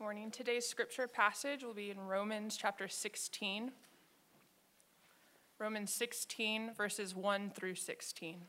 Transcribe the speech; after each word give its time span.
Morning. 0.00 0.30
Today's 0.30 0.64
scripture 0.64 1.08
passage 1.08 1.64
will 1.64 1.74
be 1.74 1.90
in 1.90 1.98
Romans 1.98 2.56
chapter 2.56 2.86
16. 2.86 3.72
Romans 5.58 5.92
16, 5.92 6.70
verses 6.76 7.16
1 7.16 7.50
through 7.50 7.74
16. 7.74 8.42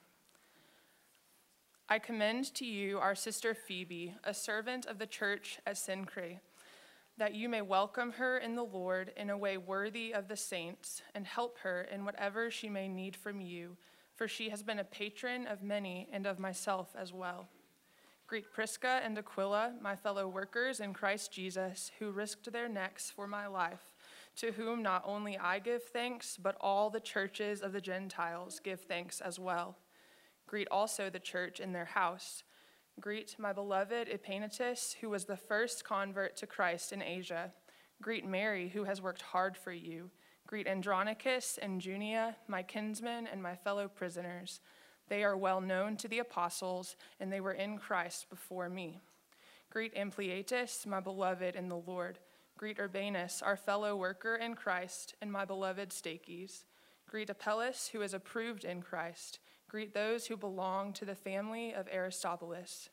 I 1.89 1.97
commend 1.97 2.53
to 2.53 2.65
you 2.65 2.99
our 2.99 3.15
sister 3.15 3.55
Phoebe, 3.55 4.13
a 4.23 4.31
servant 4.31 4.85
of 4.85 4.99
the 4.99 5.07
church 5.07 5.57
at 5.65 5.73
Cenchreae, 5.73 6.37
that 7.17 7.33
you 7.33 7.49
may 7.49 7.63
welcome 7.63 8.11
her 8.11 8.37
in 8.37 8.53
the 8.53 8.61
Lord 8.61 9.11
in 9.17 9.31
a 9.31 9.37
way 9.37 9.57
worthy 9.57 10.13
of 10.13 10.27
the 10.27 10.37
saints, 10.37 11.01
and 11.15 11.25
help 11.25 11.57
her 11.63 11.81
in 11.81 12.05
whatever 12.05 12.51
she 12.51 12.69
may 12.69 12.87
need 12.87 13.15
from 13.15 13.41
you, 13.41 13.75
for 14.13 14.27
she 14.27 14.49
has 14.49 14.61
been 14.61 14.77
a 14.77 14.83
patron 14.83 15.47
of 15.47 15.63
many 15.63 16.09
and 16.13 16.27
of 16.27 16.37
myself 16.37 16.95
as 16.95 17.11
well. 17.11 17.49
Greet 18.29 18.53
Prisca 18.53 19.01
and 19.03 19.17
Aquila, 19.17 19.73
my 19.81 19.95
fellow 19.95 20.27
workers 20.27 20.79
in 20.81 20.93
Christ 20.93 21.31
Jesus, 21.31 21.89
who 21.97 22.11
risked 22.11 22.51
their 22.51 22.69
necks 22.69 23.09
for 23.09 23.25
my 23.25 23.47
life, 23.47 23.95
to 24.35 24.51
whom 24.51 24.83
not 24.83 25.01
only 25.03 25.35
I 25.35 25.57
give 25.57 25.81
thanks, 25.81 26.37
but 26.37 26.55
all 26.61 26.91
the 26.91 26.99
churches 26.99 27.61
of 27.61 27.73
the 27.73 27.81
Gentiles 27.81 28.61
give 28.63 28.81
thanks 28.81 29.19
as 29.19 29.39
well. 29.39 29.77
Greet 30.45 30.67
also 30.69 31.09
the 31.09 31.17
church 31.17 31.59
in 31.59 31.73
their 31.73 31.85
house. 31.85 32.43
Greet 32.99 33.35
my 33.39 33.51
beloved 33.51 34.07
Epaenetus, 34.07 34.93
who 35.01 35.09
was 35.09 35.25
the 35.25 35.35
first 35.35 35.83
convert 35.83 36.37
to 36.37 36.45
Christ 36.45 36.93
in 36.93 37.01
Asia. 37.01 37.51
Greet 37.99 38.27
Mary, 38.27 38.69
who 38.69 38.83
has 38.83 39.01
worked 39.01 39.23
hard 39.23 39.57
for 39.57 39.71
you. 39.71 40.11
Greet 40.45 40.67
Andronicus 40.67 41.57
and 41.59 41.83
Junia, 41.83 42.35
my 42.47 42.61
kinsmen 42.61 43.25
and 43.25 43.41
my 43.41 43.55
fellow 43.55 43.87
prisoners. 43.87 44.59
They 45.09 45.23
are 45.23 45.35
well 45.35 45.59
known 45.59 45.97
to 45.97 46.07
the 46.07 46.19
apostles, 46.19 46.95
and 47.19 47.33
they 47.33 47.41
were 47.41 47.53
in 47.53 47.77
Christ 47.77 48.29
before 48.29 48.69
me. 48.69 49.01
Greet 49.71 49.95
Ampliatus, 49.95 50.85
my 50.85 50.99
beloved 50.99 51.55
in 51.55 51.67
the 51.67 51.77
Lord. 51.77 52.19
Greet 52.57 52.79
Urbanus, 52.79 53.41
our 53.41 53.57
fellow 53.57 53.95
worker 53.95 54.35
in 54.35 54.55
Christ, 54.55 55.15
and 55.21 55.31
my 55.31 55.45
beloved 55.45 55.89
Stachys. 55.89 56.65
Greet 57.09 57.29
Apelles, 57.29 57.89
who 57.91 58.01
is 58.01 58.13
approved 58.13 58.63
in 58.63 58.81
Christ. 58.81 59.39
Greet 59.67 59.93
those 59.93 60.27
who 60.27 60.37
belong 60.37 60.93
to 60.93 61.05
the 61.05 61.15
family 61.15 61.73
of 61.73 61.87
Aristobulus. 61.87 62.89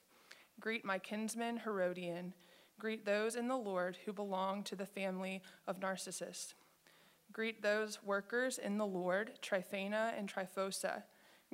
Greet 0.58 0.84
my 0.84 0.98
kinsman 0.98 1.58
Herodion. 1.58 2.32
Greet 2.78 3.04
those 3.04 3.36
in 3.36 3.48
the 3.48 3.56
Lord 3.56 3.98
who 4.04 4.12
belong 4.12 4.62
to 4.64 4.76
the 4.76 4.86
family 4.86 5.42
of 5.66 5.80
Narcissus. 5.80 6.54
Greet 7.32 7.62
those 7.62 8.02
workers 8.02 8.58
in 8.58 8.78
the 8.78 8.86
Lord, 8.86 9.32
Tryphena 9.42 10.14
and 10.16 10.28
Tryphosa. 10.28 11.02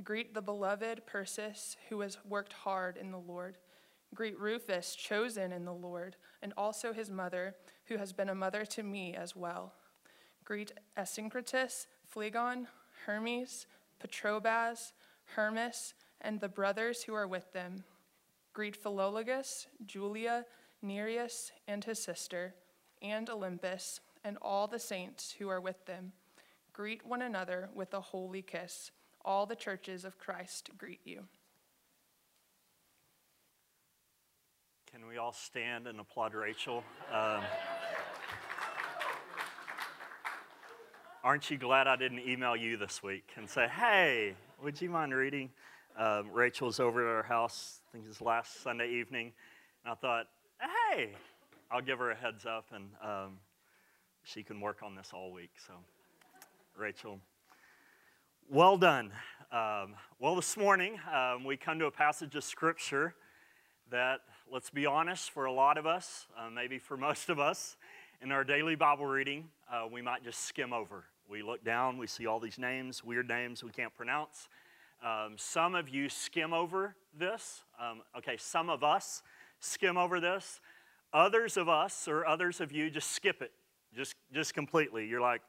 Greet 0.02 0.34
the 0.34 0.42
beloved 0.42 1.06
Persis, 1.06 1.76
who 1.88 2.00
has 2.00 2.18
worked 2.24 2.52
hard 2.52 2.96
in 2.96 3.10
the 3.10 3.18
Lord. 3.18 3.58
Greet 4.14 4.38
Rufus, 4.38 4.94
chosen 4.94 5.52
in 5.52 5.64
the 5.64 5.72
Lord, 5.72 6.16
and 6.42 6.52
also 6.56 6.92
his 6.92 7.10
mother, 7.10 7.54
who 7.86 7.96
has 7.96 8.12
been 8.12 8.28
a 8.28 8.34
mother 8.34 8.64
to 8.66 8.82
me 8.82 9.14
as 9.14 9.36
well. 9.36 9.74
Greet 10.44 10.72
Asyncritus, 10.96 11.86
Phlegon, 12.06 12.66
Hermes, 13.06 13.66
Patrobas, 14.00 14.92
Hermas, 15.36 15.94
and 16.20 16.40
the 16.40 16.48
brothers 16.48 17.02
who 17.02 17.14
are 17.14 17.28
with 17.28 17.52
them. 17.52 17.84
Greet 18.52 18.82
Philologus, 18.82 19.66
Julia, 19.86 20.44
Nereus, 20.82 21.52
and 21.68 21.84
his 21.84 22.02
sister, 22.02 22.54
and 23.00 23.28
Olympas, 23.28 24.00
and 24.24 24.36
all 24.42 24.66
the 24.66 24.78
saints 24.78 25.34
who 25.38 25.48
are 25.48 25.60
with 25.60 25.86
them. 25.86 26.12
Greet 26.72 27.06
one 27.06 27.22
another 27.22 27.70
with 27.74 27.94
a 27.94 28.00
holy 28.00 28.42
kiss. 28.42 28.90
All 29.24 29.46
the 29.46 29.56
churches 29.56 30.04
of 30.04 30.18
Christ 30.18 30.70
greet 30.76 31.00
you. 31.04 31.24
Can 34.90 35.06
we 35.06 35.16
all 35.16 35.32
stand 35.32 35.86
and 35.86 35.98
applaud 36.00 36.34
Rachel? 36.34 36.84
Um, 37.10 37.42
aren't 41.24 41.50
you 41.50 41.56
glad 41.56 41.86
I 41.86 41.96
didn't 41.96 42.20
email 42.28 42.56
you 42.56 42.76
this 42.76 43.02
week 43.02 43.30
and 43.36 43.48
say, 43.48 43.68
hey, 43.68 44.34
would 44.62 44.80
you 44.82 44.90
mind 44.90 45.14
reading? 45.14 45.50
Um, 45.96 46.30
Rachel's 46.32 46.80
over 46.80 47.08
at 47.08 47.16
our 47.16 47.22
house, 47.22 47.80
I 47.88 47.92
think 47.92 48.04
it 48.04 48.08
was 48.08 48.20
last 48.20 48.62
Sunday 48.62 48.90
evening, 48.90 49.32
and 49.84 49.92
I 49.92 49.94
thought, 49.94 50.26
hey, 50.60 51.12
I'll 51.70 51.80
give 51.80 51.98
her 51.98 52.10
a 52.10 52.16
heads 52.16 52.44
up 52.44 52.66
and 52.74 52.88
um, 53.02 53.38
she 54.24 54.42
can 54.42 54.60
work 54.60 54.82
on 54.82 54.94
this 54.94 55.10
all 55.14 55.32
week. 55.32 55.52
So, 55.66 55.74
Rachel, 56.76 57.18
well 58.52 58.76
done. 58.76 59.10
Um, 59.50 59.94
well, 60.20 60.36
this 60.36 60.58
morning 60.58 61.00
um, 61.10 61.42
we 61.42 61.56
come 61.56 61.78
to 61.78 61.86
a 61.86 61.90
passage 61.90 62.36
of 62.36 62.44
Scripture 62.44 63.14
that, 63.90 64.20
let's 64.52 64.68
be 64.68 64.84
honest, 64.84 65.30
for 65.30 65.46
a 65.46 65.52
lot 65.52 65.78
of 65.78 65.86
us, 65.86 66.26
uh, 66.38 66.50
maybe 66.50 66.78
for 66.78 66.96
most 66.98 67.30
of 67.30 67.38
us, 67.38 67.78
in 68.20 68.30
our 68.30 68.44
daily 68.44 68.74
Bible 68.74 69.06
reading, 69.06 69.48
uh, 69.72 69.88
we 69.90 70.02
might 70.02 70.22
just 70.22 70.40
skim 70.40 70.74
over. 70.74 71.04
We 71.30 71.42
look 71.42 71.64
down, 71.64 71.96
we 71.96 72.06
see 72.06 72.26
all 72.26 72.38
these 72.38 72.58
names, 72.58 73.02
weird 73.02 73.26
names 73.26 73.64
we 73.64 73.70
can't 73.70 73.94
pronounce. 73.94 74.50
Um, 75.02 75.36
some 75.36 75.74
of 75.74 75.88
you 75.88 76.10
skim 76.10 76.52
over 76.52 76.94
this. 77.18 77.62
Um, 77.80 78.02
okay, 78.18 78.36
some 78.36 78.68
of 78.68 78.84
us 78.84 79.22
skim 79.60 79.96
over 79.96 80.20
this. 80.20 80.60
Others 81.14 81.56
of 81.56 81.70
us, 81.70 82.06
or 82.06 82.26
others 82.26 82.60
of 82.60 82.70
you, 82.70 82.90
just 82.90 83.12
skip 83.12 83.40
it, 83.40 83.52
just, 83.96 84.14
just 84.30 84.52
completely. 84.52 85.06
You're 85.06 85.22
like, 85.22 85.40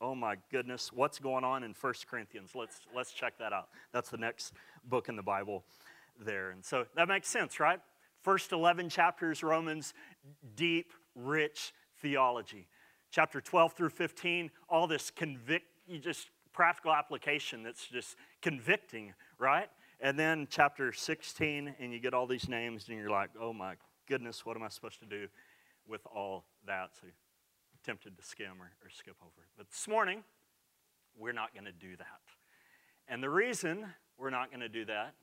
oh 0.00 0.14
my 0.14 0.36
goodness, 0.50 0.92
what's 0.92 1.18
going 1.18 1.44
on 1.44 1.62
in 1.62 1.74
1 1.78 1.94
Corinthians? 2.08 2.50
Let's, 2.54 2.80
let's 2.94 3.12
check 3.12 3.38
that 3.38 3.52
out. 3.52 3.68
That's 3.92 4.10
the 4.10 4.18
next 4.18 4.52
book 4.84 5.08
in 5.08 5.16
the 5.16 5.22
Bible 5.22 5.64
there. 6.18 6.50
And 6.50 6.64
so 6.64 6.86
that 6.96 7.08
makes 7.08 7.28
sense, 7.28 7.60
right? 7.60 7.80
First 8.22 8.52
11 8.52 8.88
chapters, 8.88 9.42
Romans, 9.42 9.94
deep, 10.54 10.92
rich 11.14 11.72
theology. 12.00 12.68
Chapter 13.10 13.40
12 13.40 13.72
through 13.72 13.90
15, 13.90 14.50
all 14.68 14.86
this 14.86 15.10
convict, 15.10 15.66
just 16.00 16.28
practical 16.52 16.92
application 16.92 17.62
that's 17.62 17.86
just 17.86 18.16
convicting, 18.42 19.14
right? 19.38 19.68
And 20.00 20.18
then 20.18 20.46
chapter 20.50 20.92
16, 20.92 21.74
and 21.78 21.92
you 21.92 22.00
get 22.00 22.12
all 22.12 22.26
these 22.26 22.48
names, 22.48 22.88
and 22.88 22.98
you're 22.98 23.10
like, 23.10 23.30
oh 23.40 23.52
my 23.52 23.74
goodness, 24.08 24.44
what 24.44 24.56
am 24.56 24.62
I 24.62 24.68
supposed 24.68 25.00
to 25.00 25.06
do 25.06 25.28
with 25.88 26.00
all 26.06 26.44
that? 26.66 26.90
So 27.00 27.06
tempted 27.86 28.16
to 28.16 28.24
skim 28.24 28.60
or, 28.60 28.72
or 28.84 28.90
skip 28.90 29.14
over. 29.22 29.46
But 29.56 29.70
this 29.70 29.86
morning, 29.86 30.24
we're 31.16 31.32
not 31.32 31.54
going 31.54 31.66
to 31.66 31.72
do 31.72 31.96
that. 31.96 32.20
And 33.08 33.22
the 33.22 33.30
reason 33.30 33.86
we're 34.18 34.30
not 34.30 34.50
going 34.50 34.60
to 34.60 34.68
do 34.68 34.84
that, 34.86 35.14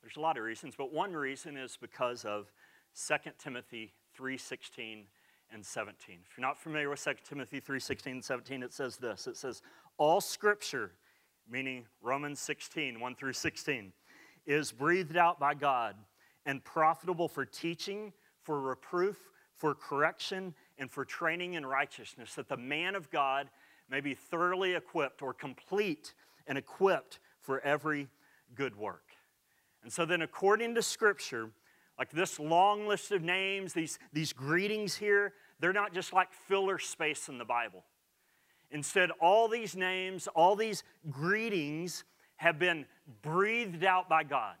there's 0.00 0.16
a 0.16 0.20
lot 0.20 0.38
of 0.38 0.44
reasons, 0.44 0.74
but 0.78 0.92
one 0.92 1.12
reason 1.12 1.56
is 1.56 1.76
because 1.80 2.24
of 2.24 2.52
2 2.94 3.14
Timothy 3.38 3.92
3:16 4.16 5.06
and 5.50 5.66
17. 5.66 6.20
If 6.24 6.38
you're 6.38 6.46
not 6.46 6.58
familiar 6.58 6.88
with 6.88 7.00
2 7.00 7.14
Timothy 7.24 7.60
3:16 7.60 8.12
and 8.12 8.24
17, 8.24 8.62
it 8.62 8.72
says 8.72 8.96
this. 8.96 9.26
It 9.26 9.36
says, 9.36 9.60
"All 9.96 10.20
scripture, 10.20 10.92
meaning 11.48 11.88
Romans 12.00 12.40
16, 12.40 13.00
1 13.00 13.14
through 13.16 13.32
16, 13.32 13.92
is 14.46 14.70
breathed 14.70 15.16
out 15.16 15.40
by 15.40 15.54
God 15.54 15.96
and 16.46 16.64
profitable 16.64 17.28
for 17.28 17.44
teaching, 17.44 18.12
for 18.42 18.60
reproof, 18.60 19.30
for 19.56 19.74
correction, 19.74 20.54
and 20.82 20.90
for 20.90 21.04
training 21.04 21.54
in 21.54 21.64
righteousness, 21.64 22.34
that 22.34 22.48
the 22.48 22.56
man 22.56 22.96
of 22.96 23.08
God 23.08 23.48
may 23.88 24.00
be 24.00 24.14
thoroughly 24.14 24.74
equipped 24.74 25.22
or 25.22 25.32
complete 25.32 26.12
and 26.46 26.58
equipped 26.58 27.20
for 27.40 27.60
every 27.60 28.08
good 28.56 28.76
work. 28.76 29.04
And 29.84 29.92
so, 29.92 30.04
then, 30.04 30.22
according 30.22 30.74
to 30.74 30.82
Scripture, 30.82 31.50
like 31.98 32.10
this 32.10 32.40
long 32.40 32.88
list 32.88 33.12
of 33.12 33.22
names, 33.22 33.72
these, 33.72 33.98
these 34.12 34.32
greetings 34.32 34.96
here, 34.96 35.34
they're 35.60 35.72
not 35.72 35.94
just 35.94 36.12
like 36.12 36.32
filler 36.32 36.78
space 36.78 37.28
in 37.28 37.38
the 37.38 37.44
Bible. 37.44 37.84
Instead, 38.72 39.10
all 39.20 39.46
these 39.46 39.76
names, 39.76 40.26
all 40.34 40.56
these 40.56 40.82
greetings 41.10 42.02
have 42.36 42.58
been 42.58 42.86
breathed 43.22 43.84
out 43.84 44.08
by 44.08 44.24
God. 44.24 44.56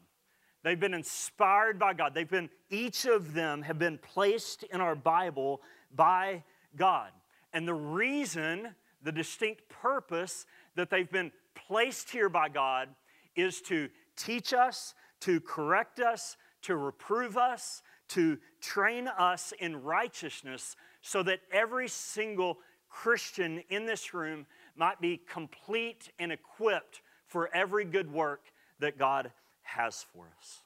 They've 0.62 0.78
been 0.78 0.94
inspired 0.94 1.80
by 1.80 1.94
God. 1.94 2.14
They've 2.14 2.28
been, 2.28 2.48
each 2.70 3.06
of 3.06 3.34
them 3.34 3.62
have 3.62 3.78
been 3.80 3.98
placed 3.98 4.62
in 4.64 4.80
our 4.80 4.94
Bible 4.94 5.60
by 5.94 6.44
God. 6.76 7.10
And 7.52 7.66
the 7.66 7.74
reason, 7.74 8.74
the 9.02 9.12
distinct 9.12 9.68
purpose 9.68 10.46
that 10.74 10.90
they've 10.90 11.10
been 11.10 11.32
placed 11.54 12.10
here 12.10 12.28
by 12.28 12.48
God 12.48 12.88
is 13.36 13.60
to 13.62 13.88
teach 14.16 14.52
us, 14.52 14.94
to 15.20 15.40
correct 15.40 16.00
us, 16.00 16.36
to 16.62 16.76
reprove 16.76 17.36
us, 17.36 17.82
to 18.08 18.38
train 18.60 19.08
us 19.08 19.52
in 19.58 19.82
righteousness 19.82 20.76
so 21.00 21.22
that 21.22 21.40
every 21.50 21.88
single 21.88 22.58
Christian 22.88 23.62
in 23.70 23.86
this 23.86 24.14
room 24.14 24.46
might 24.76 25.00
be 25.00 25.20
complete 25.28 26.10
and 26.18 26.30
equipped 26.30 27.00
for 27.26 27.48
every 27.54 27.84
good 27.84 28.12
work 28.12 28.42
that 28.80 28.98
God 28.98 29.32
has 29.62 30.04
for 30.12 30.26
us. 30.38 30.62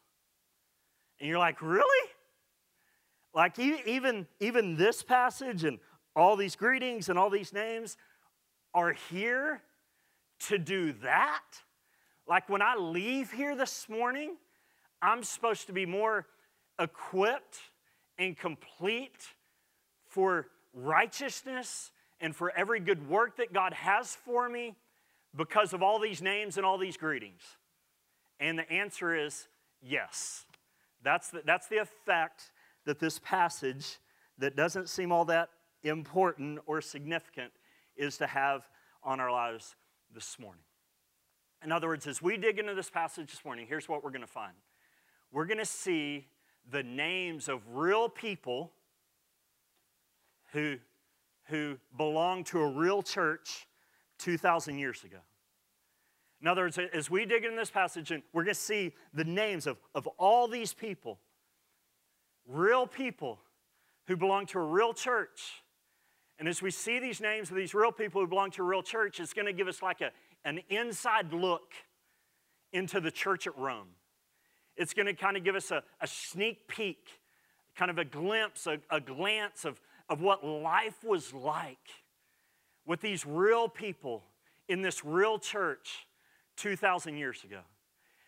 And 1.20 1.28
you're 1.28 1.38
like, 1.38 1.62
really? 1.62 2.10
Like 3.36 3.58
even, 3.58 4.26
even 4.40 4.76
this 4.76 5.02
passage 5.02 5.62
and 5.64 5.78
all 6.16 6.36
these 6.36 6.56
greetings 6.56 7.10
and 7.10 7.18
all 7.18 7.28
these 7.28 7.52
names 7.52 7.98
are 8.72 8.94
here 9.10 9.60
to 10.48 10.56
do 10.56 10.94
that? 11.02 11.44
Like 12.26 12.48
when 12.48 12.62
I 12.62 12.76
leave 12.76 13.30
here 13.30 13.54
this 13.54 13.90
morning, 13.90 14.36
I'm 15.02 15.22
supposed 15.22 15.66
to 15.66 15.74
be 15.74 15.84
more 15.84 16.26
equipped 16.80 17.58
and 18.18 18.38
complete 18.38 19.28
for 20.08 20.46
righteousness 20.72 21.90
and 22.22 22.34
for 22.34 22.50
every 22.56 22.80
good 22.80 23.06
work 23.06 23.36
that 23.36 23.52
God 23.52 23.74
has 23.74 24.14
for 24.14 24.48
me 24.48 24.76
because 25.36 25.74
of 25.74 25.82
all 25.82 25.98
these 25.98 26.22
names 26.22 26.56
and 26.56 26.64
all 26.64 26.78
these 26.78 26.96
greetings? 26.96 27.42
And 28.40 28.58
the 28.58 28.70
answer 28.72 29.14
is 29.14 29.46
yes. 29.82 30.46
That's 31.02 31.28
the, 31.28 31.42
that's 31.44 31.66
the 31.68 31.76
effect 31.76 32.50
that 32.86 32.98
this 32.98 33.18
passage, 33.18 33.98
that 34.38 34.56
doesn't 34.56 34.88
seem 34.88 35.12
all 35.12 35.26
that 35.26 35.50
important 35.82 36.58
or 36.66 36.80
significant, 36.80 37.52
is 37.96 38.16
to 38.18 38.26
have 38.26 38.68
on 39.02 39.20
our 39.20 39.30
lives 39.30 39.76
this 40.14 40.38
morning. 40.38 40.62
In 41.62 41.72
other 41.72 41.88
words, 41.88 42.06
as 42.06 42.22
we 42.22 42.36
dig 42.36 42.58
into 42.58 42.74
this 42.74 42.90
passage 42.90 43.30
this 43.30 43.44
morning, 43.44 43.66
here's 43.68 43.88
what 43.88 44.02
we're 44.02 44.10
going 44.10 44.20
to 44.22 44.26
find 44.26 44.54
we're 45.32 45.46
going 45.46 45.58
to 45.58 45.66
see 45.66 46.28
the 46.70 46.82
names 46.82 47.48
of 47.48 47.60
real 47.72 48.08
people 48.08 48.72
who, 50.52 50.76
who 51.46 51.76
belong 51.96 52.44
to 52.44 52.60
a 52.60 52.66
real 52.66 53.02
church 53.02 53.66
2,000 54.18 54.78
years 54.78 55.04
ago. 55.04 55.18
In 56.40 56.48
other 56.48 56.62
words, 56.62 56.78
as 56.78 57.10
we 57.10 57.24
dig 57.24 57.44
into 57.44 57.56
this 57.56 57.70
passage, 57.70 58.10
and 58.10 58.22
we're 58.32 58.44
going 58.44 58.54
to 58.54 58.60
see 58.60 58.94
the 59.12 59.24
names 59.24 59.66
of, 59.66 59.78
of 59.94 60.06
all 60.18 60.48
these 60.48 60.72
people, 60.72 61.18
real 62.46 62.86
people 62.86 63.40
who 64.06 64.16
belong 64.16 64.46
to 64.46 64.58
a 64.58 64.62
real 64.62 64.92
church. 64.92 65.62
And 66.38 66.48
as 66.48 66.62
we 66.62 66.70
see 66.70 66.98
these 66.98 67.20
names 67.20 67.50
of 67.50 67.56
these 67.56 67.74
real 67.74 67.92
people 67.92 68.20
who 68.20 68.26
belong 68.26 68.50
to 68.52 68.62
a 68.62 68.64
real 68.64 68.82
church, 68.82 69.20
it's 69.20 69.32
going 69.32 69.46
to 69.46 69.52
give 69.52 69.68
us 69.68 69.82
like 69.82 70.00
a, 70.00 70.10
an 70.44 70.60
inside 70.68 71.32
look 71.32 71.72
into 72.72 73.00
the 73.00 73.10
church 73.10 73.46
at 73.46 73.56
Rome. 73.58 73.88
It's 74.76 74.92
going 74.92 75.06
to 75.06 75.14
kind 75.14 75.36
of 75.36 75.44
give 75.44 75.54
us 75.54 75.70
a, 75.70 75.82
a 76.00 76.06
sneak 76.06 76.68
peek, 76.68 77.08
kind 77.74 77.90
of 77.90 77.98
a 77.98 78.04
glimpse, 78.04 78.66
a, 78.66 78.78
a 78.90 79.00
glance 79.00 79.64
of, 79.64 79.80
of 80.08 80.20
what 80.20 80.44
life 80.44 81.02
was 81.02 81.32
like 81.32 81.78
with 82.84 83.00
these 83.00 83.26
real 83.26 83.68
people 83.68 84.22
in 84.68 84.82
this 84.82 85.04
real 85.04 85.38
church 85.38 86.06
2,000 86.56 87.16
years 87.16 87.42
ago. 87.44 87.60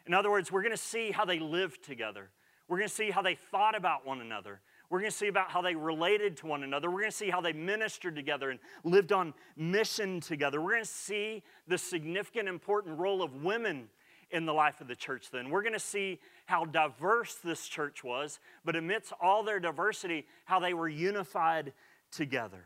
In 0.06 0.14
other 0.14 0.30
words, 0.30 0.50
we're 0.50 0.62
going 0.62 0.74
to 0.74 0.76
see 0.76 1.10
how 1.10 1.24
they 1.24 1.38
lived 1.38 1.84
together. 1.84 2.30
We're 2.68 2.76
going 2.78 2.88
to 2.88 2.94
see 2.94 3.10
how 3.10 3.22
they 3.22 3.34
thought 3.34 3.74
about 3.74 4.06
one 4.06 4.20
another. 4.20 4.60
We're 4.90 5.00
going 5.00 5.10
to 5.10 5.16
see 5.16 5.28
about 5.28 5.50
how 5.50 5.60
they 5.60 5.74
related 5.74 6.36
to 6.38 6.46
one 6.46 6.62
another. 6.62 6.90
We're 6.90 7.00
going 7.00 7.10
to 7.10 7.16
see 7.16 7.30
how 7.30 7.40
they 7.40 7.52
ministered 7.52 8.14
together 8.14 8.50
and 8.50 8.58
lived 8.84 9.12
on 9.12 9.34
mission 9.56 10.20
together. 10.20 10.60
We're 10.60 10.72
going 10.72 10.84
to 10.84 10.90
see 10.90 11.42
the 11.66 11.76
significant, 11.76 12.48
important 12.48 12.98
role 12.98 13.22
of 13.22 13.42
women 13.42 13.88
in 14.30 14.46
the 14.46 14.52
life 14.52 14.80
of 14.80 14.88
the 14.88 14.96
church 14.96 15.30
then. 15.30 15.50
We're 15.50 15.62
going 15.62 15.74
to 15.74 15.78
see 15.78 16.20
how 16.46 16.64
diverse 16.64 17.34
this 17.36 17.66
church 17.66 18.04
was, 18.04 18.40
but 18.64 18.76
amidst 18.76 19.12
all 19.20 19.42
their 19.42 19.60
diversity, 19.60 20.26
how 20.44 20.60
they 20.60 20.74
were 20.74 20.88
unified 20.88 21.72
together. 22.10 22.64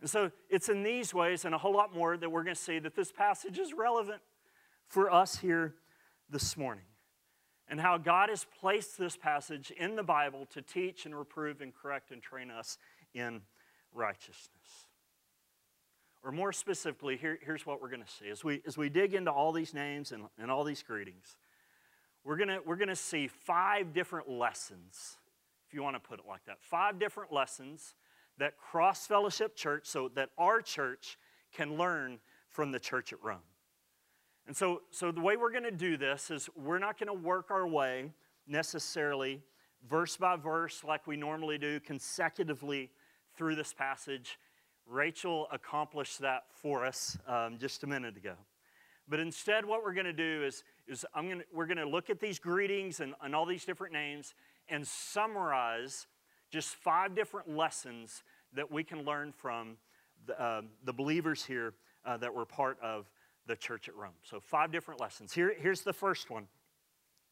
And 0.00 0.10
so 0.10 0.30
it's 0.50 0.68
in 0.68 0.82
these 0.82 1.14
ways 1.14 1.44
and 1.44 1.54
a 1.54 1.58
whole 1.58 1.74
lot 1.74 1.94
more 1.94 2.16
that 2.16 2.30
we're 2.30 2.44
going 2.44 2.56
to 2.56 2.60
see 2.60 2.78
that 2.78 2.94
this 2.94 3.12
passage 3.12 3.58
is 3.58 3.72
relevant 3.72 4.20
for 4.88 5.12
us 5.12 5.36
here 5.38 5.74
this 6.28 6.56
morning. 6.56 6.84
And 7.68 7.80
how 7.80 7.98
God 7.98 8.28
has 8.28 8.46
placed 8.60 8.96
this 8.96 9.16
passage 9.16 9.72
in 9.72 9.96
the 9.96 10.02
Bible 10.02 10.46
to 10.52 10.62
teach 10.62 11.04
and 11.04 11.16
reprove 11.16 11.60
and 11.60 11.74
correct 11.74 12.12
and 12.12 12.22
train 12.22 12.50
us 12.50 12.78
in 13.12 13.42
righteousness. 13.92 14.86
Or 16.22 16.32
more 16.32 16.52
specifically, 16.52 17.16
here, 17.16 17.38
here's 17.40 17.66
what 17.66 17.80
we're 17.80 17.88
going 17.88 18.02
to 18.04 18.10
see. 18.10 18.28
As 18.28 18.44
we, 18.44 18.62
as 18.66 18.76
we 18.76 18.88
dig 18.88 19.14
into 19.14 19.30
all 19.30 19.52
these 19.52 19.74
names 19.74 20.12
and, 20.12 20.24
and 20.38 20.50
all 20.50 20.64
these 20.64 20.82
greetings, 20.82 21.36
we're 22.24 22.36
going 22.36 22.58
we're 22.66 22.76
going 22.76 22.88
to 22.88 22.96
see 22.96 23.28
five 23.28 23.92
different 23.92 24.28
lessons, 24.28 25.18
if 25.68 25.74
you 25.74 25.82
want 25.82 25.94
to 25.94 26.00
put 26.00 26.18
it 26.18 26.24
like 26.28 26.44
that. 26.46 26.56
Five 26.60 26.98
different 26.98 27.32
lessons 27.32 27.94
that 28.38 28.58
Cross 28.58 29.06
Fellowship 29.06 29.54
Church, 29.54 29.86
so 29.86 30.10
that 30.16 30.30
our 30.36 30.60
church 30.60 31.16
can 31.54 31.76
learn 31.76 32.18
from 32.48 32.72
the 32.72 32.80
church 32.80 33.12
at 33.12 33.22
Rome. 33.22 33.38
And 34.46 34.56
so, 34.56 34.82
so 34.90 35.10
the 35.10 35.20
way 35.20 35.36
we're 35.36 35.50
going 35.50 35.64
to 35.64 35.70
do 35.70 35.96
this 35.96 36.30
is 36.30 36.48
we're 36.56 36.78
not 36.78 36.98
going 36.98 37.08
to 37.08 37.26
work 37.26 37.50
our 37.50 37.66
way 37.66 38.12
necessarily 38.46 39.42
verse 39.88 40.16
by 40.16 40.36
verse 40.36 40.84
like 40.84 41.06
we 41.06 41.16
normally 41.16 41.58
do 41.58 41.80
consecutively 41.80 42.90
through 43.36 43.56
this 43.56 43.72
passage 43.72 44.38
Rachel 44.86 45.48
accomplished 45.50 46.20
that 46.20 46.44
for 46.54 46.84
us 46.84 47.18
um, 47.26 47.58
just 47.58 47.82
a 47.82 47.86
minute 47.86 48.16
ago. 48.16 48.34
But 49.08 49.20
instead, 49.20 49.64
what 49.64 49.82
we're 49.82 49.94
going 49.94 50.06
to 50.06 50.12
do 50.12 50.44
is, 50.44 50.62
is 50.86 51.04
I'm 51.14 51.28
gonna, 51.28 51.42
we're 51.52 51.66
going 51.66 51.76
to 51.78 51.88
look 51.88 52.08
at 52.08 52.20
these 52.20 52.38
greetings 52.38 53.00
and, 53.00 53.14
and 53.22 53.34
all 53.34 53.46
these 53.46 53.64
different 53.64 53.92
names 53.92 54.34
and 54.68 54.86
summarize 54.86 56.06
just 56.50 56.74
five 56.76 57.14
different 57.14 57.48
lessons 57.48 58.22
that 58.54 58.70
we 58.70 58.84
can 58.84 59.04
learn 59.04 59.32
from 59.32 59.76
the, 60.26 60.40
uh, 60.40 60.62
the 60.84 60.92
believers 60.92 61.44
here 61.44 61.74
uh, 62.04 62.16
that 62.16 62.32
were 62.32 62.46
part 62.46 62.78
of 62.80 63.10
the 63.46 63.56
church 63.56 63.88
at 63.88 63.96
Rome. 63.96 64.14
So, 64.22 64.40
five 64.40 64.72
different 64.72 65.00
lessons. 65.00 65.32
Here, 65.32 65.54
here's 65.58 65.82
the 65.82 65.92
first 65.92 66.30
one 66.30 66.48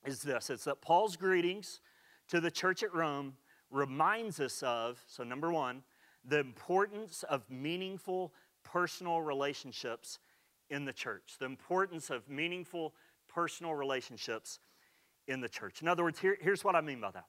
is 0.06 0.22
this 0.22 0.50
it's 0.50 0.64
that 0.64 0.80
Paul's 0.80 1.16
greetings 1.16 1.80
to 2.28 2.40
the 2.40 2.50
church 2.50 2.82
at 2.82 2.94
Rome 2.94 3.34
reminds 3.70 4.40
us 4.40 4.62
of, 4.62 5.02
so 5.06 5.24
number 5.24 5.52
one, 5.52 5.82
the 6.24 6.38
importance 6.38 7.24
of 7.24 7.48
meaningful 7.50 8.32
personal 8.62 9.20
relationships 9.20 10.18
in 10.70 10.84
the 10.84 10.92
church. 10.92 11.34
The 11.38 11.46
importance 11.46 12.10
of 12.10 12.28
meaningful 12.28 12.94
personal 13.28 13.74
relationships 13.74 14.58
in 15.26 15.40
the 15.40 15.48
church. 15.48 15.82
In 15.82 15.88
other 15.88 16.02
words, 16.02 16.18
here, 16.18 16.36
here's 16.40 16.64
what 16.64 16.74
I 16.74 16.80
mean 16.80 17.00
by 17.00 17.10
that. 17.10 17.26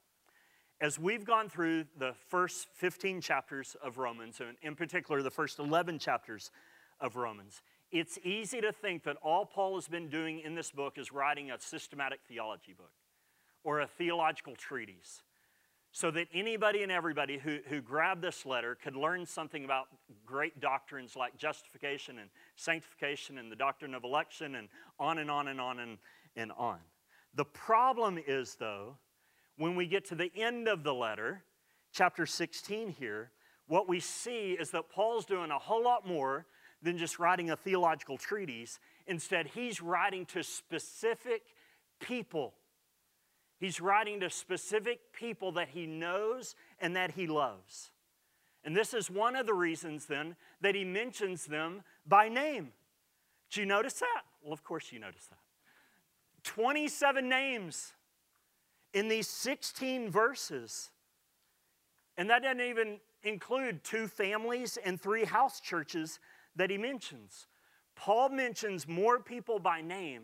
As 0.82 1.00
we've 1.00 1.26
gone 1.26 1.50
through 1.50 1.86
the 1.98 2.14
first 2.28 2.68
15 2.74 3.22
chapters 3.22 3.76
of 3.82 3.98
Romans, 3.98 4.42
and 4.42 4.58
in 4.62 4.76
particular 4.76 5.22
the 5.22 5.32
first 5.32 5.60
11 5.60 6.00
chapters 6.00 6.52
of 7.00 7.16
Romans, 7.16 7.62
it's 7.95 8.19
easy 8.25 8.59
to 8.59 8.74
think 8.74 9.06
that 9.06 9.15
all 9.24 9.45
Paul 9.45 9.75
has 9.75 9.88
been 9.88 10.09
doing 10.09 10.42
in 10.42 10.53
this 10.53 10.69
book 10.69 10.97
is 10.97 11.13
writing 11.13 11.50
a 11.50 11.57
systematic 11.57 12.19
theology 12.27 12.74
book 12.74 12.92
or 13.63 13.80
a 13.80 13.88
theological 13.88 14.53
treatise 14.53 15.21
so 15.94 16.12
that 16.12 16.27
anybody 16.33 16.83
and 16.83 16.92
everybody 16.92 17.38
who, 17.38 17.59
who 17.69 17.80
grabbed 17.80 18.21
this 18.21 18.45
letter 18.45 18.75
could 18.75 18.97
learn 18.97 19.25
something 19.25 19.63
about 19.63 19.86
great 20.25 20.59
doctrines 20.59 21.15
like 21.15 21.38
justification 21.38 22.19
and 22.19 22.30
sanctification 22.57 23.38
and 23.38 23.50
the 23.50 23.56
doctrine 23.56 23.95
of 23.95 24.03
election 24.03 24.56
and 24.56 24.68
on 25.00 25.19
and 25.19 25.31
on 25.31 25.48
and 25.48 25.62
on 25.62 25.80
and, 25.80 25.98
and 26.36 26.51
on. 26.57 26.80
The 27.33 27.45
problem 27.45 28.19
is, 28.27 28.56
though, 28.56 28.98
when 29.57 29.77
we 29.77 29.88
get 29.88 30.03
to 30.09 30.15
the 30.15 30.33
end 30.36 30.68
of 30.68 30.83
the 30.83 30.94
letter, 30.94 31.45
chapter 31.94 32.25
16 32.25 32.89
here, 32.89 33.31
what 33.68 33.88
we 33.88 34.01
see 34.01 34.51
is 34.51 34.72
that 34.72 34.89
Paul's 34.89 35.25
doing 35.25 35.50
a 35.50 35.58
whole 35.58 35.81
lot 35.81 36.05
more 36.05 36.46
than 36.86 36.98
just 36.98 37.20
writing 37.20 37.50
a 37.50 37.58
theological 37.58 38.18
treatise. 38.18 38.80
Instead, 39.06 39.48
he's 39.48 39.82
writing 39.82 40.25
to 40.27 40.42
specific 40.42 41.42
people 42.00 42.54
He's 43.58 43.80
writing 43.80 44.20
to 44.20 44.30
specific 44.30 45.13
people 45.13 45.54
that 45.54 45.70
he 45.70 45.88
knows 45.88 46.56
and 46.80 46.96
that 46.96 47.12
he 47.12 47.27
loves. 47.27 47.92
And 48.63 48.75
this 48.75 48.94
is 48.94 49.10
one 49.10 49.36
of 49.36 49.46
the 49.46 49.54
reasons 49.54 50.06
then 50.06 50.36
that 50.62 50.75
he 50.75 50.84
mentions 50.84 51.46
them 51.46 51.84
by 52.06 52.27
name. 52.27 52.74
Did 53.50 53.62
you 53.62 53.65
notice 53.65 53.94
that? 53.94 54.24
Well, 54.44 54.54
of 54.54 54.63
course 54.63 54.92
you 54.92 55.00
noticed 55.00 55.30
that. 55.30 55.39
27 56.44 57.27
names 57.30 57.94
in 58.94 59.08
these 59.08 59.27
16 59.27 60.10
verses. 60.10 60.92
And 62.18 62.30
that 62.30 62.44
doesn't 62.44 62.62
even 62.62 62.98
include 63.24 63.84
two 63.84 64.08
families 64.08 64.77
and 64.84 65.00
three 65.00 65.25
house 65.25 65.60
churches 65.60 66.20
that 66.55 66.69
he 66.69 66.77
mentions. 66.77 67.47
Paul 67.95 68.29
mentions 68.29 68.88
more 68.88 69.19
people 69.19 69.59
by 69.59 69.81
name 69.81 70.24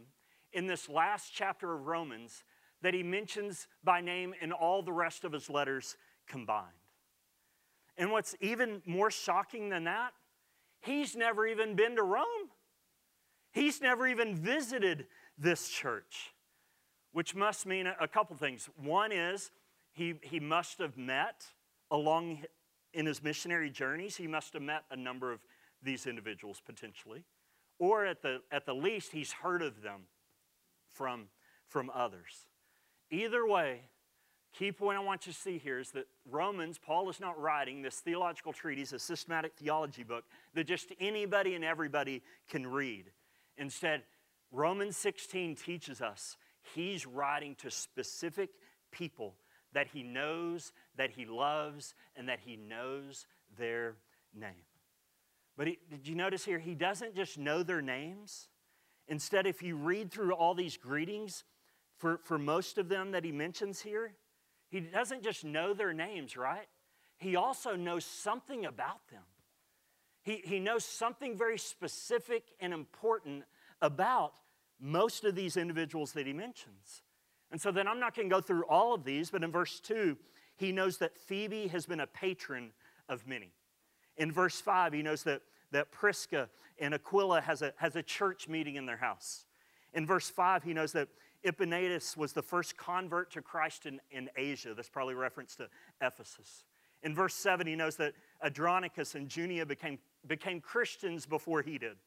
in 0.53 0.67
this 0.67 0.89
last 0.89 1.31
chapter 1.33 1.73
of 1.73 1.87
Romans 1.87 2.43
that 2.81 2.93
he 2.93 3.03
mentions 3.03 3.67
by 3.83 4.01
name 4.01 4.33
in 4.41 4.51
all 4.51 4.81
the 4.81 4.91
rest 4.91 5.23
of 5.23 5.31
his 5.31 5.49
letters 5.49 5.97
combined. 6.27 6.67
And 7.97 8.11
what's 8.11 8.35
even 8.41 8.81
more 8.85 9.11
shocking 9.11 9.69
than 9.69 9.83
that, 9.85 10.13
he's 10.81 11.15
never 11.15 11.45
even 11.45 11.75
been 11.75 11.95
to 11.95 12.03
Rome. 12.03 12.49
He's 13.51 13.81
never 13.81 14.07
even 14.07 14.35
visited 14.35 15.07
this 15.37 15.69
church, 15.69 16.33
which 17.11 17.35
must 17.35 17.65
mean 17.65 17.87
a 17.87 18.07
couple 18.07 18.35
things. 18.35 18.69
One 18.81 19.11
is 19.11 19.51
he, 19.93 20.15
he 20.21 20.39
must 20.39 20.79
have 20.79 20.97
met 20.97 21.45
along 21.89 22.45
in 22.93 23.05
his 23.05 23.21
missionary 23.21 23.69
journeys, 23.69 24.15
he 24.15 24.27
must 24.27 24.53
have 24.53 24.61
met 24.61 24.83
a 24.89 24.95
number 24.95 25.31
of 25.31 25.39
these 25.83 26.07
individuals 26.07 26.61
potentially. 26.65 27.23
Or 27.79 28.05
at 28.05 28.21
the, 28.21 28.41
at 28.51 28.65
the 28.65 28.75
least, 28.75 29.11
he's 29.11 29.31
heard 29.31 29.61
of 29.61 29.81
them 29.81 30.01
from, 30.93 31.25
from 31.67 31.89
others. 31.93 32.45
Either 33.09 33.45
way, 33.45 33.81
key 34.57 34.71
point 34.71 34.97
I 34.97 35.01
want 35.01 35.25
you 35.25 35.33
to 35.33 35.37
see 35.39 35.57
here 35.57 35.79
is 35.79 35.91
that 35.91 36.05
Romans, 36.29 36.77
Paul 36.77 37.09
is 37.09 37.19
not 37.19 37.39
writing 37.41 37.81
this 37.81 37.95
theological 37.95 38.53
treatise, 38.53 38.93
a 38.93 38.99
systematic 38.99 39.53
theology 39.55 40.03
book 40.03 40.25
that 40.53 40.67
just 40.67 40.91
anybody 40.99 41.55
and 41.55 41.65
everybody 41.65 42.21
can 42.49 42.67
read. 42.67 43.05
Instead, 43.57 44.03
Romans 44.51 44.97
16 44.97 45.55
teaches 45.55 46.01
us 46.01 46.37
he's 46.75 47.07
writing 47.07 47.55
to 47.55 47.71
specific 47.71 48.49
people 48.91 49.35
that 49.73 49.87
he 49.87 50.03
knows, 50.03 50.73
that 50.97 51.11
he 51.11 51.25
loves 51.25 51.95
and 52.15 52.27
that 52.27 52.39
he 52.45 52.57
knows 52.57 53.25
their 53.57 53.95
name. 54.33 54.65
But 55.61 55.67
he, 55.67 55.77
did 55.91 56.07
you 56.07 56.15
notice 56.15 56.43
here? 56.43 56.57
He 56.57 56.73
doesn't 56.73 57.15
just 57.15 57.37
know 57.37 57.61
their 57.61 57.83
names. 57.83 58.47
Instead, 59.07 59.45
if 59.45 59.61
you 59.61 59.75
read 59.75 60.11
through 60.11 60.33
all 60.33 60.55
these 60.55 60.75
greetings, 60.75 61.43
for, 61.99 62.19
for 62.23 62.39
most 62.39 62.79
of 62.79 62.89
them 62.89 63.11
that 63.11 63.23
he 63.23 63.31
mentions 63.31 63.79
here, 63.79 64.13
he 64.69 64.79
doesn't 64.79 65.21
just 65.21 65.45
know 65.45 65.75
their 65.75 65.93
names, 65.93 66.35
right? 66.35 66.65
He 67.19 67.35
also 67.35 67.75
knows 67.75 68.05
something 68.05 68.65
about 68.65 69.07
them. 69.11 69.21
He, 70.23 70.41
he 70.43 70.57
knows 70.57 70.83
something 70.83 71.37
very 71.37 71.59
specific 71.59 72.41
and 72.59 72.73
important 72.73 73.43
about 73.83 74.33
most 74.79 75.25
of 75.25 75.35
these 75.35 75.57
individuals 75.57 76.13
that 76.13 76.25
he 76.25 76.33
mentions. 76.33 77.03
And 77.51 77.61
so 77.61 77.71
then 77.71 77.87
I'm 77.87 77.99
not 77.99 78.15
going 78.15 78.27
to 78.27 78.35
go 78.35 78.41
through 78.41 78.63
all 78.63 78.95
of 78.95 79.03
these, 79.03 79.29
but 79.29 79.43
in 79.43 79.51
verse 79.51 79.79
2, 79.79 80.17
he 80.57 80.71
knows 80.71 80.97
that 80.97 81.19
Phoebe 81.19 81.67
has 81.67 81.85
been 81.85 81.99
a 81.99 82.07
patron 82.07 82.71
of 83.07 83.27
many. 83.27 83.53
In 84.17 84.31
verse 84.31 84.59
5, 84.59 84.93
he 84.93 85.03
knows 85.03 85.23
that, 85.23 85.41
that 85.71 85.91
Prisca 85.91 86.49
and 86.79 86.93
Aquila 86.93 87.41
has 87.41 87.61
a, 87.61 87.73
has 87.77 87.95
a 87.95 88.03
church 88.03 88.47
meeting 88.47 88.75
in 88.75 88.85
their 88.85 88.97
house. 88.97 89.45
In 89.93 90.05
verse 90.05 90.29
5, 90.29 90.63
he 90.63 90.73
knows 90.73 90.91
that 90.93 91.09
Epaenetus 91.45 92.15
was 92.15 92.33
the 92.33 92.41
first 92.41 92.77
convert 92.77 93.31
to 93.31 93.41
Christ 93.41 93.85
in, 93.85 93.99
in 94.11 94.29
Asia. 94.37 94.73
That's 94.73 94.89
probably 94.89 95.15
reference 95.15 95.55
to 95.57 95.67
Ephesus. 96.01 96.65
In 97.03 97.15
verse 97.15 97.33
7, 97.33 97.65
he 97.65 97.75
knows 97.75 97.95
that 97.95 98.13
Adronicus 98.45 99.15
and 99.15 99.27
Junia 99.27 99.65
became, 99.65 99.97
became 100.27 100.61
Christians 100.61 101.25
before 101.25 101.61
he 101.61 101.77
did. 101.77 101.97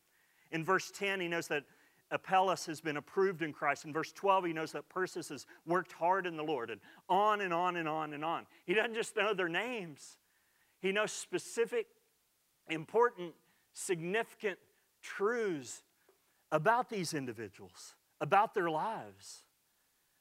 In 0.52 0.64
verse 0.64 0.92
10, 0.92 1.20
he 1.20 1.28
knows 1.28 1.48
that 1.48 1.64
Apelles 2.10 2.66
has 2.66 2.80
been 2.80 2.96
approved 2.96 3.42
in 3.42 3.52
Christ. 3.52 3.84
In 3.84 3.92
verse 3.92 4.12
12, 4.12 4.46
he 4.46 4.52
knows 4.52 4.72
that 4.72 4.88
Persis 4.88 5.30
has 5.30 5.46
worked 5.66 5.92
hard 5.92 6.26
in 6.26 6.36
the 6.36 6.44
Lord, 6.44 6.70
and 6.70 6.80
on 7.08 7.40
and 7.40 7.52
on 7.52 7.76
and 7.76 7.88
on 7.88 8.12
and 8.12 8.24
on. 8.24 8.46
He 8.64 8.74
doesn't 8.74 8.94
just 8.94 9.16
know 9.16 9.34
their 9.34 9.48
names, 9.48 10.18
he 10.80 10.92
knows 10.92 11.12
specific, 11.12 11.86
important, 12.68 13.34
significant 13.74 14.58
truths 15.02 15.82
about 16.50 16.88
these 16.88 17.12
individuals, 17.12 17.94
about 18.20 18.54
their 18.54 18.70
lives. 18.70 19.42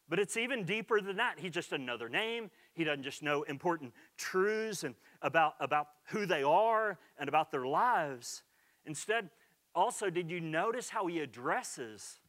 But 0.09 0.19
it's 0.19 0.35
even 0.35 0.65
deeper 0.65 0.99
than 0.99 1.15
that. 1.17 1.39
He 1.39 1.49
just 1.49 1.69
their 1.69 2.09
name. 2.09 2.51
He 2.73 2.83
doesn't 2.83 3.03
just 3.03 3.23
know 3.23 3.43
important 3.43 3.93
truths 4.17 4.83
and 4.83 4.95
about, 5.21 5.53
about 5.59 5.87
who 6.07 6.25
they 6.25 6.43
are 6.43 6.99
and 7.17 7.29
about 7.29 7.51
their 7.51 7.65
lives. 7.65 8.43
Instead, 8.85 9.29
also, 9.73 10.09
did 10.09 10.29
you 10.29 10.41
notice 10.41 10.89
how 10.89 11.07
he 11.07 11.19
addresses 11.19 12.19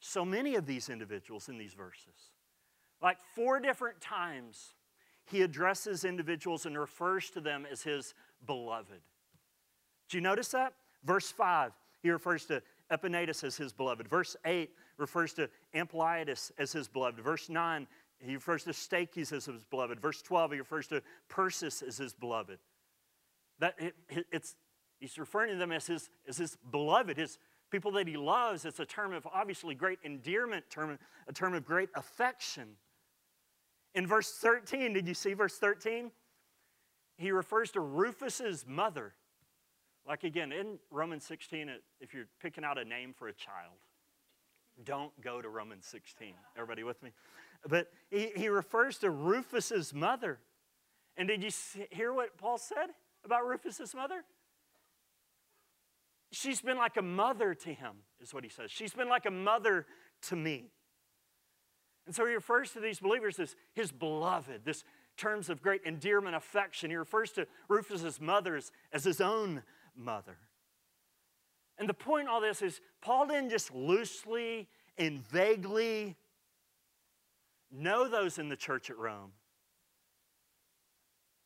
so 0.00 0.24
many 0.24 0.56
of 0.56 0.66
these 0.66 0.88
individuals 0.88 1.48
in 1.48 1.58
these 1.58 1.74
verses? 1.74 2.32
Like 3.00 3.18
four 3.34 3.60
different 3.60 4.00
times, 4.00 4.74
he 5.24 5.42
addresses 5.42 6.04
individuals 6.04 6.66
and 6.66 6.78
refers 6.78 7.30
to 7.30 7.40
them 7.40 7.66
as 7.70 7.82
his 7.82 8.14
beloved. 8.44 9.00
Do 10.08 10.16
you 10.16 10.20
notice 10.20 10.48
that? 10.48 10.74
Verse 11.04 11.30
5, 11.30 11.72
he 12.02 12.10
refers 12.10 12.46
to 12.46 12.62
Epaenetus 12.90 13.44
as 13.44 13.56
his 13.56 13.72
beloved. 13.72 14.08
Verse 14.08 14.36
8 14.44 14.70
refers 14.98 15.32
to 15.34 15.48
Ampliatus 15.74 16.50
as 16.58 16.72
his 16.72 16.88
beloved. 16.88 17.20
Verse 17.20 17.48
9, 17.48 17.86
he 18.18 18.34
refers 18.34 18.64
to 18.64 18.70
Stachys 18.70 19.32
as 19.32 19.46
his 19.46 19.64
beloved. 19.64 20.00
Verse 20.00 20.22
12, 20.22 20.52
he 20.52 20.58
refers 20.58 20.86
to 20.88 21.02
Persis 21.28 21.82
as 21.82 21.98
his 21.98 22.14
beloved. 22.14 22.58
That 23.58 23.74
it, 23.78 23.94
it's, 24.32 24.56
he's 25.00 25.18
referring 25.18 25.52
to 25.52 25.56
them 25.56 25.72
as 25.72 25.86
his, 25.86 26.08
as 26.28 26.38
his 26.38 26.56
beloved, 26.70 27.16
his 27.16 27.38
people 27.70 27.90
that 27.92 28.06
he 28.06 28.16
loves. 28.16 28.64
It's 28.64 28.80
a 28.80 28.86
term 28.86 29.12
of 29.12 29.26
obviously 29.32 29.74
great 29.74 29.98
endearment, 30.04 30.64
term, 30.70 30.98
a 31.28 31.32
term 31.32 31.54
of 31.54 31.64
great 31.64 31.90
affection. 31.94 32.76
In 33.94 34.06
verse 34.06 34.32
13, 34.32 34.92
did 34.92 35.08
you 35.08 35.14
see 35.14 35.34
verse 35.34 35.58
13? 35.58 36.10
He 37.16 37.30
refers 37.32 37.70
to 37.72 37.80
Rufus's 37.80 38.64
mother. 38.66 39.14
Like 40.06 40.24
again, 40.24 40.52
in 40.52 40.78
Romans 40.90 41.24
16, 41.24 41.70
if 42.00 42.14
you're 42.14 42.28
picking 42.40 42.64
out 42.64 42.78
a 42.78 42.84
name 42.84 43.12
for 43.12 43.28
a 43.28 43.32
child, 43.32 43.74
don't 44.84 45.18
go 45.20 45.40
to 45.40 45.48
Romans 45.48 45.86
16. 45.86 46.34
Everybody 46.56 46.84
with 46.84 47.02
me? 47.02 47.10
But 47.68 47.90
he, 48.10 48.30
he 48.36 48.48
refers 48.48 48.98
to 48.98 49.10
Rufus's 49.10 49.92
mother. 49.92 50.38
And 51.16 51.26
did 51.28 51.42
you 51.42 51.50
hear 51.90 52.12
what 52.12 52.36
Paul 52.36 52.58
said 52.58 52.90
about 53.24 53.46
Rufus's 53.46 53.94
mother? 53.94 54.22
She's 56.30 56.60
been 56.60 56.76
like 56.76 56.96
a 56.96 57.02
mother 57.02 57.54
to 57.54 57.72
him, 57.72 57.96
is 58.20 58.34
what 58.34 58.44
he 58.44 58.50
says. 58.50 58.70
She's 58.70 58.92
been 58.92 59.08
like 59.08 59.26
a 59.26 59.30
mother 59.30 59.86
to 60.22 60.36
me. 60.36 60.66
And 62.04 62.14
so 62.14 62.26
he 62.26 62.34
refers 62.34 62.72
to 62.72 62.80
these 62.80 63.00
believers 63.00 63.38
as 63.40 63.56
his 63.72 63.90
beloved, 63.90 64.64
this 64.64 64.84
terms 65.16 65.48
of 65.48 65.62
great 65.62 65.82
endearment, 65.84 66.36
affection. 66.36 66.90
He 66.90 66.96
refers 66.96 67.32
to 67.32 67.46
Rufus's 67.68 68.20
mother 68.20 68.56
as, 68.56 68.70
as 68.92 69.04
his 69.04 69.20
own 69.20 69.62
mother. 69.96 70.36
And 71.78 71.88
the 71.88 71.94
point 71.94 72.28
all 72.28 72.40
this 72.40 72.62
is 72.62 72.80
Paul 73.00 73.26
didn't 73.26 73.50
just 73.50 73.74
loosely 73.74 74.68
and 74.96 75.20
vaguely 75.28 76.16
know 77.70 78.08
those 78.08 78.38
in 78.38 78.48
the 78.48 78.56
church 78.56 78.90
at 78.90 78.98
Rome. 78.98 79.32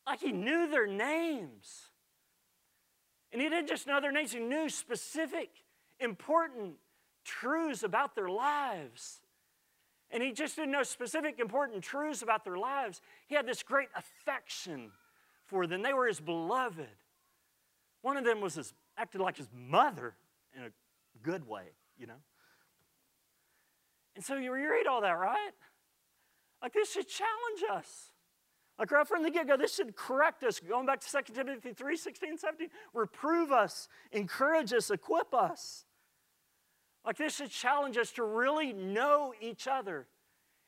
Like 0.05 0.19
he 0.19 0.31
knew 0.31 0.69
their 0.69 0.87
names. 0.87 1.91
And 3.31 3.41
he 3.41 3.49
didn't 3.49 3.67
just 3.67 3.87
know 3.87 4.01
their 4.01 4.11
names, 4.11 4.33
he 4.33 4.39
knew 4.39 4.69
specific, 4.69 5.49
important 5.99 6.75
truths 7.23 7.83
about 7.83 8.15
their 8.15 8.29
lives. 8.29 9.21
And 10.11 10.21
he 10.21 10.33
just 10.33 10.57
didn't 10.57 10.71
know 10.71 10.83
specific, 10.83 11.39
important 11.39 11.83
truths 11.83 12.21
about 12.21 12.43
their 12.43 12.57
lives. 12.57 13.01
He 13.27 13.35
had 13.35 13.47
this 13.47 13.63
great 13.63 13.87
affection 13.95 14.91
for 15.45 15.67
them. 15.67 15.81
They 15.81 15.93
were 15.93 16.07
his 16.07 16.19
beloved. 16.19 16.89
One 18.01 18.17
of 18.17 18.25
them 18.25 18.41
was 18.41 18.55
his, 18.55 18.73
acted 18.97 19.21
like 19.21 19.37
his 19.37 19.47
mother 19.53 20.15
in 20.55 20.63
a 20.63 20.69
good 21.21 21.47
way, 21.47 21.65
you 21.97 22.07
know. 22.07 22.21
And 24.15 24.23
so 24.23 24.35
you 24.35 24.51
read 24.51 24.87
all 24.87 25.01
that, 25.01 25.17
right? 25.17 25.51
Like 26.61 26.73
this 26.73 26.91
should 26.91 27.07
challenge 27.07 27.63
us. 27.71 28.11
Like 28.77 28.91
right 28.91 29.07
from 29.07 29.23
the 29.23 29.29
get 29.29 29.47
go, 29.47 29.57
this 29.57 29.75
should 29.75 29.95
correct 29.95 30.43
us. 30.43 30.59
Going 30.59 30.85
back 30.85 31.01
to 31.01 31.11
2 31.11 31.33
Timothy 31.33 31.71
3 31.71 31.95
16, 31.95 32.37
17, 32.37 32.69
reprove 32.93 33.51
us, 33.51 33.87
encourage 34.11 34.73
us, 34.73 34.89
equip 34.89 35.33
us. 35.33 35.85
Like 37.05 37.17
this 37.17 37.35
should 37.35 37.51
challenge 37.51 37.97
us 37.97 38.11
to 38.13 38.23
really 38.23 38.73
know 38.73 39.33
each 39.39 39.67
other 39.67 40.07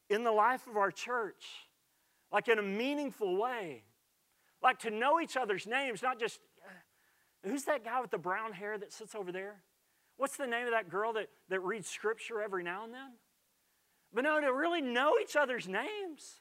in 0.09 0.23
the 0.23 0.31
life 0.31 0.67
of 0.67 0.77
our 0.77 0.91
church, 0.91 1.43
like 2.31 2.47
in 2.47 2.59
a 2.59 2.63
meaningful 2.63 3.37
way. 3.37 3.83
Like 4.61 4.79
to 4.79 4.91
know 4.91 5.19
each 5.19 5.35
other's 5.35 5.67
names, 5.67 6.01
not 6.01 6.19
just 6.19 6.39
who's 7.43 7.63
that 7.65 7.83
guy 7.83 8.01
with 8.01 8.11
the 8.11 8.17
brown 8.17 8.53
hair 8.53 8.77
that 8.77 8.91
sits 8.91 9.15
over 9.15 9.31
there? 9.31 9.55
What's 10.17 10.37
the 10.37 10.47
name 10.47 10.65
of 10.65 10.71
that 10.71 10.89
girl 10.89 11.13
that, 11.13 11.29
that 11.49 11.59
reads 11.61 11.89
scripture 11.89 12.41
every 12.41 12.63
now 12.63 12.83
and 12.83 12.93
then? 12.93 13.11
But 14.13 14.23
no, 14.23 14.39
to 14.39 14.53
really 14.53 14.81
know 14.81 15.15
each 15.21 15.35
other's 15.35 15.67
names. 15.67 16.39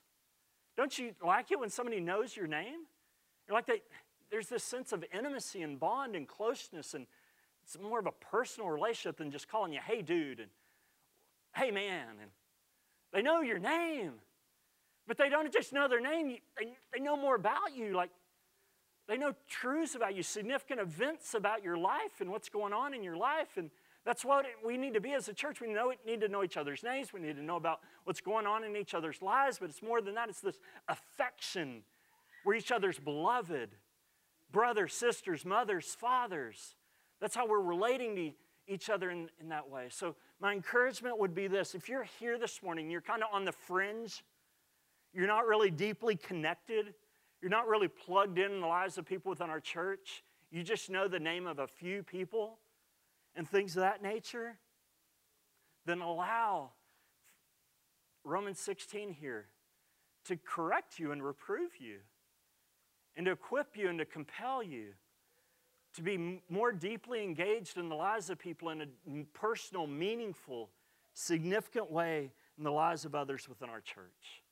Don't 0.77 0.99
you 0.99 1.13
like 1.25 1.51
it 1.51 1.59
when 1.59 1.71
somebody 1.71 2.01
knows 2.01 2.37
your 2.37 2.47
name? 2.47 2.87
You're 3.47 3.57
like 3.57 3.67
they, 3.67 3.83
there's 4.31 4.49
this 4.49 4.63
sense 4.63 4.93
of 4.93 5.05
intimacy 5.13 5.63
and 5.63 5.79
bond 5.79 6.15
and 6.15 6.29
closeness, 6.29 6.95
and 6.95 7.07
it's 7.63 7.79
more 7.79 7.99
of 7.99 8.07
a 8.07 8.13
personal 8.13 8.71
relationship 8.71 9.19
than 9.19 9.31
just 9.31 9.49
calling 9.49 9.73
you, 9.73 9.81
hey, 9.85 10.03
dude, 10.03 10.41
and 10.41 10.49
hey, 11.57 11.71
man. 11.71 12.09
And 12.21 12.31
they 13.13 13.23
know 13.23 13.41
your 13.41 13.59
name, 13.59 14.13
but 15.07 15.19
they 15.19 15.29
don't 15.29 15.53
just 15.53 15.73
know 15.73 15.89
their 15.89 16.01
name, 16.01 16.39
they, 16.59 16.69
they 16.93 17.01
know 17.01 17.17
more 17.17 17.35
about 17.35 17.75
you. 17.75 17.95
Like 17.95 18.11
they 19.09 19.17
know 19.17 19.35
truths 19.49 19.95
about 19.95 20.15
you, 20.15 20.23
significant 20.23 20.81
events 20.81 21.35
about 21.35 21.63
your 21.65 21.77
life 21.77 22.21
and 22.21 22.31
what's 22.31 22.49
going 22.49 22.73
on 22.73 22.95
in 22.95 23.03
your 23.03 23.17
life. 23.17 23.57
And 23.57 23.71
that's 24.05 24.25
what 24.25 24.47
we 24.65 24.77
need 24.77 24.95
to 24.95 25.01
be 25.01 25.13
as 25.13 25.29
a 25.29 25.35
church. 25.35 25.61
We 25.61 25.73
know, 25.73 25.93
need 26.07 26.21
to 26.21 26.29
know 26.29 26.45
each 26.45 26.57
other's 26.57 26.83
names. 26.83 27.13
We 27.13 27.21
need 27.21 27.37
to 27.37 27.43
know 27.43 27.57
about 27.57 27.81
what's 28.05 28.21
going 28.21 28.47
on 28.47 28.65
in 28.65 28.77
each 28.77 28.95
other's 28.95 29.21
lives. 29.21 29.59
But 29.59 29.71
it's 29.71 29.83
more 29.83 30.01
than 30.01 30.15
that, 30.15 30.29
it's 30.29 30.41
this 30.41 30.59
affection. 30.89 31.83
We're 32.45 32.55
each 32.55 32.73
other's 32.73 32.99
beloved 32.99 33.71
brothers, 34.53 34.93
sisters, 34.93 35.45
mothers, 35.45 35.97
fathers. 35.99 36.77
That's 37.21 37.35
how 37.35 37.47
we're 37.47 37.61
relating 37.61 38.15
to 38.17 38.31
each 38.69 38.91
other 38.91 39.11
in, 39.11 39.29
in 39.41 39.49
that 39.49 39.69
way. 39.69 39.87
So, 39.89 40.15
my 40.41 40.53
encouragement 40.53 41.19
would 41.19 41.35
be 41.35 41.47
this 41.47 41.75
if 41.75 41.89
you're 41.89 42.07
here 42.19 42.39
this 42.39 42.63
morning, 42.63 42.91
you're 42.91 43.01
kind 43.01 43.23
of 43.23 43.29
on 43.33 43.45
the 43.45 43.53
fringe, 43.53 44.25
you're 45.13 45.27
not 45.27 45.47
really 45.47 45.71
deeply 45.71 46.17
connected 46.17 46.95
you're 47.43 47.51
not 47.51 47.67
really 47.67 47.89
plugged 47.89 48.39
in, 48.39 48.53
in 48.53 48.61
the 48.61 48.67
lives 48.67 48.97
of 48.97 49.05
people 49.05 49.31
within 49.31 49.51
our 49.51 49.61
church. 49.61 50.23
You 50.53 50.63
just 50.63 50.89
know 50.89 51.09
the 51.09 51.19
name 51.19 51.47
of 51.49 51.59
a 51.59 51.67
few 51.67 52.05
people 52.05 52.59
and 53.35 53.49
things 53.49 53.77
of 53.77 53.83
that 53.83 54.01
nature. 54.01 54.59
Then 55.85 56.01
allow 56.01 56.71
Romans 58.25 58.61
16 58.61 59.13
here 59.13 59.47
to 60.27 60.37
correct 60.37 61.01
you 61.01 61.11
and 61.11 61.21
reprove 61.21 61.73
you 61.81 61.99
and 63.17 63.27
to 63.27 63.33
equip 63.33 63.77
you 63.77 63.89
and 63.89 63.99
to 63.99 64.05
compel 64.05 64.63
you 64.63 64.93
to 65.95 66.03
be 66.03 66.41
more 66.49 66.73
deeply 66.73 67.23
engaged 67.23 67.77
in 67.77 67.89
the 67.89 67.95
lives 67.95 68.31
of 68.31 68.39
people 68.39 68.71
in 68.71 68.83
a 68.83 68.87
personal, 69.35 69.87
meaningful, 69.87 70.71
significant 71.13 71.91
way 71.91 72.31
in 72.57 72.65
the 72.65 72.71
lives 72.71 73.05
of 73.05 73.15
others 73.15 73.49
within 73.49 73.69
our 73.69 73.81
church. 73.81 74.43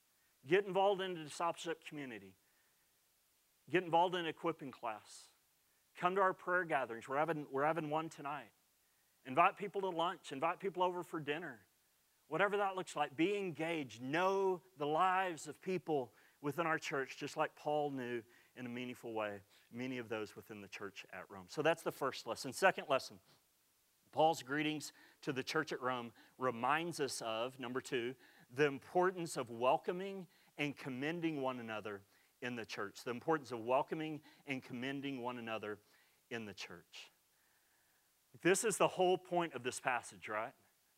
Get 0.46 0.66
involved 0.66 1.00
in 1.00 1.14
the 1.14 1.20
discipleship 1.20 1.82
community. 1.88 2.34
Get 3.70 3.84
involved 3.84 4.14
in 4.14 4.26
equipping 4.26 4.70
class. 4.70 5.28
Come 5.98 6.14
to 6.16 6.20
our 6.20 6.32
prayer 6.32 6.64
gatherings. 6.64 7.08
We're 7.08 7.18
having, 7.18 7.46
we're 7.50 7.64
having 7.64 7.90
one 7.90 8.08
tonight. 8.08 8.50
Invite 9.26 9.56
people 9.56 9.80
to 9.82 9.90
lunch. 9.90 10.32
Invite 10.32 10.60
people 10.60 10.82
over 10.82 11.02
for 11.02 11.20
dinner. 11.20 11.58
Whatever 12.28 12.56
that 12.58 12.76
looks 12.76 12.96
like, 12.96 13.16
be 13.16 13.36
engaged. 13.36 14.02
Know 14.02 14.60
the 14.78 14.86
lives 14.86 15.46
of 15.46 15.60
people 15.60 16.12
within 16.40 16.66
our 16.66 16.78
church, 16.78 17.16
just 17.18 17.36
like 17.36 17.54
Paul 17.54 17.90
knew 17.90 18.22
in 18.56 18.66
a 18.66 18.68
meaningful 18.68 19.12
way 19.12 19.40
many 19.72 19.98
of 19.98 20.08
those 20.08 20.34
within 20.34 20.60
the 20.60 20.68
church 20.68 21.04
at 21.12 21.24
Rome. 21.28 21.44
So 21.48 21.62
that's 21.62 21.82
the 21.82 21.92
first 21.92 22.26
lesson. 22.26 22.52
Second 22.52 22.84
lesson 22.88 23.18
Paul's 24.12 24.42
greetings 24.42 24.92
to 25.22 25.32
the 25.32 25.42
church 25.42 25.72
at 25.72 25.80
Rome 25.80 26.12
reminds 26.38 26.98
us 26.98 27.22
of, 27.24 27.58
number 27.60 27.80
two, 27.80 28.14
the 28.54 28.66
importance 28.66 29.36
of 29.36 29.50
welcoming 29.50 30.26
and 30.58 30.76
commending 30.76 31.40
one 31.40 31.60
another 31.60 32.00
in 32.42 32.56
the 32.56 32.64
church. 32.64 32.98
The 33.04 33.10
importance 33.10 33.52
of 33.52 33.60
welcoming 33.60 34.20
and 34.46 34.62
commending 34.62 35.22
one 35.22 35.38
another 35.38 35.78
in 36.30 36.46
the 36.46 36.54
church. 36.54 37.10
This 38.42 38.64
is 38.64 38.76
the 38.76 38.88
whole 38.88 39.18
point 39.18 39.54
of 39.54 39.62
this 39.62 39.80
passage, 39.80 40.28
right? 40.28 40.52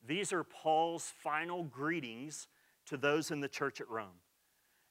These 0.07 0.33
are 0.33 0.45
Paul's 0.45 1.13
final 1.23 1.65
greetings 1.65 2.49
to 2.87 2.97
those 2.97 3.31
in 3.31 3.41
the 3.41 3.49
church 3.49 3.81
at 3.81 3.89
Rome. 3.89 4.21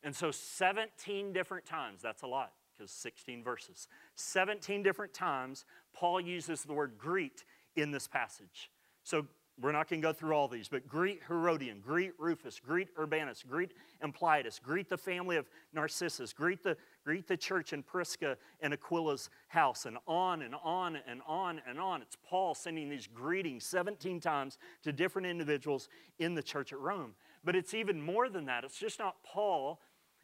And 0.04 0.16
so, 0.16 0.32
17 0.32 1.32
different 1.34 1.66
times, 1.66 2.02
that's 2.02 2.24
a 2.24 2.28
lot 2.28 2.54
because 2.74 2.92
16 2.92 3.44
verses. 3.44 3.88
17 4.16 4.82
different 4.82 5.14
times, 5.14 5.66
Paul 5.94 6.20
uses 6.20 6.64
the 6.64 6.74
word 6.74 6.98
greet 6.98 7.44
in 7.76 7.92
this 7.92 8.08
passage. 8.08 8.72
So, 9.04 9.28
we're 9.60 9.72
not 9.72 9.90
going 9.90 10.02
to 10.02 10.08
go 10.08 10.14
through 10.14 10.34
all 10.34 10.48
these, 10.48 10.68
but 10.68 10.88
greet 10.88 11.22
Herodion, 11.28 11.82
greet 11.82 12.14
Rufus, 12.18 12.60
greet 12.60 12.88
Urbanus, 12.98 13.44
greet 13.44 13.74
Ampliatus, 14.04 14.62
greet 14.62 14.90
the 14.90 14.98
family 14.98 15.36
of 15.36 15.50
Narcissus, 15.74 16.34
greet 16.34 16.64
the, 16.64 16.78
greet 17.04 17.28
the 17.28 17.38
church 17.38 17.74
in 17.74 17.84
Prisca 17.84 18.38
and 18.62 18.74
Aquila's 18.74 19.30
house, 19.50 19.86
and 19.86 19.98
on 20.08 20.42
and 20.42 20.56
on 20.64 20.98
and 21.08 21.22
on 21.28 21.62
and 21.68 21.80
on. 21.80 22.02
It's 22.02 22.18
Paul 22.28 22.56
sending 22.56 22.90
these 22.90 23.08
greetings 23.08 23.66
17 23.66 24.20
times 24.20 24.58
to 24.84 24.92
different 24.92 25.28
individuals 25.28 25.90
in 26.18 26.34
the 26.34 26.44
church 26.44 26.74
at 26.74 26.80
Rome. 26.80 27.14
But 27.44 27.56
it's 27.56 27.74
even 27.74 28.02
more 28.02 28.30
than 28.30 28.46
that. 28.46 28.64
It's 28.64 28.80
just 28.80 29.00
not 29.00 29.16
Paul 29.24 29.80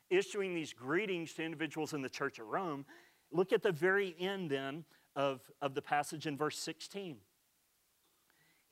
issuing 0.09 0.55
these 0.55 0.73
greetings 0.73 1.33
to 1.33 1.43
individuals 1.43 1.93
in 1.93 2.01
the 2.01 2.09
church 2.09 2.39
at 2.39 2.45
Rome. 2.45 2.85
Look 3.31 3.51
at 3.51 3.61
the 3.61 3.71
very 3.71 4.15
end 4.19 4.49
then 4.49 4.85
of, 5.15 5.41
of 5.61 5.73
the 5.73 5.81
passage 5.81 6.27
in 6.27 6.37
verse 6.37 6.57
16. 6.57 7.17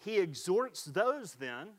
He 0.05 0.19
exhorts 0.19 0.83
those 0.83 1.33
then, 1.33 1.69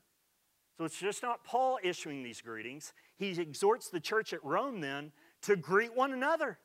so 0.76 0.84
it's 0.84 0.98
just 0.98 1.22
not 1.22 1.44
Paul 1.44 1.78
issuing 1.84 2.24
these 2.24 2.40
greetings, 2.40 2.92
he 3.16 3.40
exhorts 3.40 3.88
the 3.88 4.00
church 4.00 4.32
at 4.32 4.44
Rome 4.44 4.80
then 4.80 5.12
to 5.42 5.54
greet 5.54 5.94
one 5.94 6.12
another. 6.12 6.58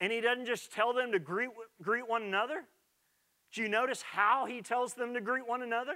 And 0.00 0.12
he 0.12 0.20
doesn't 0.20 0.46
just 0.46 0.72
tell 0.72 0.92
them 0.92 1.12
to 1.12 1.20
greet, 1.20 1.50
greet 1.80 2.08
one 2.08 2.24
another. 2.24 2.64
Do 3.52 3.62
you 3.62 3.68
notice 3.68 4.02
how 4.02 4.46
he 4.46 4.62
tells 4.62 4.94
them 4.94 5.14
to 5.14 5.20
greet 5.20 5.46
one 5.46 5.62
another? 5.62 5.94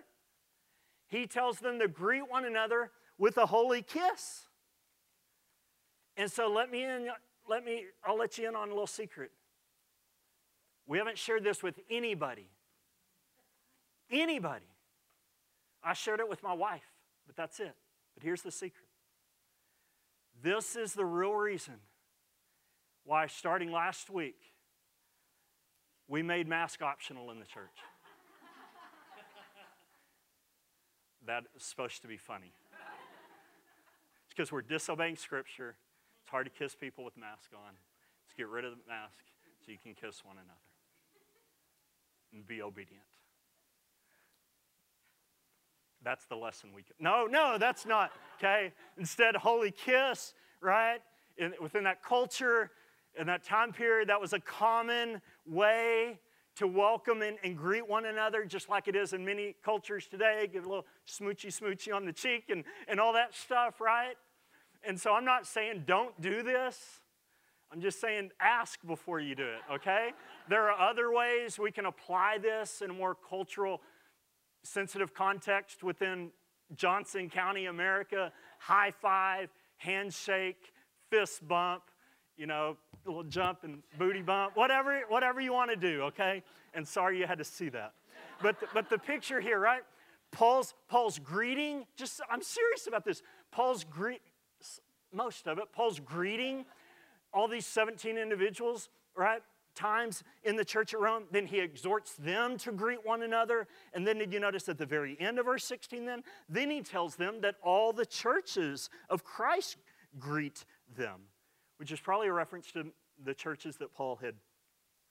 He 1.09 1.27
tells 1.27 1.59
them 1.59 1.81
to 1.81 1.89
greet 1.89 2.31
one 2.31 2.45
another 2.45 2.93
with 3.19 3.37
a 3.37 3.47
holy 3.47 3.83
kiss. 3.83 4.47
And 6.17 6.31
so 6.31 6.49
let 6.49 6.71
me 6.71 6.85
in, 6.85 7.09
let 7.49 7.65
me, 7.65 7.87
I'll 8.05 8.17
let 8.17 8.39
you 8.39 8.49
in 8.49 8.55
on 8.55 8.69
a 8.69 8.71
little 8.71 8.87
secret. 8.87 9.33
We 10.87 10.99
haven't 10.99 11.19
shared 11.19 11.43
this 11.43 11.65
with 11.65 11.81
anybody. 11.91 12.47
Anybody. 14.11 14.65
I 15.83 15.95
shared 15.95 16.21
it 16.21 16.29
with 16.29 16.43
my 16.43 16.53
wife, 16.53 16.85
but 17.27 17.37
that's 17.37 17.59
it. 17.61 17.75
But 18.15 18.23
here's 18.23 18.43
the 18.43 18.51
secret. 18.51 18.87
This 20.43 20.77
is 20.77 20.95
the 20.95 21.05
real 21.05 21.35
reason 21.35 21.75
why, 23.05 23.27
starting 23.27 23.73
last 23.73 24.11
week, 24.11 24.41
we 26.09 26.23
made 26.23 26.49
mask 26.49 26.83
optional 26.83 27.31
in 27.31 27.39
the 27.39 27.47
church. 27.47 27.67
that 31.27 31.45
is 31.57 31.63
supposed 31.63 32.03
to 32.03 32.09
be 32.09 32.17
funny. 32.17 32.53
It's 34.27 34.35
because 34.35 34.53
we're 34.53 34.63
disobeying 34.63 35.17
Scripture 35.17 35.77
it's 36.31 36.31
hard 36.31 36.47
to 36.47 36.51
kiss 36.51 36.77
people 36.77 37.03
with 37.03 37.17
mask 37.17 37.51
on. 37.53 37.75
Let's 38.23 38.35
get 38.37 38.47
rid 38.47 38.65
of 38.65 38.71
the 38.71 38.79
mask 38.87 39.19
so 39.65 39.73
you 39.73 39.79
can 39.83 39.95
kiss 39.95 40.25
one 40.25 40.37
another 40.37 40.71
and 42.33 42.47
be 42.47 42.63
obedient. 42.63 43.03
That's 46.03 46.25
the 46.27 46.37
lesson 46.37 46.71
we 46.75 46.83
can. 46.83 46.95
No, 46.99 47.27
no, 47.27 47.59
that's 47.59 47.85
not, 47.85 48.11
okay? 48.39 48.73
Instead, 48.99 49.37
holy 49.37 49.71
kiss, 49.71 50.35
right? 50.61 51.01
In, 51.37 51.53
within 51.61 51.85
that 51.85 52.03
culture, 52.03 52.71
in 53.19 53.27
that 53.27 53.45
time 53.45 53.73
period, 53.73 54.09
that 54.09 54.21
was 54.21 54.33
a 54.33 54.41
common 54.41 55.21
way 55.47 56.19
to 56.57 56.67
welcome 56.67 57.23
and, 57.23 57.39
and, 57.45 57.57
greet 57.57 57.89
one 57.89 58.07
another, 58.07 58.45
just 58.45 58.69
like 58.69 58.89
it 58.89 58.97
is 58.97 59.13
in 59.13 59.25
many 59.25 59.55
cultures 59.65 60.07
today. 60.07 60.49
Give 60.53 60.65
a 60.65 60.69
little 60.69 60.87
smoochy 61.07 61.47
smoochy 61.47 61.95
on 61.95 62.05
the 62.05 62.13
cheek 62.13 62.45
and, 62.51 62.65
and 62.89 62.99
all 62.99 63.13
that 63.13 63.35
stuff, 63.35 63.81
right? 63.81 64.15
And 64.83 65.01
so 65.01 65.13
I'm 65.13 65.25
not 65.25 65.47
saying 65.47 65.85
don't 65.87 66.19
do 66.21 66.43
this. 66.43 67.01
I'm 67.73 67.81
just 67.81 68.01
saying 68.01 68.31
ask 68.41 68.81
before 68.85 69.21
you 69.21 69.35
do 69.35 69.45
it, 69.45 69.75
okay? 69.75 70.11
there 70.51 70.69
are 70.69 70.91
other 70.91 71.13
ways 71.13 71.59
we 71.59 71.71
can 71.71 71.87
apply 71.87 72.37
this 72.39 72.83
in 72.83 72.91
a 72.91 72.93
more 72.93 73.15
cultural, 73.15 73.81
sensitive 74.63 75.15
context 75.15 75.83
within 75.83 76.31
Johnson 76.75 77.29
County, 77.29 77.67
America. 77.67 78.33
High 78.59 78.91
five, 78.91 79.51
handshake, 79.77 80.73
fist 81.11 81.47
bump, 81.47 81.83
you 82.37 82.47
know, 82.47 82.77
little 83.05 83.25
jump 83.25 83.65
and 83.65 83.83
booty 83.99 84.23
bump, 84.23 84.57
whatever, 84.57 85.01
whatever 85.09 85.41
you 85.41 85.53
want 85.53 85.71
to 85.71 85.77
do, 85.77 86.03
okay? 86.03 86.43
And 86.75 86.87
sorry 86.87 87.19
you 87.19 87.27
had 87.27 87.39
to 87.39 87.45
see 87.45 87.69
that. 87.71 87.93
But 88.43 88.61
the, 88.61 88.67
but 88.73 88.89
the 88.89 88.99
picture 88.99 89.41
here, 89.41 89.59
right? 89.59 89.83
Paul's, 90.33 90.75
Paul's 90.89 91.19
greeting, 91.19 91.87
just, 91.97 92.21
I'm 92.31 92.43
serious 92.43 92.87
about 92.87 93.05
this. 93.05 93.23
Paul's 93.51 93.85
greet, 93.85 94.21
most 95.13 95.49
of 95.49 95.59
it. 95.59 95.65
Paul's 95.73 96.01
greeting 96.01 96.65
all 97.33 97.49
these 97.49 97.67
17 97.67 98.17
individuals, 98.17 98.89
right? 99.17 99.43
Times 99.75 100.23
in 100.43 100.57
the 100.57 100.65
church 100.65 100.95
at 100.95 101.01
Rome. 101.01 101.25
Then 101.31 101.47
he 101.47 101.61
exhorts 101.61 102.15
them 102.15 102.59
to 102.59 102.73
greet 102.73 103.05
one 103.05 103.23
another. 103.23 103.67
And 103.95 104.07
then 104.07 104.19
did 104.19 104.33
you 104.33 104.41
notice 104.41 104.69
at 104.69 104.79
the 104.79 104.87
very 104.87 105.17
end 105.21 105.39
of 105.39 105.47
verse 105.47 105.65
16 105.65 106.05
then? 106.05 106.23
Then 106.49 106.71
he 106.71 106.83
tells 106.83 107.17
them 107.17 107.41
that 107.43 107.57
all 107.63 107.93
the 107.93 108.07
churches 108.07 108.91
of 109.09 109.25
Christ 109.25 109.77
greet 110.19 110.65
them, 110.97 111.21
which 111.79 111.93
is 111.93 112.01
probably 112.01 112.29
a 112.29 112.33
reference 112.33 112.73
to 112.73 112.87
the 113.25 113.35
churches 113.35 113.77
that 113.77 113.95
Paul 113.95 114.19
had, 114.21 114.35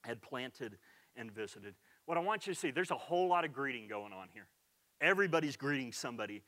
had 0.04 0.22
planted 0.22 0.78
and 1.16 1.32
visited. 1.32 1.76
What 2.06 2.18
I 2.18 2.22
want 2.22 2.48
you 2.48 2.54
to 2.54 2.60
see, 2.60 2.72
there's 2.72 2.92
a 2.92 2.96
whole 2.96 3.28
lot 3.28 3.46
of 3.46 3.54
greeting 3.54 3.88
going 3.88 4.14
on 4.14 4.28
here. 4.34 4.48
Everybody's 5.02 5.56
greeting 5.56 5.92
somebody. 5.92 6.44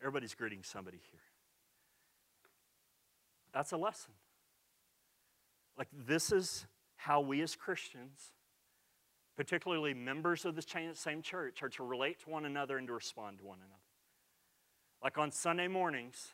Everybody's 0.00 0.34
greeting 0.34 0.62
somebody 0.62 1.00
here. 1.10 1.20
That's 3.52 3.72
a 3.72 3.76
lesson. 3.76 4.12
Like, 5.78 5.88
this 6.06 6.32
is 6.32 6.66
how 7.04 7.20
we 7.20 7.42
as 7.42 7.54
Christians, 7.54 8.32
particularly 9.36 9.92
members 9.92 10.44
of 10.44 10.56
the 10.56 10.92
same 10.94 11.22
church, 11.22 11.62
are 11.62 11.68
to 11.68 11.84
relate 11.84 12.20
to 12.20 12.30
one 12.30 12.46
another 12.46 12.78
and 12.78 12.86
to 12.86 12.94
respond 12.94 13.38
to 13.38 13.44
one 13.44 13.58
another. 13.58 13.82
Like 15.02 15.18
on 15.18 15.30
Sunday 15.30 15.68
mornings, 15.68 16.28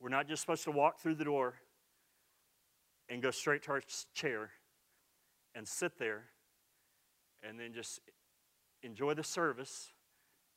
we're 0.00 0.08
not 0.08 0.26
just 0.26 0.40
supposed 0.40 0.64
to 0.64 0.72
walk 0.72 0.98
through 0.98 1.14
the 1.14 1.24
door 1.24 1.54
and 3.08 3.22
go 3.22 3.30
straight 3.30 3.62
to 3.64 3.70
our 3.70 3.82
chair 4.14 4.50
and 5.54 5.66
sit 5.66 5.96
there 5.98 6.24
and 7.48 7.60
then 7.60 7.72
just 7.72 8.00
enjoy 8.82 9.14
the 9.14 9.22
service 9.22 9.92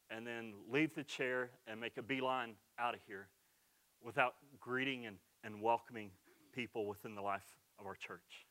and 0.09 0.25
then 0.25 0.53
leave 0.71 0.95
the 0.95 1.03
chair 1.03 1.51
and 1.67 1.79
make 1.79 1.97
a 1.97 2.01
beeline 2.01 2.55
out 2.79 2.95
of 2.95 3.01
here 3.05 3.27
without 4.03 4.33
greeting 4.59 5.05
and 5.05 5.17
and 5.43 5.61
welcoming 5.61 6.09
people 6.53 6.87
within 6.87 7.13
the 7.13 7.21
life 7.21 7.55
of 7.79 7.85
our 7.85 7.95
church. 7.95 8.46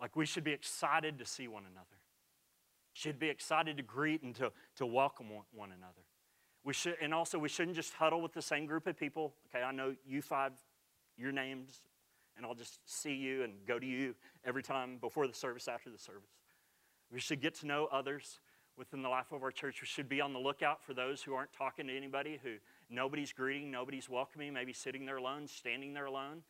Like 0.00 0.16
we 0.16 0.26
should 0.26 0.44
be 0.44 0.52
excited 0.52 1.18
to 1.18 1.26
see 1.26 1.48
one 1.48 1.64
another. 1.70 1.86
Should 2.92 3.18
be 3.18 3.28
excited 3.28 3.76
to 3.76 3.82
greet 3.82 4.22
and 4.22 4.34
to, 4.36 4.52
to 4.76 4.86
welcome 4.86 5.26
one 5.52 5.70
another. 5.70 6.02
We 6.64 6.72
should, 6.72 6.96
and 7.00 7.14
also 7.14 7.38
we 7.38 7.48
shouldn't 7.48 7.76
just 7.76 7.94
huddle 7.94 8.20
with 8.20 8.32
the 8.32 8.42
same 8.42 8.66
group 8.66 8.86
of 8.86 8.98
people. 8.98 9.34
Okay, 9.48 9.64
I 9.64 9.72
know 9.72 9.94
you 10.06 10.22
five, 10.22 10.52
your 11.16 11.32
names, 11.32 11.82
and 12.36 12.44
I'll 12.44 12.54
just 12.54 12.80
see 12.86 13.14
you 13.14 13.44
and 13.44 13.54
go 13.66 13.78
to 13.78 13.86
you 13.86 14.14
every 14.44 14.62
time 14.62 14.98
before 15.00 15.26
the 15.26 15.34
service, 15.34 15.68
after 15.68 15.90
the 15.90 15.98
service. 15.98 16.30
We 17.12 17.20
should 17.20 17.40
get 17.40 17.54
to 17.56 17.66
know 17.66 17.88
others 17.90 18.40
within 18.76 19.02
the 19.02 19.08
life 19.08 19.32
of 19.32 19.42
our 19.42 19.50
church. 19.50 19.80
We 19.80 19.86
should 19.86 20.08
be 20.08 20.20
on 20.20 20.32
the 20.32 20.38
lookout 20.38 20.82
for 20.82 20.94
those 20.94 21.22
who 21.22 21.34
aren't 21.34 21.52
talking 21.52 21.86
to 21.86 21.96
anybody, 21.96 22.40
who 22.42 22.54
nobody's 22.88 23.32
greeting, 23.32 23.70
nobody's 23.70 24.08
welcoming, 24.08 24.52
maybe 24.52 24.72
sitting 24.72 25.04
there 25.04 25.16
alone, 25.16 25.46
standing 25.46 25.92
there 25.92 26.06
alone. 26.06 26.42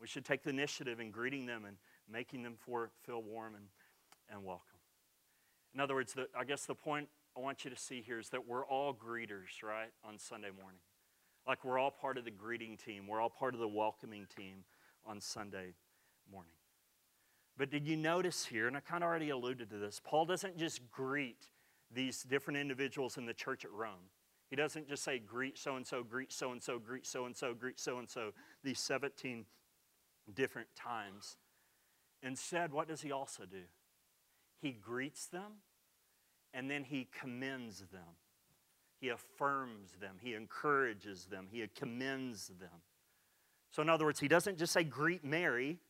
We 0.00 0.06
should 0.06 0.24
take 0.24 0.42
the 0.42 0.50
initiative 0.50 1.00
in 1.00 1.10
greeting 1.10 1.46
them 1.46 1.64
and 1.64 1.76
making 2.12 2.42
them 2.42 2.54
for, 2.58 2.90
feel 3.04 3.22
warm 3.22 3.54
and, 3.54 3.64
and 4.30 4.44
welcome. 4.44 4.78
In 5.74 5.80
other 5.80 5.94
words, 5.94 6.12
the, 6.12 6.26
I 6.38 6.44
guess 6.44 6.66
the 6.66 6.74
point 6.74 7.08
I 7.36 7.40
want 7.40 7.64
you 7.64 7.70
to 7.70 7.76
see 7.76 8.02
here 8.02 8.18
is 8.18 8.28
that 8.28 8.46
we're 8.46 8.66
all 8.66 8.92
greeters, 8.92 9.62
right, 9.62 9.90
on 10.04 10.18
Sunday 10.18 10.50
morning. 10.50 10.80
Like 11.46 11.64
we're 11.64 11.78
all 11.78 11.90
part 11.90 12.18
of 12.18 12.24
the 12.24 12.30
greeting 12.30 12.76
team, 12.76 13.06
we're 13.06 13.20
all 13.20 13.30
part 13.30 13.54
of 13.54 13.60
the 13.60 13.68
welcoming 13.68 14.26
team 14.36 14.64
on 15.06 15.20
Sunday 15.20 15.74
morning. 16.30 16.52
But 17.56 17.70
did 17.70 17.86
you 17.86 17.96
notice 17.96 18.44
here, 18.46 18.68
and 18.68 18.76
I 18.76 18.80
kind 18.80 19.02
of 19.02 19.08
already 19.08 19.30
alluded 19.30 19.70
to 19.70 19.78
this, 19.78 20.00
Paul 20.02 20.26
doesn't 20.26 20.58
just 20.58 20.80
greet 20.90 21.48
these 21.90 22.22
different 22.22 22.58
individuals 22.58 23.18
in 23.18 23.26
the 23.26 23.34
church 23.34 23.64
at 23.64 23.72
Rome. 23.72 24.10
He 24.48 24.56
doesn't 24.56 24.88
just 24.88 25.02
say, 25.02 25.18
greet 25.18 25.58
so 25.58 25.76
and 25.76 25.86
so, 25.86 26.02
greet 26.02 26.32
so 26.32 26.52
and 26.52 26.62
so, 26.62 26.78
greet 26.78 27.06
so 27.06 27.24
and 27.24 27.36
so, 27.36 27.54
greet 27.54 27.80
so 27.80 27.98
and 27.98 28.08
so, 28.08 28.32
these 28.62 28.78
17 28.78 29.44
different 30.34 30.68
times. 30.76 31.36
Instead, 32.22 32.72
what 32.72 32.88
does 32.88 33.02
he 33.02 33.10
also 33.10 33.44
do? 33.44 33.62
He 34.60 34.72
greets 34.72 35.26
them 35.26 35.52
and 36.54 36.70
then 36.70 36.84
he 36.84 37.08
commends 37.20 37.80
them. 37.92 38.16
He 39.00 39.08
affirms 39.08 39.96
them, 40.00 40.16
he 40.20 40.34
encourages 40.34 41.24
them, 41.24 41.48
he 41.50 41.66
commends 41.74 42.48
them. 42.60 42.82
So, 43.72 43.82
in 43.82 43.88
other 43.88 44.04
words, 44.04 44.20
he 44.20 44.28
doesn't 44.28 44.58
just 44.58 44.72
say, 44.72 44.84
greet 44.84 45.24
Mary, 45.24 45.80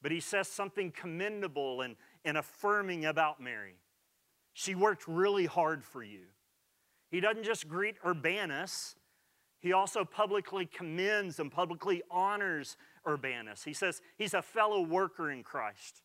but 0.00 0.12
he 0.12 0.20
says 0.20 0.46
something 0.46 0.92
commendable 0.92 1.80
and, 1.80 1.96
and 2.24 2.36
affirming 2.36 3.06
about 3.06 3.40
Mary. 3.40 3.74
She 4.52 4.76
worked 4.76 5.08
really 5.08 5.46
hard 5.46 5.82
for 5.82 6.04
you. 6.04 6.26
He 7.10 7.18
doesn't 7.20 7.42
just 7.42 7.66
greet 7.68 7.96
Urbanus, 8.06 8.94
he 9.60 9.74
also 9.74 10.04
publicly 10.04 10.66
commends 10.66 11.38
and 11.38 11.52
publicly 11.52 12.02
honors 12.10 12.76
Urbanus. 13.06 13.64
He 13.64 13.72
says 13.72 14.00
he's 14.16 14.34
a 14.34 14.42
fellow 14.42 14.80
worker 14.82 15.30
in 15.30 15.42
Christ. 15.42 16.02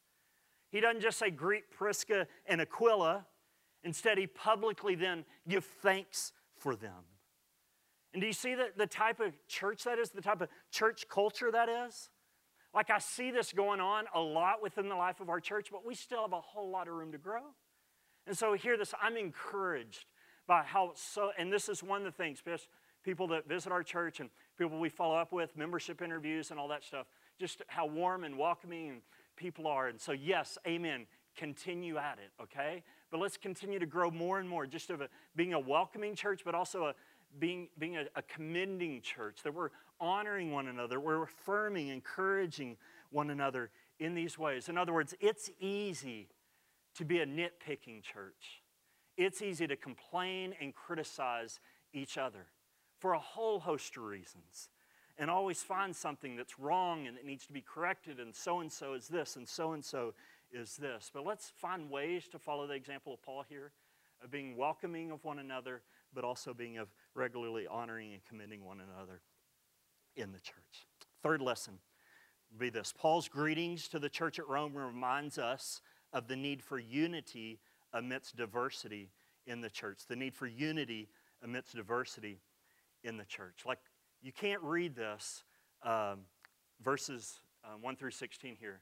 He 0.69 0.79
doesn't 0.79 1.01
just 1.01 1.17
say 1.17 1.29
greet 1.29 1.71
Prisca 1.71 2.27
and 2.45 2.61
Aquila, 2.61 3.25
instead, 3.83 4.17
he 4.17 4.27
publicly 4.27 4.95
then 4.95 5.23
gives 5.47 5.65
thanks 5.65 6.33
for 6.57 6.75
them. 6.75 7.05
And 8.13 8.21
do 8.21 8.27
you 8.27 8.33
see 8.33 8.55
the, 8.55 8.69
the 8.75 8.87
type 8.87 9.19
of 9.19 9.33
church 9.47 9.83
that 9.83 9.99
is, 9.99 10.09
the 10.09 10.21
type 10.21 10.41
of 10.41 10.49
church 10.71 11.05
culture 11.09 11.51
that 11.51 11.69
is? 11.69 12.09
Like, 12.73 12.89
I 12.89 12.99
see 12.99 13.31
this 13.31 13.53
going 13.53 13.79
on 13.79 14.05
a 14.13 14.19
lot 14.19 14.61
within 14.61 14.89
the 14.89 14.95
life 14.95 15.21
of 15.21 15.29
our 15.29 15.39
church, 15.39 15.69
but 15.71 15.85
we 15.85 15.95
still 15.95 16.23
have 16.23 16.33
a 16.33 16.41
whole 16.41 16.69
lot 16.69 16.87
of 16.87 16.93
room 16.93 17.11
to 17.13 17.17
grow. 17.17 17.41
And 18.27 18.37
so, 18.37 18.53
hear 18.53 18.77
this 18.77 18.93
I'm 19.01 19.17
encouraged 19.17 20.05
by 20.47 20.63
how 20.63 20.91
so, 20.95 21.31
and 21.37 21.51
this 21.51 21.69
is 21.69 21.83
one 21.83 22.05
of 22.05 22.05
the 22.05 22.11
things, 22.11 22.41
people 23.03 23.27
that 23.27 23.47
visit 23.47 23.71
our 23.71 23.83
church 23.83 24.19
and 24.19 24.29
people 24.57 24.79
we 24.79 24.89
follow 24.89 25.15
up 25.15 25.31
with, 25.31 25.55
membership 25.57 26.01
interviews 26.01 26.51
and 26.51 26.59
all 26.59 26.67
that 26.69 26.83
stuff, 26.83 27.07
just 27.39 27.61
how 27.67 27.85
warm 27.85 28.23
and 28.23 28.37
welcoming 28.37 29.01
people 29.35 29.67
are. 29.67 29.87
And 29.87 29.99
so, 29.99 30.11
yes, 30.11 30.57
amen. 30.67 31.05
Continue 31.35 31.97
at 31.97 32.17
it, 32.19 32.31
okay? 32.41 32.83
But 33.11 33.19
let's 33.19 33.37
continue 33.37 33.79
to 33.79 33.85
grow 33.85 34.09
more 34.09 34.39
and 34.39 34.47
more, 34.47 34.65
just 34.65 34.89
of 34.89 35.01
a, 35.01 35.09
being 35.35 35.53
a 35.53 35.59
welcoming 35.59 36.15
church, 36.15 36.41
but 36.45 36.55
also 36.55 36.85
a 36.85 36.95
being, 37.39 37.67
being 37.77 37.97
a, 37.97 38.05
a 38.15 38.21
commending 38.21 39.01
church, 39.01 39.43
that 39.43 39.53
we're 39.53 39.71
honoring 39.99 40.51
one 40.51 40.67
another, 40.67 40.99
we're 40.99 41.23
affirming, 41.23 41.89
encouraging 41.89 42.77
one 43.11 43.29
another 43.29 43.69
in 43.99 44.15
these 44.15 44.37
ways. 44.37 44.69
In 44.69 44.77
other 44.77 44.93
words, 44.93 45.13
it's 45.19 45.49
easy 45.59 46.29
to 46.95 47.05
be 47.05 47.19
a 47.19 47.25
nitpicking 47.25 48.01
church. 48.01 48.63
It's 49.17 49.41
easy 49.41 49.67
to 49.67 49.75
complain 49.75 50.53
and 50.61 50.73
criticize 50.73 51.59
each 51.93 52.17
other 52.17 52.47
for 53.05 53.13
a 53.13 53.19
whole 53.19 53.59
host 53.59 53.95
of 53.97 54.03
reasons 54.03 54.69
and 55.19 55.29
always 55.29 55.61
find 55.61 55.95
something 55.95 56.35
that's 56.35 56.57
wrong 56.57 57.05
and 57.05 57.15
that 57.15 57.23
needs 57.23 57.45
to 57.45 57.53
be 57.53 57.61
corrected, 57.61 58.19
and 58.19 58.35
so 58.35 58.61
and 58.61 58.71
so 58.71 58.95
is 58.95 59.07
this, 59.07 59.35
and 59.35 59.47
so 59.47 59.73
and 59.73 59.85
so 59.85 60.15
is 60.51 60.75
this. 60.77 61.11
But 61.13 61.23
let's 61.23 61.51
find 61.55 61.91
ways 61.91 62.27
to 62.29 62.39
follow 62.39 62.65
the 62.65 62.73
example 62.73 63.13
of 63.13 63.21
Paul 63.21 63.45
here 63.47 63.73
of 64.23 64.31
being 64.31 64.57
welcoming 64.57 65.11
of 65.11 65.23
one 65.23 65.37
another, 65.37 65.83
but 66.15 66.23
also 66.23 66.51
being 66.51 66.79
of 66.79 66.87
regularly 67.13 67.67
honoring 67.67 68.11
and 68.13 68.25
commending 68.27 68.65
one 68.65 68.79
another 68.79 69.21
in 70.15 70.31
the 70.31 70.39
church. 70.39 70.87
Third 71.21 71.43
lesson 71.43 71.77
be 72.57 72.71
this 72.71 72.91
Paul's 72.91 73.27
greetings 73.27 73.87
to 73.89 73.99
the 73.99 74.09
church 74.09 74.39
at 74.39 74.49
Rome 74.49 74.73
reminds 74.73 75.37
us 75.37 75.79
of 76.11 76.27
the 76.27 76.35
need 76.35 76.63
for 76.63 76.79
unity 76.79 77.59
amidst 77.93 78.35
diversity 78.35 79.11
in 79.45 79.61
the 79.61 79.69
church, 79.69 80.07
the 80.09 80.15
need 80.15 80.33
for 80.33 80.47
unity 80.47 81.07
amidst 81.43 81.75
diversity 81.75 82.39
in 83.05 83.17
the 83.17 83.25
church. 83.25 83.61
Like, 83.65 83.79
you 84.21 84.31
can't 84.31 84.61
read 84.61 84.95
this, 84.95 85.43
um, 85.83 86.21
verses 86.81 87.39
um, 87.63 87.81
1 87.81 87.95
through 87.95 88.11
16 88.11 88.55
here. 88.59 88.81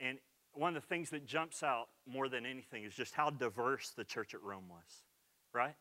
And 0.00 0.18
one 0.52 0.76
of 0.76 0.82
the 0.82 0.86
things 0.86 1.10
that 1.10 1.26
jumps 1.26 1.62
out 1.62 1.88
more 2.06 2.28
than 2.28 2.44
anything 2.44 2.84
is 2.84 2.94
just 2.94 3.14
how 3.14 3.30
diverse 3.30 3.92
the 3.96 4.04
church 4.04 4.34
at 4.34 4.42
Rome 4.42 4.64
was, 4.68 5.02
right? 5.52 5.74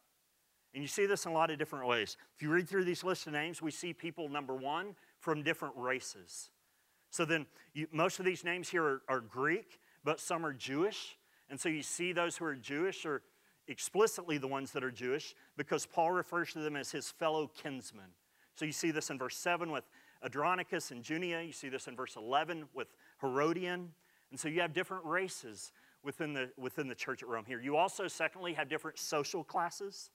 And 0.74 0.82
you 0.82 0.88
see 0.88 1.06
this 1.06 1.26
in 1.26 1.32
a 1.32 1.34
lot 1.34 1.52
of 1.52 1.60
different 1.60 1.88
ways. 1.88 2.16
If 2.36 2.42
you 2.42 2.50
read 2.50 2.70
through 2.70 2.86
these 2.86 3.04
list 3.04 3.28
of 3.28 3.34
names, 3.34 3.62
we 3.62 3.72
see 3.72 3.94
people, 3.94 4.30
number 4.30 4.56
one, 4.56 4.96
from 5.20 5.44
different 5.44 5.76
races. 5.76 6.50
So 7.10 7.26
then, 7.26 7.46
you, 7.74 7.88
most 7.92 8.20
of 8.20 8.26
these 8.26 8.46
names 8.46 8.70
here 8.70 8.84
are, 8.84 9.02
are 9.10 9.20
Greek, 9.20 9.80
but 10.04 10.20
some 10.20 10.46
are 10.46 10.54
Jewish. 10.54 11.18
And 11.50 11.60
so 11.60 11.68
you 11.68 11.84
see 11.84 12.14
those 12.14 12.38
who 12.38 12.46
are 12.46 12.56
Jewish 12.56 13.06
are 13.06 13.22
explicitly 13.68 14.38
the 14.38 14.48
ones 14.48 14.72
that 14.72 14.84
are 14.84 14.92
Jewish 14.92 15.36
because 15.62 15.86
Paul 15.86 16.10
refers 16.10 16.54
to 16.54 16.60
them 16.60 16.76
as 16.76 16.90
his 16.92 17.12
fellow 17.12 17.48
kinsmen. 17.48 18.08
So 18.56 18.66
you 18.66 18.72
see 18.72 18.90
this 18.90 19.12
in 19.12 19.20
verse 19.20 19.38
7 19.38 19.72
with 19.72 19.84
Adronicus 20.26 20.90
and 20.90 21.08
Junia. 21.08 21.44
You 21.44 21.52
see 21.52 21.70
this 21.70 21.88
in 21.88 21.96
verse 21.96 22.16
11 22.16 22.66
with 22.74 22.88
Herodion. 23.22 23.90
And 24.32 24.40
so 24.40 24.48
you 24.48 24.60
have 24.62 24.74
different 24.74 25.06
races 25.06 25.72
within 26.04 26.34
the, 26.34 26.50
within 26.58 26.88
the 26.88 26.96
church 26.96 27.22
at 27.22 27.30
Rome 27.30 27.46
here. 27.48 27.62
You 27.62 27.78
also, 27.78 28.08
secondly, 28.08 28.54
have 28.54 28.70
different 28.70 28.98
social 28.98 29.44
classes. 29.44 30.10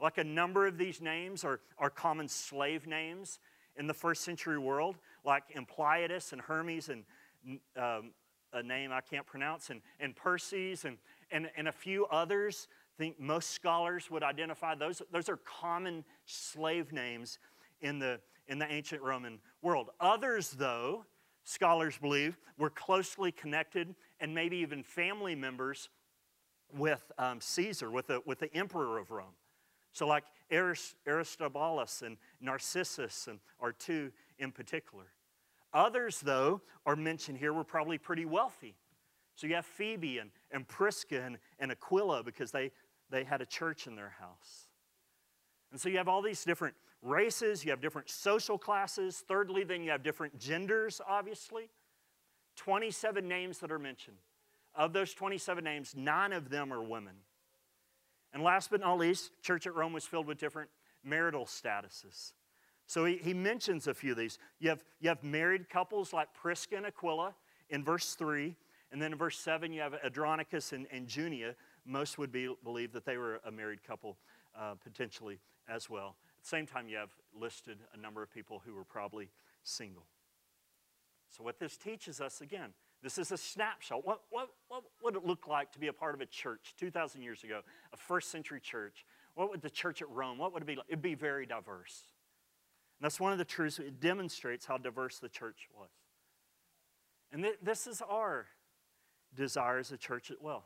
Like 0.00 0.18
a 0.18 0.24
number 0.24 0.66
of 0.66 0.76
these 0.76 1.00
names 1.00 1.44
are, 1.44 1.60
are 1.78 1.90
common 1.90 2.26
slave 2.26 2.88
names 2.88 3.38
in 3.76 3.86
the 3.86 3.94
first 3.94 4.24
century 4.24 4.58
world, 4.58 4.96
like 5.24 5.44
Ampliatus 5.54 6.32
and 6.32 6.40
Hermes 6.40 6.88
and 6.88 7.04
um, 7.76 8.10
a 8.52 8.62
name 8.62 8.90
I 8.90 9.02
can't 9.02 9.24
pronounce, 9.24 9.70
and, 9.70 9.82
and 10.00 10.16
Persis 10.16 10.84
and, 10.84 10.98
and, 11.30 11.48
and 11.56 11.68
a 11.68 11.72
few 11.72 12.06
others. 12.06 12.66
I 13.00 13.02
think 13.02 13.18
most 13.18 13.52
scholars 13.52 14.10
would 14.10 14.22
identify 14.22 14.74
those. 14.74 15.00
Those 15.10 15.30
are 15.30 15.38
common 15.38 16.04
slave 16.26 16.92
names 16.92 17.38
in 17.80 17.98
the, 17.98 18.20
in 18.46 18.58
the 18.58 18.70
ancient 18.70 19.00
Roman 19.00 19.38
world. 19.62 19.88
Others, 20.00 20.50
though, 20.50 21.06
scholars 21.44 21.96
believe, 21.96 22.36
were 22.58 22.68
closely 22.68 23.32
connected 23.32 23.94
and 24.20 24.34
maybe 24.34 24.58
even 24.58 24.82
family 24.82 25.34
members 25.34 25.88
with 26.76 27.10
um, 27.16 27.40
Caesar, 27.40 27.90
with 27.90 28.08
the, 28.08 28.20
with 28.26 28.38
the 28.38 28.54
emperor 28.54 28.98
of 28.98 29.10
Rome. 29.10 29.32
So, 29.94 30.06
like 30.06 30.24
Aristobulus 30.52 32.02
and 32.02 32.18
Narcissus 32.38 33.28
and 33.28 33.38
are 33.60 33.72
two 33.72 34.12
in 34.38 34.52
particular. 34.52 35.06
Others, 35.72 36.20
though, 36.20 36.60
are 36.84 36.96
mentioned 36.96 37.38
here 37.38 37.54
were 37.54 37.64
probably 37.64 37.96
pretty 37.96 38.26
wealthy. 38.26 38.76
So 39.40 39.46
you 39.46 39.54
have 39.54 39.64
Phoebe 39.64 40.18
and, 40.18 40.30
and 40.50 40.68
Prisca 40.68 41.22
and, 41.22 41.38
and 41.58 41.72
Aquila 41.72 42.22
because 42.22 42.50
they, 42.50 42.72
they 43.10 43.24
had 43.24 43.40
a 43.40 43.46
church 43.46 43.86
in 43.86 43.96
their 43.96 44.14
house. 44.20 44.68
And 45.70 45.80
so 45.80 45.88
you 45.88 45.98
have 45.98 46.08
all 46.08 46.22
these 46.22 46.44
different 46.44 46.74
races, 47.02 47.64
you 47.64 47.70
have 47.70 47.80
different 47.80 48.10
social 48.10 48.58
classes. 48.58 49.22
Thirdly, 49.26 49.64
then 49.64 49.82
you 49.82 49.90
have 49.90 50.02
different 50.02 50.38
genders, 50.38 51.00
obviously. 51.06 51.70
27 52.56 53.26
names 53.26 53.58
that 53.58 53.70
are 53.70 53.78
mentioned. 53.78 54.18
Of 54.74 54.92
those 54.92 55.14
27 55.14 55.64
names, 55.64 55.94
nine 55.96 56.32
of 56.32 56.50
them 56.50 56.72
are 56.72 56.82
women. 56.82 57.14
And 58.32 58.42
last 58.42 58.70
but 58.70 58.80
not 58.80 58.98
least, 58.98 59.30
church 59.42 59.66
at 59.66 59.74
Rome 59.74 59.92
was 59.92 60.04
filled 60.04 60.26
with 60.26 60.38
different 60.38 60.70
marital 61.02 61.46
statuses. 61.46 62.32
So 62.86 63.04
he, 63.04 63.16
he 63.16 63.34
mentions 63.34 63.86
a 63.86 63.94
few 63.94 64.12
of 64.12 64.18
these. 64.18 64.38
You 64.58 64.68
have, 64.70 64.84
you 65.00 65.08
have 65.08 65.22
married 65.22 65.68
couples 65.68 66.12
like 66.12 66.32
Prisca 66.34 66.76
and 66.76 66.86
Aquila 66.86 67.34
in 67.70 67.84
verse 67.84 68.14
3. 68.14 68.54
And 68.92 69.00
then 69.00 69.12
in 69.12 69.18
verse 69.18 69.38
7, 69.38 69.72
you 69.72 69.80
have 69.80 69.94
Adronicus 70.04 70.72
and, 70.72 70.86
and 70.90 71.08
Junia. 71.08 71.54
Most 71.84 72.18
would 72.18 72.32
be, 72.32 72.54
believe 72.62 72.92
that 72.92 73.04
they 73.04 73.16
were 73.16 73.40
a 73.44 73.50
married 73.50 73.82
couple 73.82 74.18
uh, 74.58 74.74
potentially 74.82 75.40
as 75.68 75.88
well. 75.88 76.16
At 76.38 76.42
the 76.42 76.48
same 76.48 76.66
time, 76.66 76.88
you 76.88 76.96
have 76.96 77.10
listed 77.38 77.78
a 77.94 77.96
number 77.96 78.22
of 78.22 78.32
people 78.32 78.62
who 78.64 78.74
were 78.74 78.84
probably 78.84 79.30
single. 79.62 80.06
So, 81.28 81.44
what 81.44 81.58
this 81.58 81.76
teaches 81.76 82.20
us 82.20 82.40
again, 82.40 82.70
this 83.02 83.18
is 83.18 83.30
a 83.32 83.36
snapshot. 83.36 84.04
What, 84.04 84.22
what, 84.30 84.50
what 84.68 84.82
would 85.02 85.16
it 85.16 85.24
look 85.24 85.46
like 85.46 85.72
to 85.72 85.78
be 85.78 85.86
a 85.86 85.92
part 85.92 86.14
of 86.14 86.20
a 86.20 86.26
church 86.26 86.74
2,000 86.78 87.22
years 87.22 87.44
ago, 87.44 87.60
a 87.92 87.96
first 87.96 88.30
century 88.30 88.60
church? 88.60 89.04
What 89.34 89.50
would 89.50 89.62
the 89.62 89.70
church 89.70 90.02
at 90.02 90.10
Rome, 90.10 90.38
what 90.38 90.52
would 90.52 90.62
it 90.62 90.66
be 90.66 90.76
like? 90.76 90.86
It'd 90.88 91.00
be 91.00 91.14
very 91.14 91.46
diverse. 91.46 92.02
And 92.98 93.04
that's 93.04 93.20
one 93.20 93.32
of 93.32 93.38
the 93.38 93.44
truths, 93.44 93.78
it 93.78 94.00
demonstrates 94.00 94.66
how 94.66 94.76
diverse 94.76 95.18
the 95.18 95.28
church 95.28 95.68
was. 95.74 95.88
And 97.32 97.42
th- 97.42 97.58
this 97.62 97.86
is 97.86 98.02
our 98.02 98.46
desire 99.34 99.78
as 99.78 99.92
a 99.92 99.96
church 99.96 100.30
as 100.30 100.36
well. 100.40 100.64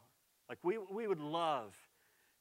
Like, 0.48 0.58
we, 0.62 0.78
we 0.90 1.06
would 1.06 1.20
love 1.20 1.74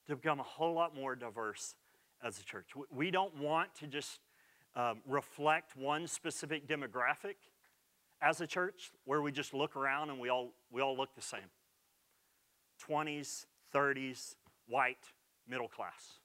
to 0.07 0.15
become 0.15 0.39
a 0.39 0.43
whole 0.43 0.73
lot 0.73 0.95
more 0.95 1.15
diverse 1.15 1.75
as 2.23 2.39
a 2.39 2.43
church. 2.43 2.71
We 2.91 3.11
don't 3.11 3.35
want 3.37 3.73
to 3.75 3.87
just 3.87 4.19
um, 4.75 5.01
reflect 5.07 5.75
one 5.77 6.07
specific 6.07 6.67
demographic 6.67 7.35
as 8.21 8.41
a 8.41 8.47
church 8.47 8.91
where 9.05 9.21
we 9.21 9.31
just 9.31 9.53
look 9.53 9.75
around 9.75 10.09
and 10.09 10.19
we 10.19 10.29
all, 10.29 10.53
we 10.71 10.81
all 10.81 10.95
look 10.95 11.13
the 11.15 11.21
same 11.21 11.49
20s, 12.89 13.45
30s, 13.73 14.35
white, 14.67 15.05
middle 15.47 15.67
class. 15.67 16.19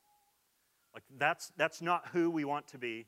Like 0.94 1.02
that's, 1.18 1.52
that's 1.56 1.82
not 1.82 2.08
who 2.12 2.30
we 2.30 2.44
want 2.44 2.66
to 2.68 2.78
be 2.78 3.06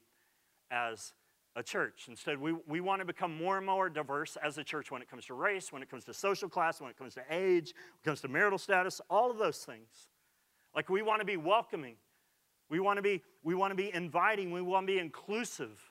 as 0.70 1.12
a 1.56 1.62
church. 1.62 2.06
Instead, 2.08 2.40
we, 2.40 2.54
we 2.66 2.80
want 2.80 3.00
to 3.00 3.04
become 3.04 3.36
more 3.36 3.56
and 3.56 3.66
more 3.66 3.88
diverse 3.88 4.36
as 4.42 4.58
a 4.58 4.64
church 4.64 4.90
when 4.90 5.02
it 5.02 5.10
comes 5.10 5.26
to 5.26 5.34
race, 5.34 5.72
when 5.72 5.82
it 5.82 5.90
comes 5.90 6.04
to 6.04 6.14
social 6.14 6.48
class, 6.48 6.80
when 6.80 6.90
it 6.90 6.96
comes 6.96 7.14
to 7.14 7.22
age, 7.30 7.74
when 7.74 8.00
it 8.02 8.04
comes 8.04 8.20
to 8.20 8.28
marital 8.28 8.58
status, 8.58 9.00
all 9.10 9.30
of 9.30 9.38
those 9.38 9.58
things. 9.58 10.08
Like 10.74 10.88
we 10.88 11.02
want 11.02 11.20
to 11.20 11.26
be 11.26 11.36
welcoming. 11.36 11.96
We 12.68 12.78
want 12.78 12.98
to 12.98 13.02
be, 13.02 13.22
we 13.42 13.54
want 13.54 13.72
to 13.72 13.74
be 13.74 13.92
inviting. 13.92 14.52
We 14.52 14.62
want 14.62 14.86
to 14.86 14.92
be 14.92 14.98
inclusive 15.00 15.90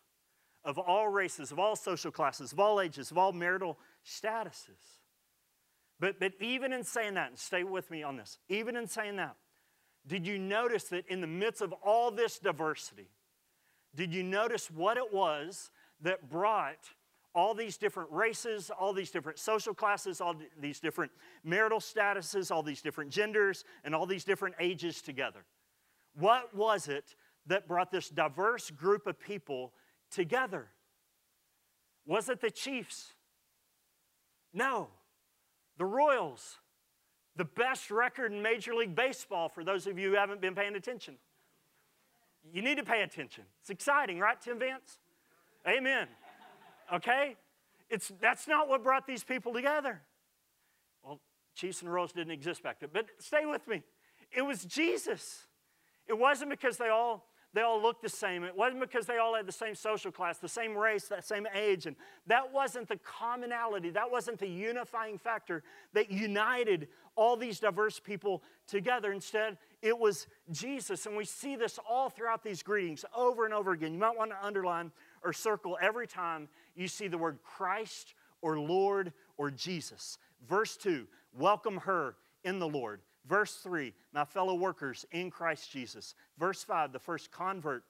of 0.63 0.77
all 0.77 1.09
races, 1.09 1.51
of 1.51 1.59
all 1.59 1.75
social 1.75 2.11
classes, 2.11 2.53
of 2.53 2.59
all 2.59 2.79
ages, 2.79 3.11
of 3.11 3.17
all 3.17 3.33
marital 3.33 3.77
statuses. 4.05 4.99
But, 5.99 6.19
but 6.19 6.33
even 6.39 6.71
in 6.71 6.83
saying 6.85 7.15
that, 7.15 7.29
and 7.29 7.37
stay 7.37 7.63
with 7.63 7.91
me 7.91 8.03
on 8.03 8.15
this, 8.15 8.37
even 8.47 8.77
in 8.77 8.87
saying 8.87 9.17
that, 9.17 9.35
did 10.07 10.25
you 10.25 10.39
notice 10.39 10.85
that 10.85 11.05
in 11.07 11.19
the 11.19 11.27
midst 11.27 11.61
of 11.61 11.73
all 11.83 12.09
this 12.11 12.39
diversity, 12.39 13.09
did 13.99 14.13
you 14.13 14.23
notice 14.23 14.71
what 14.71 14.95
it 14.95 15.13
was 15.13 15.71
that 15.99 16.29
brought 16.29 16.87
all 17.35 17.53
these 17.53 17.75
different 17.75 18.09
races, 18.13 18.71
all 18.79 18.93
these 18.93 19.11
different 19.11 19.37
social 19.37 19.73
classes, 19.73 20.21
all 20.21 20.33
these 20.57 20.79
different 20.79 21.11
marital 21.43 21.81
statuses, 21.81 22.49
all 22.49 22.63
these 22.63 22.81
different 22.81 23.11
genders, 23.11 23.65
and 23.83 23.93
all 23.93 24.05
these 24.05 24.23
different 24.23 24.55
ages 24.57 25.01
together? 25.01 25.41
What 26.17 26.55
was 26.55 26.87
it 26.87 27.13
that 27.47 27.67
brought 27.67 27.91
this 27.91 28.07
diverse 28.07 28.71
group 28.71 29.05
of 29.05 29.19
people 29.19 29.73
together? 30.09 30.67
Was 32.05 32.29
it 32.29 32.39
the 32.39 32.51
Chiefs? 32.51 33.15
No. 34.53 34.87
The 35.77 35.83
Royals. 35.83 36.59
The 37.35 37.43
best 37.43 37.91
record 37.91 38.31
in 38.31 38.41
Major 38.41 38.73
League 38.73 38.95
Baseball 38.95 39.49
for 39.49 39.65
those 39.65 39.87
of 39.87 39.99
you 39.99 40.11
who 40.11 40.15
haven't 40.15 40.39
been 40.39 40.55
paying 40.55 40.77
attention. 40.77 41.17
You 42.51 42.61
need 42.61 42.77
to 42.77 42.83
pay 42.83 43.01
attention. 43.01 43.43
It's 43.61 43.69
exciting, 43.69 44.19
right, 44.19 44.39
Tim 44.41 44.59
Vance? 44.59 44.99
Amen. 45.67 46.07
Okay? 46.93 47.35
It's, 47.89 48.11
that's 48.19 48.47
not 48.47 48.67
what 48.67 48.83
brought 48.83 49.05
these 49.05 49.23
people 49.23 49.53
together. 49.53 50.01
Well, 51.03 51.19
Chiefs 51.55 51.81
and 51.81 51.91
Royals 51.91 52.11
didn't 52.11 52.31
exist 52.31 52.63
back 52.63 52.79
then, 52.79 52.89
but 52.93 53.07
stay 53.19 53.45
with 53.45 53.67
me. 53.67 53.83
It 54.31 54.41
was 54.41 54.65
Jesus. 54.65 55.45
It 56.07 56.17
wasn't 56.17 56.49
because 56.49 56.77
they 56.77 56.89
all 56.89 57.25
they 57.53 57.61
all 57.61 57.81
looked 57.81 58.03
the 58.03 58.09
same. 58.09 58.43
It 58.43 58.55
wasn't 58.55 58.81
because 58.81 59.07
they 59.07 59.17
all 59.17 59.35
had 59.35 59.47
the 59.47 59.51
same 59.51 59.73
social 59.73 60.11
class, 60.11 60.37
the 60.37 60.47
same 60.47 60.77
race, 60.77 61.07
that 61.07 61.25
same 61.25 61.47
age. 61.53 61.87
And 61.87 61.95
that 62.27 62.53
wasn't 62.53 62.87
the 62.87 62.97
commonality, 62.97 63.89
that 63.91 64.11
wasn't 64.11 64.37
the 64.37 64.47
unifying 64.47 65.17
factor 65.17 65.63
that 65.93 66.11
united 66.11 66.89
all 67.15 67.35
these 67.35 67.59
diverse 67.59 67.99
people 67.99 68.43
together. 68.67 69.11
Instead, 69.11 69.57
it 69.81 69.97
was 69.97 70.27
Jesus. 70.51 71.05
And 71.05 71.15
we 71.15 71.25
see 71.25 71.55
this 71.55 71.79
all 71.89 72.09
throughout 72.09 72.43
these 72.43 72.63
greetings 72.63 73.05
over 73.15 73.45
and 73.45 73.53
over 73.53 73.71
again. 73.71 73.93
You 73.93 73.99
might 73.99 74.17
want 74.17 74.31
to 74.31 74.45
underline 74.45 74.91
or 75.23 75.33
circle 75.33 75.77
every 75.81 76.07
time 76.07 76.49
you 76.75 76.87
see 76.87 77.07
the 77.07 77.17
word 77.17 77.39
Christ 77.43 78.13
or 78.41 78.59
Lord 78.59 79.13
or 79.37 79.51
Jesus. 79.51 80.17
Verse 80.47 80.75
2 80.77 81.07
Welcome 81.33 81.77
her 81.77 82.15
in 82.43 82.59
the 82.59 82.67
Lord. 82.67 83.01
Verse 83.25 83.55
3 83.55 83.93
My 84.13 84.25
fellow 84.25 84.55
workers 84.55 85.05
in 85.11 85.29
Christ 85.29 85.71
Jesus. 85.71 86.15
Verse 86.37 86.63
5 86.63 86.91
The 86.91 86.99
first 86.99 87.31
convert 87.31 87.83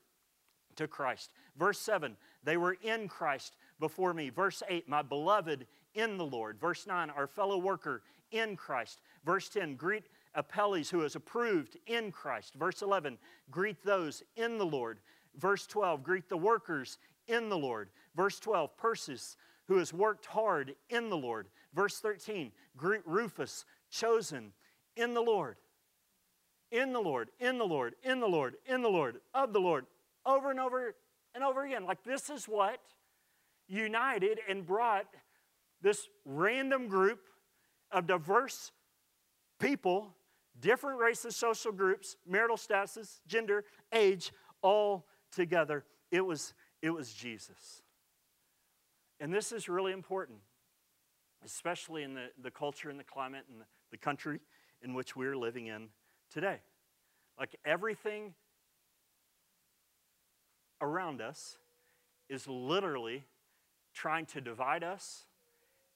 to 0.76 0.88
Christ. 0.88 1.32
Verse 1.58 1.80
7 1.80 2.16
They 2.44 2.58
were 2.58 2.78
in 2.84 3.08
Christ 3.08 3.56
before 3.80 4.14
me. 4.14 4.30
Verse 4.30 4.62
8 4.68 4.88
My 4.88 5.02
beloved 5.02 5.66
in 5.96 6.18
the 6.18 6.26
Lord. 6.26 6.60
Verse 6.60 6.86
9 6.86 7.10
Our 7.10 7.28
fellow 7.28 7.58
worker 7.58 8.04
in 8.32 8.56
Christ. 8.56 9.02
Verse 9.26 9.50
10 9.50 9.76
Greet 9.76 10.06
Apelles, 10.36 10.90
who 10.90 11.02
is 11.04 11.16
approved 11.16 11.78
in 11.88 12.12
Christ. 12.12 12.54
Verse 12.56 12.82
11, 12.82 13.18
greet 13.50 13.84
those 13.84 14.24
in 14.36 14.58
the 14.58 14.66
Lord. 14.66 15.00
Verse 15.36 15.66
12, 15.68 16.04
greet 16.04 16.30
the 16.30 16.38
workers 16.38 16.98
in 17.28 17.50
the 17.50 17.58
Lord. 17.58 17.90
Verse 18.16 18.40
12, 18.40 18.76
Persis, 18.78 19.38
who 19.68 19.78
has 19.78 19.94
worked 19.94 20.26
hard 20.26 20.76
in 20.90 21.10
the 21.10 21.18
Lord. 21.18 21.48
Verse 21.74 22.00
13, 22.00 22.52
greet 22.76 23.02
Rufus, 23.06 23.66
chosen 23.90 24.52
in 24.96 25.14
the 25.14 25.22
Lord. 25.22 25.58
In 26.72 26.94
the 26.94 27.00
Lord, 27.00 27.30
in 27.40 27.58
the 27.58 27.66
Lord, 27.66 27.96
in 28.04 28.20
the 28.20 28.28
Lord, 28.28 28.56
in 28.66 28.82
the 28.82 28.90
Lord, 28.90 29.20
of 29.34 29.54
the 29.54 29.60
Lord, 29.60 29.86
over 30.26 30.52
and 30.52 30.60
over 30.60 30.94
and 31.34 31.44
over 31.44 31.66
again. 31.66 31.86
Like 31.86 32.04
this 32.04 32.30
is 32.30 32.46
what 32.46 32.80
united 33.68 34.40
and 34.48 34.66
brought 34.66 35.06
this 35.82 36.08
random 36.26 36.88
group 36.88 37.22
of 37.92 38.08
diverse 38.08 38.72
people 39.60 40.16
different 40.60 41.00
races, 41.00 41.36
social 41.36 41.72
groups, 41.72 42.16
marital 42.28 42.58
statuses, 42.58 43.20
gender, 43.28 43.66
age, 43.94 44.32
all 44.62 45.06
together. 45.32 45.86
It 46.12 46.22
was, 46.22 46.54
it 46.82 46.90
was 46.90 47.14
Jesus. 47.14 47.82
And 49.20 49.34
this 49.34 49.52
is 49.52 49.68
really 49.68 49.92
important, 49.92 50.40
especially 51.44 52.04
in 52.04 52.14
the, 52.14 52.28
the 52.42 52.52
culture 52.52 52.90
and 52.90 53.00
the 53.00 53.04
climate 53.04 53.46
and 53.50 53.62
the, 53.62 53.66
the 53.92 53.98
country 53.98 54.40
in 54.82 54.94
which 54.94 55.16
we're 55.16 55.36
living 55.36 55.68
in 55.68 55.90
today. 56.32 56.60
Like 57.38 57.56
everything 57.66 58.34
around 60.82 61.22
us 61.22 61.58
is 62.30 62.48
literally 62.48 63.26
trying 63.94 64.26
to 64.28 64.42
divide 64.42 64.84
us 64.84 65.26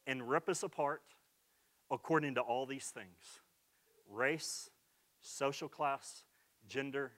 and 0.06 0.28
rip 0.28 0.49
us 0.49 0.63
apart 0.63 1.02
according 1.89 2.36
to 2.36 2.41
all 2.41 2.65
these 2.65 2.88
things 2.88 3.41
race, 4.13 4.69
social 5.21 5.67
class, 5.67 6.23
gender, 6.67 7.12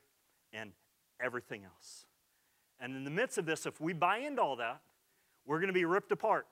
and 0.54 0.72
everything 1.22 1.64
else. 1.64 2.06
And 2.80 2.96
in 2.96 3.04
the 3.04 3.12
midst 3.12 3.38
of 3.38 3.46
this, 3.46 3.66
if 3.66 3.80
we 3.80 3.94
buy 3.94 4.18
into 4.20 4.42
all 4.42 4.56
that, 4.58 4.82
we're 5.46 5.60
going 5.60 5.68
to 5.68 5.74
be 5.74 5.86
ripped 5.86 6.12
apart. 6.12 6.48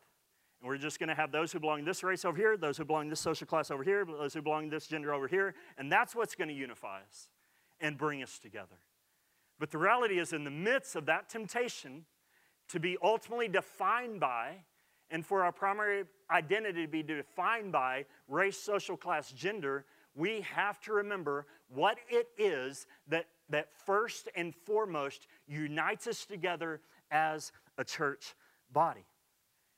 And 0.62 0.70
we're 0.70 0.78
just 0.78 1.00
going 1.00 1.10
to 1.10 1.16
have 1.16 1.32
those 1.32 1.52
who 1.52 1.60
belong 1.60 1.80
to 1.80 1.86
this 1.86 2.04
race 2.04 2.24
over 2.24 2.38
here, 2.38 2.56
those 2.56 2.78
who 2.78 2.86
belong 2.86 3.06
to 3.06 3.10
this 3.10 3.20
social 3.20 3.46
class 3.46 3.72
over 3.72 3.84
here, 3.84 4.06
those 4.06 4.34
who 4.34 4.42
belong 4.42 4.70
to 4.70 4.76
this 4.76 4.88
gender 4.88 5.14
over 5.14 5.28
here. 5.28 5.56
And 5.78 5.92
that's 5.92 6.16
what's 6.16 6.36
going 6.36 6.48
to 6.48 6.54
unify 6.54 7.02
us 7.02 7.28
and 7.82 7.98
bring 7.98 8.24
us 8.24 8.40
together. 8.40 8.80
But 9.60 9.72
the 9.72 9.78
reality 9.78 10.20
is, 10.20 10.34
in 10.34 10.44
the 10.44 10.52
midst 10.52 10.96
of 10.96 11.06
that 11.08 11.30
temptation 11.30 12.06
to 12.70 12.80
be 12.80 12.98
ultimately 13.04 13.48
defined 13.48 14.20
by, 14.20 14.56
and 15.12 15.26
for 15.26 15.44
our 15.44 15.52
primary 15.52 16.06
identity 16.32 16.86
to 16.86 16.88
be 16.88 17.04
defined 17.04 17.72
by 17.72 18.06
race, 18.28 18.58
social 18.58 18.98
class, 18.98 19.32
gender, 19.32 19.86
we 20.16 20.42
have 20.42 20.80
to 20.82 20.94
remember 20.94 21.46
what 21.70 21.98
it 22.10 22.28
is 22.38 22.86
that, 23.08 23.26
that 23.50 23.70
first 23.86 24.30
and 24.36 24.54
foremost 24.54 25.28
unites 25.48 26.08
us 26.08 26.26
together 26.26 26.82
as 27.12 27.52
a 27.78 27.84
church 27.84 28.36
body. 28.72 29.06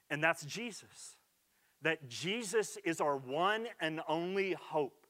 And 0.10 0.24
that's 0.24 0.43
Jesus. 0.45 1.15
That 1.82 2.08
Jesus 2.10 2.78
is 2.84 3.00
our 3.00 3.17
one 3.17 3.67
and 3.80 4.02
only 4.08 4.54
hope 4.54 5.06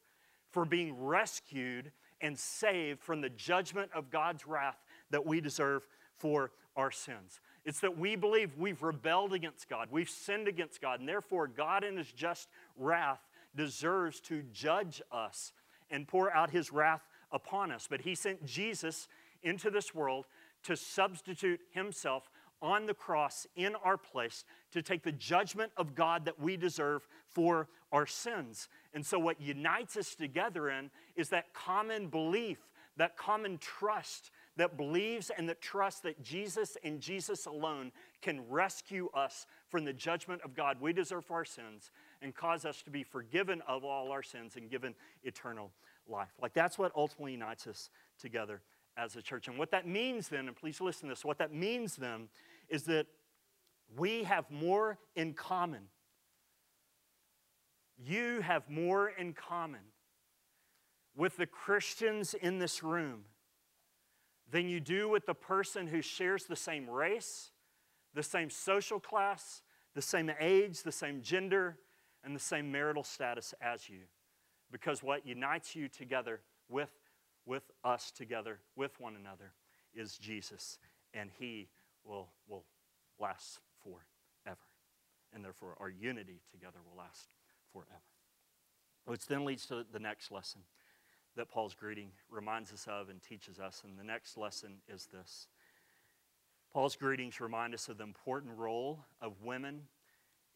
for 0.51 0.65
being 0.65 1.03
rescued 1.03 1.91
and 2.21 2.37
saved 2.37 3.01
from 3.01 3.21
the 3.21 3.29
judgment 3.29 3.91
of 3.93 4.09
God's 4.09 4.47
wrath 4.47 4.77
that 5.11 5.25
we 5.25 5.41
deserve 5.41 5.87
for 6.17 6.51
our 6.75 6.91
sins. 6.91 7.39
It's 7.65 7.79
that 7.79 7.97
we 7.97 8.15
believe 8.15 8.57
we've 8.57 8.81
rebelled 8.83 9.33
against 9.33 9.67
God, 9.69 9.89
we've 9.91 10.09
sinned 10.09 10.47
against 10.47 10.81
God, 10.81 10.99
and 10.99 11.09
therefore 11.09 11.47
God, 11.47 11.83
in 11.83 11.97
His 11.97 12.11
just 12.11 12.47
wrath, 12.77 13.19
deserves 13.55 14.19
to 14.21 14.43
judge 14.51 15.01
us 15.11 15.53
and 15.89 16.07
pour 16.07 16.33
out 16.33 16.51
his 16.51 16.71
wrath 16.71 17.07
upon 17.31 17.71
us. 17.71 17.87
But 17.89 18.01
he 18.01 18.15
sent 18.15 18.45
Jesus 18.45 19.07
into 19.43 19.69
this 19.69 19.93
world 19.93 20.25
to 20.63 20.75
substitute 20.75 21.61
himself 21.71 22.29
on 22.61 22.85
the 22.85 22.93
cross 22.93 23.45
in 23.55 23.75
our 23.83 23.97
place 23.97 24.43
to 24.71 24.81
take 24.81 25.03
the 25.03 25.11
judgment 25.11 25.71
of 25.77 25.93
God 25.93 26.25
that 26.25 26.39
we 26.39 26.57
deserve 26.57 27.07
for 27.27 27.67
our 27.91 28.07
sins. 28.07 28.69
And 28.93 29.05
so, 29.05 29.19
what 29.19 29.39
unites 29.39 29.97
us 29.97 30.15
together 30.15 30.69
in 30.69 30.89
is 31.15 31.29
that 31.29 31.53
common 31.53 32.07
belief, 32.07 32.57
that 32.97 33.17
common 33.17 33.57
trust 33.59 34.31
that 34.57 34.77
believes 34.77 35.29
and 35.37 35.49
that 35.49 35.61
trusts 35.61 35.99
that 36.01 36.23
Jesus 36.23 36.77
and 36.83 37.01
Jesus 37.01 37.45
alone 37.45 37.91
can 38.21 38.49
rescue 38.49 39.09
us 39.13 39.45
from 39.67 39.83
the 39.83 39.93
judgment 39.93 40.41
of 40.43 40.55
God 40.55 40.77
we 40.79 40.93
deserve 40.93 41.25
for 41.25 41.35
our 41.35 41.45
sins 41.45 41.91
and 42.21 42.33
cause 42.33 42.65
us 42.65 42.81
to 42.83 42.89
be 42.89 43.03
forgiven 43.03 43.61
of 43.67 43.83
all 43.83 44.11
our 44.11 44.23
sins 44.23 44.55
and 44.55 44.69
given 44.69 44.95
eternal 45.23 45.71
life. 46.07 46.33
Like 46.41 46.53
that's 46.53 46.77
what 46.77 46.91
ultimately 46.95 47.33
unites 47.33 47.67
us 47.67 47.89
together 48.19 48.61
as 48.97 49.15
a 49.15 49.21
church. 49.21 49.47
And 49.47 49.57
what 49.57 49.71
that 49.71 49.87
means 49.87 50.29
then, 50.29 50.47
and 50.47 50.55
please 50.55 50.79
listen 50.81 51.09
to 51.09 51.15
this, 51.15 51.25
what 51.25 51.37
that 51.39 51.53
means 51.53 51.95
then 51.95 52.29
is 52.69 52.83
that 52.83 53.07
we 53.97 54.23
have 54.23 54.49
more 54.49 54.97
in 55.15 55.33
common. 55.33 55.83
You 57.97 58.41
have 58.41 58.69
more 58.69 59.09
in 59.09 59.33
common 59.33 59.81
with 61.15 61.37
the 61.37 61.45
Christians 61.45 62.33
in 62.33 62.59
this 62.59 62.83
room 62.83 63.25
than 64.51 64.69
you 64.69 64.79
do 64.79 65.09
with 65.09 65.25
the 65.25 65.33
person 65.33 65.87
who 65.87 66.01
shares 66.01 66.45
the 66.45 66.55
same 66.55 66.89
race, 66.89 67.51
the 68.13 68.23
same 68.23 68.49
social 68.49 68.99
class, 68.99 69.61
the 69.93 70.01
same 70.01 70.31
age, 70.39 70.83
the 70.83 70.91
same 70.91 71.21
gender, 71.21 71.77
and 72.25 72.35
the 72.35 72.39
same 72.39 72.71
marital 72.71 73.03
status 73.03 73.53
as 73.61 73.87
you. 73.87 73.99
Because 74.71 75.03
what 75.03 75.25
unites 75.25 75.75
you 75.75 75.87
together 75.87 76.41
with, 76.67 76.89
with 77.45 77.71
us 77.83 78.11
together, 78.11 78.59
with 78.75 78.99
one 78.99 79.15
another, 79.15 79.53
is 79.93 80.17
Jesus. 80.17 80.79
And 81.13 81.29
He 81.39 81.69
will, 82.03 82.29
will 82.49 82.65
lasts 83.19 83.59
forever. 83.83 84.57
And 85.33 85.45
therefore, 85.45 85.75
our 85.79 85.89
unity 85.89 86.41
together 86.51 86.79
will 86.83 86.97
last 86.97 87.35
forever. 87.71 88.01
Which 89.05 89.27
then 89.27 89.45
leads 89.45 89.67
to 89.67 89.85
the 89.91 89.99
next 89.99 90.31
lesson 90.31 90.61
that 91.35 91.49
Paul's 91.49 91.75
greeting 91.75 92.09
reminds 92.29 92.73
us 92.73 92.87
of 92.89 93.09
and 93.09 93.21
teaches 93.21 93.59
us. 93.59 93.83
And 93.85 93.99
the 93.99 94.03
next 94.03 94.35
lesson 94.35 94.77
is 94.87 95.07
this 95.13 95.47
Paul's 96.73 96.95
greetings 96.95 97.39
remind 97.39 97.73
us 97.73 97.87
of 97.87 97.97
the 97.97 98.03
important 98.03 98.57
role 98.57 99.05
of 99.21 99.43
women 99.43 99.81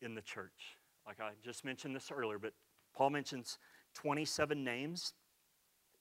in 0.01 0.15
the 0.15 0.21
church. 0.21 0.78
Like 1.09 1.19
I 1.19 1.31
just 1.43 1.65
mentioned 1.65 1.95
this 1.95 2.11
earlier, 2.15 2.37
but 2.37 2.53
Paul 2.95 3.09
mentions 3.09 3.57
27 3.95 4.63
names 4.63 5.13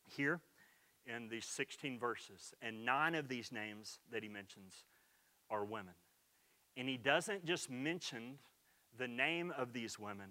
here 0.06 0.42
in 1.06 1.30
these 1.30 1.46
16 1.46 1.98
verses, 1.98 2.52
and 2.60 2.84
nine 2.84 3.14
of 3.14 3.26
these 3.26 3.50
names 3.50 4.00
that 4.12 4.22
he 4.22 4.28
mentions 4.28 4.84
are 5.48 5.64
women. 5.64 5.94
And 6.76 6.90
he 6.90 6.98
doesn't 6.98 7.46
just 7.46 7.70
mention 7.70 8.34
the 8.98 9.08
name 9.08 9.50
of 9.56 9.72
these 9.72 9.98
women, 9.98 10.28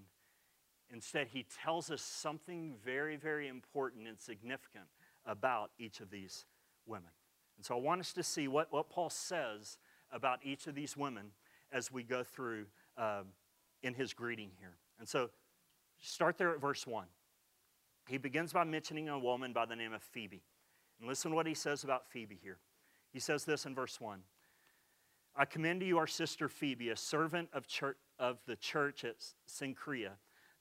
instead, 0.93 1.29
he 1.33 1.47
tells 1.63 1.89
us 1.89 2.03
something 2.03 2.75
very, 2.85 3.15
very 3.15 3.47
important 3.47 4.07
and 4.07 4.19
significant 4.21 4.85
about 5.25 5.71
each 5.79 6.01
of 6.01 6.11
these 6.11 6.45
women. 6.85 7.09
And 7.57 7.65
so 7.65 7.75
I 7.75 7.79
want 7.79 8.01
us 8.01 8.13
to 8.13 8.21
see 8.21 8.47
what, 8.47 8.71
what 8.71 8.91
Paul 8.91 9.09
says 9.09 9.79
about 10.11 10.37
each 10.43 10.67
of 10.67 10.75
these 10.75 10.95
women 10.95 11.31
as 11.71 11.91
we 11.91 12.03
go 12.03 12.23
through 12.23 12.67
uh, 12.95 13.23
in 13.87 13.93
his 13.93 14.13
greeting 14.13 14.51
here. 14.59 14.75
And 14.99 15.07
so 15.07 15.29
start 16.01 16.37
there 16.37 16.53
at 16.53 16.61
verse 16.61 16.85
1. 16.85 17.05
He 18.07 18.17
begins 18.17 18.53
by 18.53 18.63
mentioning 18.65 19.09
a 19.09 19.17
woman 19.17 19.53
by 19.53 19.65
the 19.65 19.75
name 19.75 19.93
of 19.93 20.03
Phoebe. 20.03 20.43
And 20.99 21.07
listen 21.07 21.33
what 21.33 21.47
he 21.47 21.53
says 21.53 21.83
about 21.83 22.09
Phoebe 22.09 22.39
here. 22.41 22.59
He 23.11 23.19
says 23.19 23.45
this 23.45 23.65
in 23.65 23.73
verse 23.73 23.99
1 23.99 24.19
I 25.35 25.45
commend 25.45 25.81
to 25.81 25.85
you 25.85 25.97
our 25.97 26.07
sister 26.07 26.49
Phoebe, 26.49 26.89
a 26.89 26.97
servant 26.97 27.49
of, 27.53 27.67
church, 27.67 27.97
of 28.19 28.39
the 28.45 28.55
church 28.55 29.03
at 29.03 29.15
Cenchrea, 29.47 30.11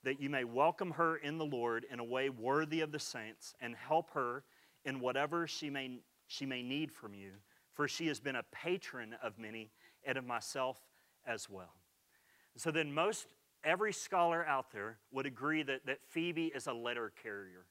that 0.03 0.21
you 0.21 0.29
may 0.29 0.43
welcome 0.43 0.91
her 0.91 1.17
in 1.17 1.37
the 1.37 1.45
Lord 1.45 1.85
in 1.91 1.99
a 1.99 2.03
way 2.03 2.29
worthy 2.29 2.81
of 2.81 2.91
the 2.91 2.99
saints 2.99 3.55
and 3.59 3.75
help 3.75 4.11
her 4.11 4.43
in 4.85 4.99
whatever 4.99 5.47
she 5.47 5.69
may, 5.69 5.99
she 6.27 6.45
may 6.45 6.61
need 6.61 6.91
from 6.91 7.13
you, 7.13 7.31
for 7.73 7.87
she 7.87 8.07
has 8.07 8.19
been 8.19 8.35
a 8.35 8.43
patron 8.51 9.15
of 9.21 9.37
many 9.37 9.71
and 10.05 10.17
of 10.17 10.25
myself 10.25 10.79
as 11.25 11.49
well. 11.49 11.73
So 12.57 12.71
then, 12.71 12.93
most 12.93 13.27
every 13.63 13.93
scholar 13.93 14.45
out 14.45 14.71
there 14.71 14.97
would 15.11 15.25
agree 15.25 15.63
that, 15.63 15.85
that 15.85 15.99
Phoebe 16.09 16.47
is 16.47 16.67
a 16.67 16.73
letter 16.73 17.11
carrier. 17.21 17.65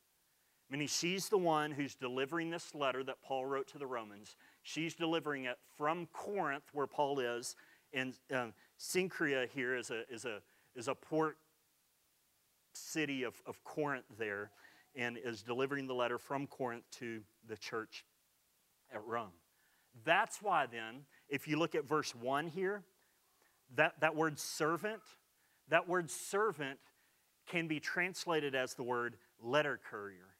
I 0.73 0.77
mean, 0.77 0.89
she's 0.89 1.29
the 1.29 1.39
one 1.39 1.71
who's 1.71 1.95
delivering 1.95 2.51
this 2.51 2.75
letter 2.75 3.05
that 3.05 3.23
Paul 3.23 3.47
wrote 3.47 3.69
to 3.69 3.79
the 3.79 3.87
Romans. 3.87 4.37
She's 4.63 4.95
delivering 4.95 5.45
it 5.45 5.59
from 5.77 6.07
Corinth, 6.13 6.65
where 6.73 6.87
Paul 6.87 7.21
is, 7.21 7.55
and 7.93 8.15
um, 8.33 8.53
here 8.79 9.77
is 9.77 9.91
a, 9.91 10.03
is 10.13 10.25
a, 10.25 10.41
is 10.75 10.89
a 10.89 10.95
port 10.95 11.37
city 12.75 13.23
of, 13.23 13.35
of 13.47 13.63
Corinth 13.65 14.07
there, 14.19 14.51
and 14.95 15.19
is 15.19 15.43
delivering 15.43 15.87
the 15.87 15.95
letter 15.95 16.19
from 16.19 16.47
Corinth 16.47 16.85
to 16.99 17.21
the 17.49 17.57
church 17.57 18.05
at 18.93 19.05
Rome. 19.05 19.33
That's 20.05 20.43
why, 20.43 20.67
then, 20.67 21.07
if 21.29 21.47
you 21.49 21.59
look 21.59 21.75
at 21.75 21.87
verse 21.87 22.15
1 22.15 22.49
here, 22.49 22.83
that, 23.75 23.95
that 24.01 24.15
word 24.15 24.39
servant, 24.39 25.03
that 25.69 25.89
word 25.89 26.11
servant 26.11 26.79
can 27.47 27.69
be 27.69 27.81
translated 27.81 28.55
as 28.55 28.75
the 28.75 28.83
word 28.83 29.17
letter 29.43 29.81
courier. 29.91 30.35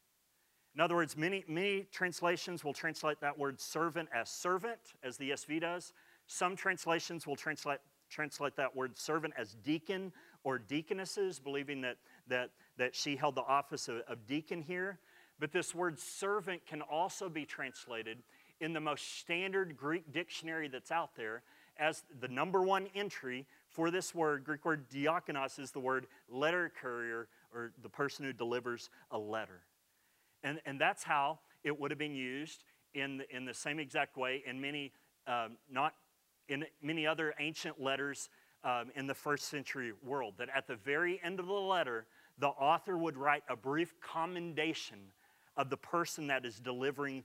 In 0.75 0.81
other 0.81 0.95
words, 0.95 1.17
many, 1.17 1.43
many 1.47 1.87
translations 1.91 2.63
will 2.63 2.73
translate 2.73 3.19
that 3.21 3.37
word 3.37 3.59
servant 3.59 4.09
as 4.13 4.29
servant, 4.29 4.79
as 5.03 5.17
the 5.17 5.31
ESV 5.31 5.61
does. 5.61 5.93
Some 6.27 6.55
translations 6.55 7.25
will 7.25 7.35
translate, 7.35 7.79
translate 8.09 8.55
that 8.57 8.75
word 8.75 8.97
servant 8.97 9.33
as 9.37 9.55
deacon 9.63 10.11
or 10.43 10.59
deaconesses, 10.59 11.39
believing 11.39 11.81
that, 11.81 11.97
that, 12.27 12.51
that 12.77 12.95
she 12.95 13.15
held 13.15 13.35
the 13.35 13.43
office 13.43 13.87
of, 13.87 14.01
of 14.07 14.27
deacon 14.27 14.61
here. 14.61 14.99
But 15.39 15.51
this 15.51 15.73
word 15.73 15.99
servant 15.99 16.65
can 16.67 16.81
also 16.81 17.27
be 17.27 17.45
translated 17.45 18.19
in 18.59 18.73
the 18.73 18.79
most 18.79 19.19
standard 19.19 19.77
Greek 19.77 20.11
dictionary 20.11 20.67
that's 20.67 20.91
out 20.91 21.15
there 21.15 21.43
as 21.79 22.03
the 22.19 22.27
number 22.27 22.61
one 22.61 22.87
entry 22.95 23.45
for 23.69 23.91
this 23.91 24.13
word. 24.13 24.43
Greek 24.43 24.65
word 24.65 24.89
diakonos 24.89 25.59
is 25.59 25.71
the 25.71 25.79
word 25.79 26.07
letter 26.29 26.71
courier 26.81 27.27
or 27.53 27.71
the 27.81 27.89
person 27.89 28.25
who 28.25 28.33
delivers 28.33 28.89
a 29.11 29.17
letter. 29.17 29.61
And, 30.43 30.59
and 30.65 30.79
that's 30.79 31.03
how 31.03 31.39
it 31.63 31.79
would 31.79 31.91
have 31.91 31.97
been 31.97 32.15
used 32.15 32.63
in 32.93 33.17
the, 33.17 33.35
in 33.35 33.45
the 33.45 33.53
same 33.53 33.79
exact 33.79 34.17
way 34.17 34.43
in 34.45 34.59
many, 34.59 34.91
um, 35.27 35.57
not 35.71 35.93
in 36.49 36.65
many 36.81 37.05
other 37.05 37.33
ancient 37.39 37.81
letters 37.81 38.29
um, 38.63 38.91
in 38.95 39.07
the 39.07 39.13
first 39.13 39.45
century 39.45 39.93
world. 40.03 40.35
That 40.37 40.49
at 40.55 40.67
the 40.67 40.75
very 40.75 41.19
end 41.23 41.39
of 41.39 41.47
the 41.47 41.53
letter, 41.53 42.05
the 42.37 42.47
author 42.47 42.97
would 42.97 43.17
write 43.17 43.43
a 43.49 43.55
brief 43.55 43.93
commendation 44.01 44.99
of 45.55 45.69
the 45.69 45.77
person 45.77 46.27
that 46.27 46.45
is 46.45 46.59
delivering, 46.59 47.23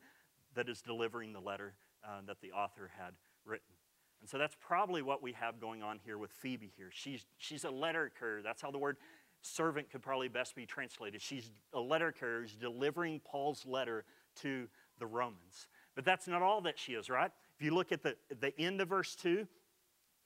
that 0.54 0.68
is 0.68 0.80
delivering 0.80 1.32
the 1.32 1.40
letter 1.40 1.74
uh, 2.04 2.20
that 2.26 2.40
the 2.40 2.50
author 2.52 2.90
had 2.98 3.12
written. 3.44 3.74
And 4.22 4.30
so 4.30 4.38
that's 4.38 4.56
probably 4.60 5.02
what 5.02 5.20
we 5.20 5.32
have 5.32 5.60
going 5.60 5.82
on 5.82 5.98
here 6.04 6.16
with 6.16 6.30
Phoebe 6.30 6.72
here. 6.76 6.90
She's, 6.92 7.26
she's 7.38 7.64
a 7.64 7.70
letter 7.70 8.10
carrier. 8.18 8.40
That's 8.40 8.62
how 8.62 8.70
the 8.70 8.78
word 8.78 8.96
servant 9.42 9.90
could 9.90 10.00
probably 10.00 10.28
best 10.28 10.54
be 10.54 10.64
translated. 10.64 11.20
She's 11.20 11.50
a 11.74 11.80
letter 11.80 12.12
carrier 12.12 12.42
who's 12.42 12.54
delivering 12.54 13.20
Paul's 13.24 13.66
letter 13.66 14.04
to 14.42 14.68
the 15.00 15.06
Romans. 15.06 15.66
But 15.96 16.04
that's 16.04 16.28
not 16.28 16.40
all 16.40 16.60
that 16.60 16.78
she 16.78 16.92
is, 16.92 17.10
right? 17.10 17.32
If 17.56 17.64
you 17.64 17.74
look 17.74 17.90
at 17.90 18.04
the, 18.04 18.16
the 18.40 18.58
end 18.60 18.80
of 18.80 18.88
verse 18.88 19.16
2, 19.16 19.44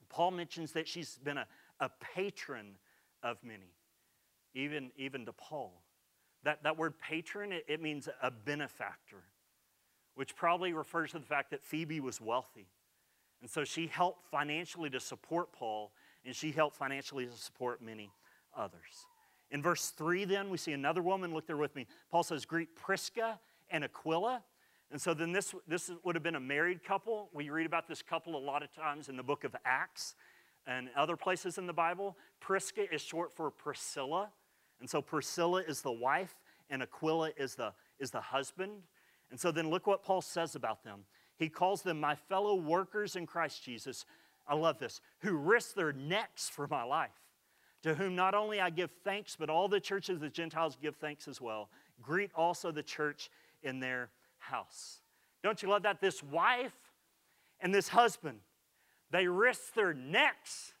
Paul 0.09 0.29
mentions 0.29 0.73
that 0.73 0.87
she's 0.87 1.17
been 1.23 1.39
a, 1.39 1.47
a 1.79 1.89
patron 2.15 2.77
of 3.23 3.37
many, 3.43 3.73
even, 4.53 4.91
even 4.95 5.25
to 5.25 5.33
Paul. 5.33 5.81
That, 6.43 6.61
that 6.61 6.77
word 6.77 6.99
patron, 6.99 7.51
it, 7.51 7.65
it 7.67 7.81
means 7.81 8.07
a 8.21 8.29
benefactor, 8.29 9.23
which 10.13 10.35
probably 10.35 10.71
refers 10.73 11.11
to 11.11 11.19
the 11.19 11.25
fact 11.25 11.49
that 11.49 11.63
Phoebe 11.63 11.99
was 11.99 12.21
wealthy. 12.21 12.67
And 13.41 13.49
so 13.49 13.63
she 13.63 13.87
helped 13.87 14.25
financially 14.31 14.89
to 14.89 14.99
support 14.99 15.51
Paul, 15.53 15.91
and 16.25 16.35
she 16.35 16.51
helped 16.51 16.75
financially 16.75 17.25
to 17.25 17.31
support 17.31 17.81
many 17.81 18.11
others. 18.55 19.05
In 19.51 19.61
verse 19.61 19.89
3, 19.89 20.25
then, 20.25 20.49
we 20.49 20.57
see 20.57 20.73
another 20.73 21.01
woman. 21.01 21.33
Look 21.33 21.47
there 21.47 21.57
with 21.57 21.75
me. 21.75 21.87
Paul 22.11 22.23
says, 22.23 22.45
Greet 22.45 22.75
Prisca 22.75 23.39
and 23.69 23.83
Aquila. 23.83 24.43
And 24.91 25.01
so 25.01 25.13
then 25.13 25.31
this, 25.31 25.53
this 25.67 25.91
would 26.03 26.15
have 26.15 26.23
been 26.23 26.35
a 26.35 26.39
married 26.39 26.83
couple. 26.83 27.29
We 27.33 27.49
read 27.49 27.65
about 27.65 27.87
this 27.87 28.01
couple 28.01 28.35
a 28.35 28.39
lot 28.39 28.63
of 28.63 28.73
times 28.73 29.09
in 29.09 29.17
the 29.17 29.23
book 29.23 29.43
of 29.43 29.55
Acts 29.65 30.15
and 30.65 30.89
other 30.95 31.15
places 31.15 31.57
in 31.57 31.67
the 31.67 31.73
Bible. 31.73 32.17
Prisca 32.39 32.93
is 32.93 33.01
short 33.01 33.33
for 33.33 33.49
Priscilla. 33.49 34.29
And 34.79 34.89
so 34.89 35.01
Priscilla 35.01 35.63
is 35.67 35.81
the 35.81 35.91
wife, 35.91 36.35
and 36.69 36.83
Aquila 36.83 37.31
is 37.37 37.55
the, 37.55 37.73
is 37.99 38.11
the 38.11 38.21
husband. 38.21 38.83
And 39.31 39.39
so 39.39 39.51
then 39.51 39.69
look 39.69 39.87
what 39.87 40.03
Paul 40.03 40.21
says 40.21 40.55
about 40.55 40.83
them. 40.83 40.99
He 41.37 41.49
calls 41.49 41.81
them 41.81 41.99
my 41.99 42.15
fellow 42.15 42.55
workers 42.55 43.15
in 43.15 43.25
Christ 43.25 43.63
Jesus. 43.63 44.05
I 44.47 44.55
love 44.55 44.79
this, 44.79 45.01
who 45.19 45.37
risk 45.37 45.75
their 45.75 45.93
necks 45.93 46.49
for 46.49 46.67
my 46.67 46.83
life 46.83 47.11
to 47.83 47.93
whom 47.93 48.15
not 48.15 48.33
only 48.33 48.59
I 48.59 48.69
give 48.69 48.91
thanks, 49.03 49.35
but 49.37 49.49
all 49.49 49.67
the 49.67 49.79
churches 49.79 50.15
of 50.15 50.19
the 50.19 50.29
Gentiles 50.29 50.77
give 50.81 50.95
thanks 50.95 51.27
as 51.27 51.39
well. 51.39 51.69
Greet 52.01 52.31
also 52.35 52.71
the 52.71 52.83
church 52.83 53.29
in 53.63 53.79
their 53.79 54.09
house. 54.39 55.01
Don't 55.43 55.61
you 55.61 55.69
love 55.69 55.83
that? 55.83 56.01
This 56.01 56.23
wife 56.23 56.75
and 57.59 57.73
this 57.73 57.89
husband, 57.89 58.39
they 59.11 59.27
risk 59.27 59.73
their 59.73 59.93
necks 59.93 60.73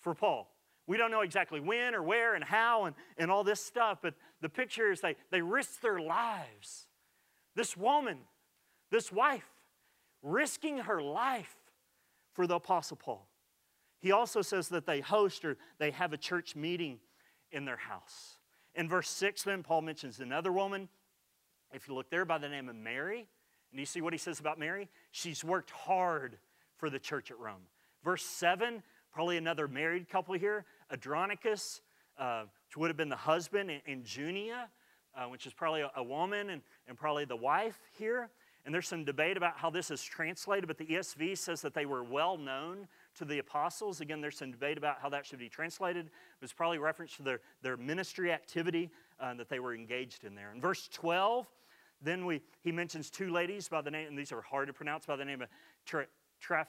for 0.00 0.14
Paul. 0.14 0.50
We 0.86 0.96
don't 0.96 1.10
know 1.10 1.22
exactly 1.22 1.60
when 1.60 1.94
or 1.94 2.02
where 2.02 2.34
and 2.34 2.44
how 2.44 2.84
and, 2.84 2.94
and 3.18 3.30
all 3.30 3.42
this 3.42 3.64
stuff, 3.64 3.98
but 4.02 4.14
the 4.40 4.48
picture 4.48 4.92
is 4.92 5.00
they, 5.00 5.16
they 5.30 5.42
risk 5.42 5.80
their 5.80 5.98
lives. 5.98 6.86
This 7.56 7.76
woman, 7.76 8.18
this 8.90 9.10
wife, 9.10 9.50
risking 10.24 10.78
her 10.78 11.00
life 11.00 11.54
for 12.32 12.46
the 12.48 12.56
Apostle 12.56 12.96
Paul. 12.96 13.28
He 14.00 14.10
also 14.10 14.42
says 14.42 14.68
that 14.70 14.86
they 14.86 15.00
host 15.00 15.44
or 15.44 15.56
they 15.78 15.92
have 15.92 16.12
a 16.12 16.16
church 16.16 16.56
meeting 16.56 16.98
in 17.52 17.64
their 17.64 17.76
house. 17.76 18.38
In 18.74 18.88
verse 18.88 19.08
6, 19.08 19.44
then, 19.44 19.62
Paul 19.62 19.82
mentions 19.82 20.18
another 20.18 20.50
woman. 20.50 20.88
If 21.72 21.86
you 21.86 21.94
look 21.94 22.10
there 22.10 22.24
by 22.24 22.38
the 22.38 22.48
name 22.48 22.68
of 22.68 22.74
Mary, 22.74 23.28
and 23.70 23.80
you 23.80 23.86
see 23.86 24.00
what 24.00 24.12
he 24.12 24.18
says 24.18 24.40
about 24.40 24.58
Mary? 24.58 24.88
She's 25.12 25.44
worked 25.44 25.70
hard 25.70 26.38
for 26.76 26.90
the 26.90 26.98
church 26.98 27.30
at 27.30 27.38
Rome. 27.38 27.62
Verse 28.02 28.24
7, 28.24 28.82
probably 29.12 29.36
another 29.36 29.68
married 29.68 30.08
couple 30.08 30.34
here, 30.34 30.64
Andronicus, 30.90 31.80
uh, 32.18 32.42
which 32.68 32.76
would 32.76 32.88
have 32.88 32.96
been 32.96 33.08
the 33.08 33.16
husband, 33.16 33.70
and 33.86 34.04
Junia, 34.04 34.68
uh, 35.16 35.24
which 35.26 35.46
is 35.46 35.52
probably 35.52 35.82
a, 35.82 35.90
a 35.96 36.02
woman 36.02 36.50
and, 36.50 36.62
and 36.88 36.96
probably 36.96 37.24
the 37.24 37.36
wife 37.36 37.78
here. 37.96 38.30
And 38.64 38.74
there's 38.74 38.88
some 38.88 39.04
debate 39.04 39.36
about 39.36 39.58
how 39.58 39.68
this 39.68 39.90
is 39.90 40.02
translated, 40.02 40.66
but 40.66 40.78
the 40.78 40.86
ESV 40.86 41.36
says 41.36 41.60
that 41.60 41.74
they 41.74 41.84
were 41.84 42.02
well 42.02 42.38
known 42.38 42.88
to 43.16 43.26
the 43.26 43.38
apostles. 43.38 44.00
Again, 44.00 44.22
there's 44.22 44.38
some 44.38 44.52
debate 44.52 44.78
about 44.78 45.00
how 45.00 45.10
that 45.10 45.26
should 45.26 45.38
be 45.38 45.50
translated. 45.50 46.06
It 46.06 46.12
was 46.40 46.54
probably 46.54 46.78
reference 46.78 47.14
to 47.16 47.22
their, 47.22 47.40
their 47.60 47.76
ministry 47.76 48.32
activity 48.32 48.90
uh, 49.20 49.34
that 49.34 49.50
they 49.50 49.60
were 49.60 49.74
engaged 49.74 50.24
in 50.24 50.34
there. 50.34 50.50
In 50.50 50.62
verse 50.62 50.88
12, 50.92 51.46
then 52.00 52.24
we, 52.24 52.40
he 52.62 52.72
mentions 52.72 53.10
two 53.10 53.30
ladies 53.30 53.68
by 53.68 53.82
the 53.82 53.90
name, 53.90 54.08
and 54.08 54.18
these 54.18 54.32
are 54.32 54.40
hard 54.40 54.68
to 54.68 54.72
pronounce, 54.72 55.04
by 55.04 55.16
the 55.16 55.24
name 55.26 55.42
of 55.42 55.48
Traf, 55.86 56.66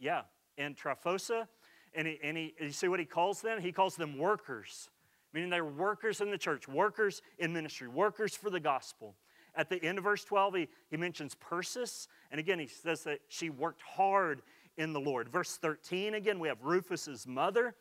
Yeah, 0.00 0.22
and 0.58 0.76
Tryphosa, 0.76 1.46
and, 1.94 2.08
he, 2.08 2.18
and 2.24 2.36
he, 2.36 2.54
you 2.60 2.72
see 2.72 2.88
what 2.88 2.98
he 2.98 3.06
calls 3.06 3.40
them? 3.40 3.60
He 3.60 3.70
calls 3.70 3.94
them 3.94 4.18
workers, 4.18 4.90
meaning 5.32 5.48
they're 5.48 5.64
workers 5.64 6.20
in 6.20 6.30
the 6.30 6.38
church, 6.38 6.66
workers 6.66 7.22
in 7.38 7.52
ministry, 7.52 7.86
workers 7.86 8.36
for 8.36 8.50
the 8.50 8.60
gospel. 8.60 9.14
At 9.56 9.70
the 9.70 9.82
end 9.82 9.98
of 9.98 10.04
verse 10.04 10.22
12, 10.24 10.54
he, 10.54 10.68
he 10.90 10.96
mentions 10.96 11.34
Persis, 11.34 12.08
and 12.30 12.38
again, 12.38 12.58
he 12.58 12.66
says 12.66 13.02
that 13.04 13.20
she 13.28 13.48
worked 13.48 13.82
hard 13.82 14.42
in 14.76 14.92
the 14.92 15.00
Lord. 15.00 15.28
Verse 15.28 15.56
13, 15.56 16.14
again, 16.14 16.38
we 16.38 16.48
have 16.48 16.62
Rufus's 16.62 17.26
mother. 17.26 17.74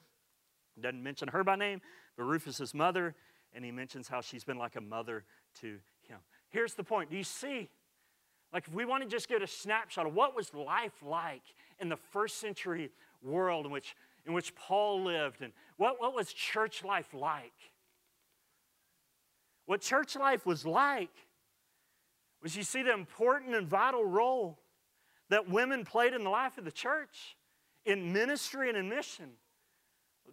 Doesn't 0.79 1.03
mention 1.03 1.27
her 1.29 1.43
by 1.43 1.55
name, 1.55 1.81
but 2.17 2.23
Rufus's 2.23 2.73
mother, 2.73 3.13
and 3.53 3.65
he 3.65 3.71
mentions 3.71 4.07
how 4.07 4.21
she's 4.21 4.43
been 4.43 4.57
like 4.57 4.77
a 4.77 4.81
mother 4.81 5.25
to 5.61 5.77
him. 6.01 6.19
Here's 6.49 6.73
the 6.73 6.83
point. 6.83 7.09
Do 7.09 7.17
you 7.17 7.23
see? 7.23 7.69
Like, 8.53 8.67
if 8.67 8.73
we 8.73 8.85
want 8.85 9.03
to 9.03 9.09
just 9.09 9.27
get 9.27 9.41
a 9.41 9.47
snapshot 9.47 10.05
of 10.05 10.13
what 10.13 10.33
was 10.35 10.53
life 10.53 11.03
like 11.03 11.43
in 11.79 11.89
the 11.89 11.97
first 11.97 12.39
century 12.39 12.89
world 13.21 13.65
in 13.65 13.71
which, 13.71 13.95
in 14.25 14.31
which 14.31 14.55
Paul 14.55 15.03
lived, 15.03 15.41
and 15.41 15.51
what, 15.75 15.99
what 15.99 16.15
was 16.15 16.31
church 16.31 16.83
life 16.85 17.13
like? 17.13 17.51
What 19.65 19.81
church 19.81 20.15
life 20.15 20.45
was 20.45 20.65
like 20.65 21.09
was 22.45 22.55
you 22.55 22.61
see 22.61 22.83
the 22.83 22.93
important 22.93 23.55
and 23.55 23.67
vital 23.67 24.05
role 24.05 24.59
that 25.29 25.49
women 25.49 25.83
played 25.83 26.13
in 26.13 26.23
the 26.23 26.29
life 26.29 26.59
of 26.59 26.63
the 26.63 26.71
church 26.71 27.35
in 27.85 28.13
ministry 28.13 28.69
and 28.69 28.77
in 28.77 28.87
mission. 28.87 29.31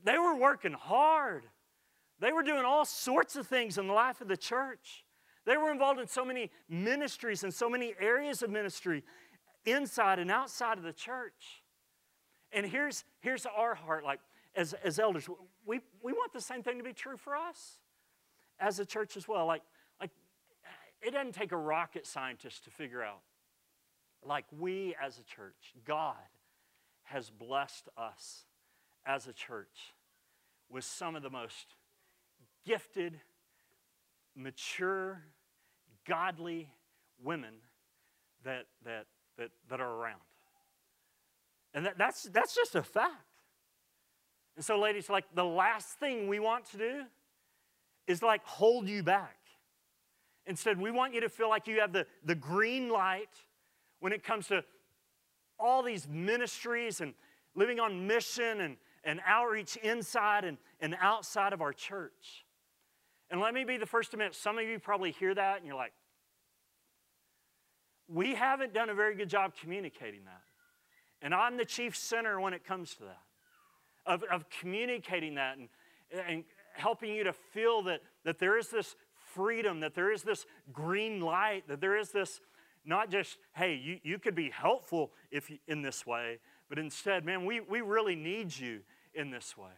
They 0.04 0.18
were 0.18 0.36
working 0.36 0.74
hard. 0.74 1.44
They 2.20 2.30
were 2.30 2.42
doing 2.42 2.66
all 2.66 2.84
sorts 2.84 3.34
of 3.34 3.46
things 3.46 3.78
in 3.78 3.86
the 3.86 3.94
life 3.94 4.20
of 4.20 4.28
the 4.28 4.36
church. 4.36 5.06
They 5.46 5.56
were 5.56 5.72
involved 5.72 6.00
in 6.00 6.06
so 6.06 6.22
many 6.22 6.50
ministries 6.68 7.44
and 7.44 7.54
so 7.54 7.70
many 7.70 7.94
areas 7.98 8.42
of 8.42 8.50
ministry 8.50 9.04
inside 9.64 10.18
and 10.18 10.30
outside 10.30 10.76
of 10.76 10.84
the 10.84 10.92
church. 10.92 11.62
And 12.52 12.66
here's, 12.66 13.04
here's 13.20 13.46
our 13.46 13.74
heart 13.74 14.04
like, 14.04 14.20
as, 14.54 14.74
as 14.84 14.98
elders, 14.98 15.30
we, 15.64 15.80
we 16.02 16.12
want 16.12 16.34
the 16.34 16.42
same 16.42 16.62
thing 16.62 16.76
to 16.76 16.84
be 16.84 16.92
true 16.92 17.16
for 17.16 17.34
us 17.34 17.78
as 18.60 18.78
a 18.80 18.84
church 18.84 19.16
as 19.16 19.26
well. 19.26 19.46
Like, 19.46 19.62
it 21.02 21.12
doesn't 21.12 21.34
take 21.34 21.52
a 21.52 21.56
rocket 21.56 22.06
scientist 22.06 22.64
to 22.64 22.70
figure 22.70 23.02
out. 23.02 23.20
Like, 24.24 24.44
we 24.56 24.94
as 25.02 25.18
a 25.18 25.24
church, 25.24 25.74
God 25.84 26.14
has 27.04 27.30
blessed 27.30 27.88
us 27.96 28.44
as 29.04 29.26
a 29.26 29.32
church 29.32 29.94
with 30.70 30.84
some 30.84 31.16
of 31.16 31.22
the 31.22 31.30
most 31.30 31.74
gifted, 32.64 33.20
mature, 34.36 35.22
godly 36.06 36.68
women 37.22 37.54
that, 38.44 38.66
that, 38.84 39.06
that, 39.38 39.50
that 39.68 39.80
are 39.80 39.90
around. 39.90 40.20
And 41.74 41.86
that, 41.86 41.98
that's, 41.98 42.24
that's 42.24 42.54
just 42.54 42.74
a 42.74 42.82
fact. 42.82 43.26
And 44.56 44.64
so, 44.64 44.78
ladies, 44.78 45.08
like 45.08 45.24
the 45.34 45.44
last 45.44 45.98
thing 45.98 46.28
we 46.28 46.38
want 46.38 46.66
to 46.72 46.78
do 46.78 47.02
is 48.06 48.22
like 48.22 48.44
hold 48.44 48.88
you 48.88 49.02
back. 49.02 49.36
Instead, 50.46 50.80
we 50.80 50.90
want 50.90 51.14
you 51.14 51.20
to 51.20 51.28
feel 51.28 51.48
like 51.48 51.66
you 51.66 51.80
have 51.80 51.92
the, 51.92 52.06
the 52.24 52.34
green 52.34 52.88
light 52.88 53.30
when 54.00 54.12
it 54.12 54.24
comes 54.24 54.48
to 54.48 54.64
all 55.58 55.82
these 55.82 56.08
ministries 56.08 57.00
and 57.00 57.14
living 57.54 57.78
on 57.78 58.06
mission 58.06 58.60
and, 58.60 58.76
and 59.04 59.20
outreach 59.26 59.76
inside 59.76 60.44
and, 60.44 60.58
and 60.80 60.96
outside 61.00 61.52
of 61.52 61.60
our 61.60 61.72
church. 61.72 62.44
And 63.30 63.40
let 63.40 63.54
me 63.54 63.64
be 63.64 63.76
the 63.76 63.86
first 63.86 64.10
to 64.10 64.16
admit, 64.16 64.34
some 64.34 64.58
of 64.58 64.64
you 64.64 64.78
probably 64.78 65.12
hear 65.12 65.34
that 65.34 65.58
and 65.58 65.66
you're 65.66 65.76
like, 65.76 65.92
we 68.08 68.34
haven't 68.34 68.74
done 68.74 68.90
a 68.90 68.94
very 68.94 69.14
good 69.14 69.28
job 69.28 69.52
communicating 69.58 70.24
that. 70.24 70.42
And 71.22 71.32
I'm 71.32 71.56
the 71.56 71.64
chief 71.64 71.96
sinner 71.96 72.40
when 72.40 72.52
it 72.52 72.64
comes 72.64 72.94
to 72.96 73.04
that, 73.04 73.20
of, 74.04 74.24
of 74.24 74.44
communicating 74.50 75.36
that 75.36 75.56
and, 75.56 75.68
and 76.28 76.44
helping 76.74 77.14
you 77.14 77.24
to 77.24 77.32
feel 77.32 77.82
that, 77.82 78.00
that 78.24 78.38
there 78.38 78.58
is 78.58 78.68
this 78.68 78.96
freedom, 79.34 79.80
that 79.80 79.94
there 79.94 80.12
is 80.12 80.22
this 80.22 80.46
green 80.72 81.20
light, 81.20 81.68
that 81.68 81.80
there 81.80 81.96
is 81.96 82.10
this 82.10 82.40
not 82.84 83.10
just, 83.10 83.38
hey, 83.54 83.80
you, 83.82 84.00
you 84.02 84.18
could 84.18 84.34
be 84.34 84.50
helpful 84.50 85.12
if 85.30 85.50
you, 85.50 85.58
in 85.68 85.82
this 85.82 86.06
way, 86.06 86.38
but 86.68 86.78
instead, 86.78 87.24
man, 87.24 87.44
we, 87.44 87.60
we 87.60 87.80
really 87.80 88.16
need 88.16 88.56
you 88.56 88.80
in 89.14 89.30
this 89.30 89.56
way. 89.56 89.70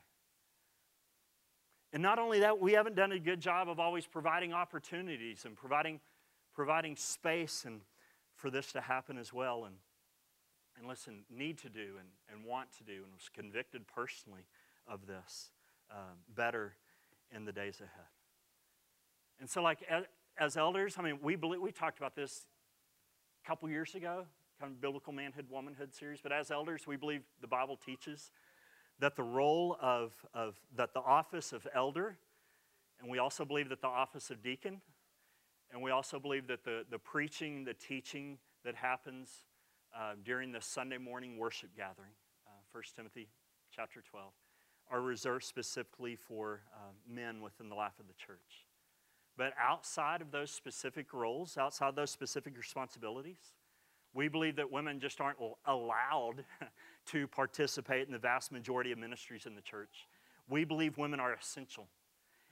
And 1.92 2.02
not 2.02 2.18
only 2.18 2.40
that, 2.40 2.58
we 2.60 2.72
haven't 2.72 2.96
done 2.96 3.12
a 3.12 3.18
good 3.18 3.40
job 3.40 3.68
of 3.68 3.78
always 3.78 4.06
providing 4.06 4.52
opportunities 4.52 5.44
and 5.44 5.56
providing, 5.56 6.00
providing 6.54 6.96
space 6.96 7.64
and 7.66 7.82
for 8.34 8.50
this 8.50 8.72
to 8.72 8.80
happen 8.80 9.18
as 9.18 9.32
well. 9.32 9.64
And, 9.64 9.76
and 10.78 10.88
listen, 10.88 11.24
need 11.30 11.58
to 11.58 11.68
do 11.68 11.94
and, 11.98 12.08
and 12.32 12.44
want 12.44 12.72
to 12.78 12.84
do, 12.84 12.94
and 13.04 13.12
was 13.12 13.28
convicted 13.32 13.86
personally 13.86 14.46
of 14.88 15.06
this 15.06 15.50
um, 15.90 16.18
better 16.34 16.74
in 17.34 17.44
the 17.44 17.52
days 17.52 17.76
ahead. 17.76 18.08
And 19.40 19.48
so, 19.48 19.62
like, 19.62 19.84
as, 20.38 20.56
elders, 20.56 20.96
I 20.98 21.02
mean, 21.02 21.18
we, 21.22 21.36
believe, 21.36 21.60
we 21.60 21.72
talked 21.72 21.98
about 21.98 22.14
this 22.14 22.46
a 23.44 23.48
couple 23.48 23.68
years 23.68 23.94
ago, 23.94 24.26
kind 24.60 24.72
of 24.72 24.80
biblical 24.80 25.12
manhood, 25.12 25.46
womanhood 25.50 25.94
series, 25.94 26.20
but 26.22 26.32
as 26.32 26.50
elders, 26.50 26.86
we 26.86 26.96
believe 26.96 27.22
the 27.40 27.48
Bible 27.48 27.76
teaches 27.76 28.30
that 29.00 29.16
the 29.16 29.22
role 29.22 29.76
of, 29.80 30.12
of 30.32 30.54
that 30.76 30.94
the 30.94 31.00
office 31.00 31.52
of 31.52 31.66
elder, 31.74 32.16
and 33.00 33.10
we 33.10 33.18
also 33.18 33.44
believe 33.44 33.68
that 33.68 33.80
the 33.80 33.88
office 33.88 34.30
of 34.30 34.42
deacon, 34.42 34.80
and 35.72 35.82
we 35.82 35.90
also 35.90 36.18
believe 36.18 36.46
that 36.46 36.64
the, 36.64 36.84
the 36.90 36.98
preaching, 36.98 37.64
the 37.64 37.74
teaching 37.74 38.38
that 38.64 38.76
happens 38.76 39.46
uh, 39.96 40.12
during 40.24 40.52
the 40.52 40.60
Sunday 40.60 40.98
morning 40.98 41.36
worship 41.38 41.70
gathering, 41.76 42.12
uh, 42.46 42.50
1 42.72 42.82
Timothy 42.96 43.28
chapter 43.74 44.00
12, 44.00 44.32
are 44.90 45.00
reserved 45.00 45.44
specifically 45.44 46.14
for 46.14 46.62
uh, 46.74 46.92
men 47.08 47.40
within 47.40 47.68
the 47.68 47.74
life 47.74 47.98
of 47.98 48.06
the 48.06 48.14
church. 48.14 48.66
But 49.36 49.52
outside 49.60 50.20
of 50.20 50.30
those 50.30 50.50
specific 50.50 51.12
roles, 51.12 51.58
outside 51.58 51.96
those 51.96 52.10
specific 52.10 52.56
responsibilities, 52.56 53.52
we 54.12 54.28
believe 54.28 54.56
that 54.56 54.70
women 54.70 55.00
just 55.00 55.20
aren't 55.20 55.38
allowed 55.66 56.44
to 57.06 57.26
participate 57.26 58.06
in 58.06 58.12
the 58.12 58.18
vast 58.18 58.52
majority 58.52 58.92
of 58.92 58.98
ministries 58.98 59.46
in 59.46 59.54
the 59.54 59.60
church. 59.60 60.06
We 60.48 60.64
believe 60.64 60.98
women 60.98 61.18
are 61.18 61.32
essential 61.32 61.88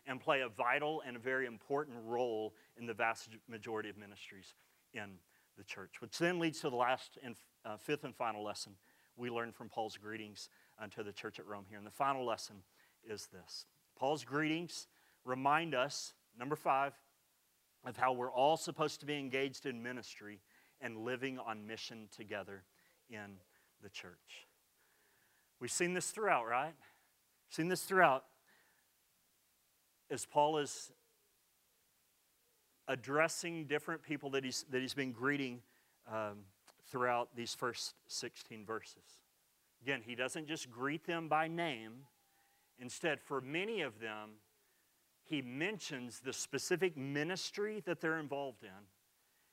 and 0.07 0.20
play 0.20 0.41
a 0.41 0.49
vital 0.49 1.03
and 1.07 1.16
a 1.16 1.20
very 1.20 1.47
important 1.47 1.99
role 2.05 2.55
in 2.76 2.87
the 2.87 2.95
vast 2.95 3.28
majority 3.49 3.89
of 3.89 3.97
ministries 3.97 4.55
in 4.93 5.18
the 5.57 5.62
church, 5.62 6.01
which 6.01 6.18
then 6.18 6.41
leads 6.41 6.61
to 6.61 6.70
the 6.70 6.76
last 6.76 7.18
and 7.22 7.37
uh, 7.64 7.76
fifth 7.76 8.03
and 8.03 8.16
final 8.16 8.43
lesson 8.43 8.72
we 9.16 9.30
learn 9.30 9.53
from 9.53 9.68
Paul's 9.68 9.97
greetings 9.97 10.49
unto 10.78 11.03
the 11.03 11.12
church 11.12 11.39
at 11.39 11.47
Rome 11.47 11.64
here. 11.68 11.78
And 11.78 11.87
the 11.87 11.91
final 11.91 12.24
lesson 12.24 12.57
is 13.09 13.28
this 13.33 13.66
Paul's 13.97 14.24
greetings 14.24 14.89
remind 15.24 15.74
us, 15.74 16.14
number 16.39 16.57
five, 16.57 16.95
of 17.85 17.97
how 17.97 18.12
we're 18.12 18.30
all 18.30 18.57
supposed 18.57 19.01
to 19.01 19.07
be 19.07 19.18
engaged 19.18 19.66
in 19.66 19.83
ministry 19.83 20.41
and 20.80 20.99
living 20.99 21.39
on 21.39 21.66
mission 21.66 22.09
together 22.14 22.64
in 23.11 23.39
the 23.83 23.89
church. 23.89 24.47
We've 25.61 25.70
seen 25.70 25.95
this 25.95 26.11
throughout, 26.11 26.47
right? 26.47 26.74
Seen 27.51 27.68
this 27.68 27.83
throughout 27.83 28.24
as 30.11 30.26
Paul 30.26 30.59
is 30.59 30.93
addressing 32.87 33.64
different 33.64 34.03
people 34.03 34.30
that 34.30 34.45
he's, 34.45 34.64
that 34.70 34.80
he's 34.80 34.95
been 34.95 35.12
greeting 35.12 35.61
um, 36.12 36.41
throughout 36.91 37.30
these 37.35 37.55
first 37.55 37.95
16 38.09 38.66
verses. 38.66 39.20
Again, 39.83 40.03
he 40.05 40.14
doesn't 40.14 40.47
just 40.47 40.70
greet 40.70 41.07
them 41.07 41.28
by 41.28 41.49
name. 41.49 42.07
Instead, 42.78 43.20
for 43.20 43.41
many 43.41 43.80
of 43.80 44.01
them, 44.01 44.30
he 45.33 45.43
mentions 45.43 46.20
the 46.20 46.33
specific 46.33 46.97
ministry 46.97 47.83
that 47.87 48.01
they're 48.01 48.18
involved 48.18 48.62
in 48.62 48.70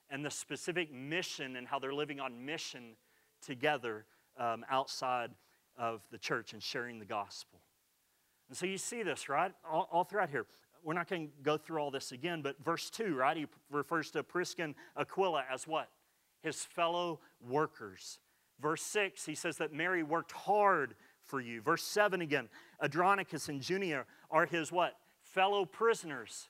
and 0.09 0.25
the 0.25 0.31
specific 0.31 0.91
mission 0.93 1.55
and 1.55 1.67
how 1.67 1.79
they're 1.79 1.93
living 1.93 2.19
on 2.19 2.45
mission 2.45 2.95
together 3.41 4.05
um, 4.37 4.65
outside 4.69 5.31
of 5.77 6.01
the 6.11 6.17
church 6.17 6.53
and 6.53 6.61
sharing 6.61 6.99
the 6.99 7.05
gospel. 7.05 7.59
And 8.47 8.57
so 8.57 8.65
you 8.65 8.77
see 8.77 9.03
this, 9.03 9.29
right? 9.29 9.51
All, 9.69 9.87
all 9.91 10.03
throughout 10.03 10.29
here. 10.29 10.45
We're 10.83 10.93
not 10.93 11.07
going 11.09 11.27
to 11.27 11.33
go 11.43 11.57
through 11.57 11.79
all 11.79 11.91
this 11.91 12.11
again, 12.11 12.41
but 12.41 12.55
verse 12.63 12.89
2, 12.89 13.15
right? 13.15 13.35
He 13.35 13.45
refers 13.69 14.11
to 14.11 14.23
Prisca 14.23 14.63
and 14.63 14.75
Aquila 14.97 15.43
as 15.51 15.67
what? 15.67 15.89
His 16.41 16.63
fellow 16.63 17.19
workers. 17.45 18.19
Verse 18.61 18.81
6, 18.81 19.25
he 19.25 19.35
says 19.35 19.57
that 19.57 19.73
Mary 19.73 20.03
worked 20.03 20.31
hard 20.31 20.95
for 21.25 21.41
you. 21.41 21.61
Verse 21.61 21.83
7 21.83 22.21
again, 22.21 22.49
Andronicus 22.81 23.49
and 23.49 23.61
Junia 23.61 24.05
are 24.31 24.45
his 24.45 24.71
what? 24.71 24.95
Fellow 25.33 25.65
prisoners. 25.65 26.49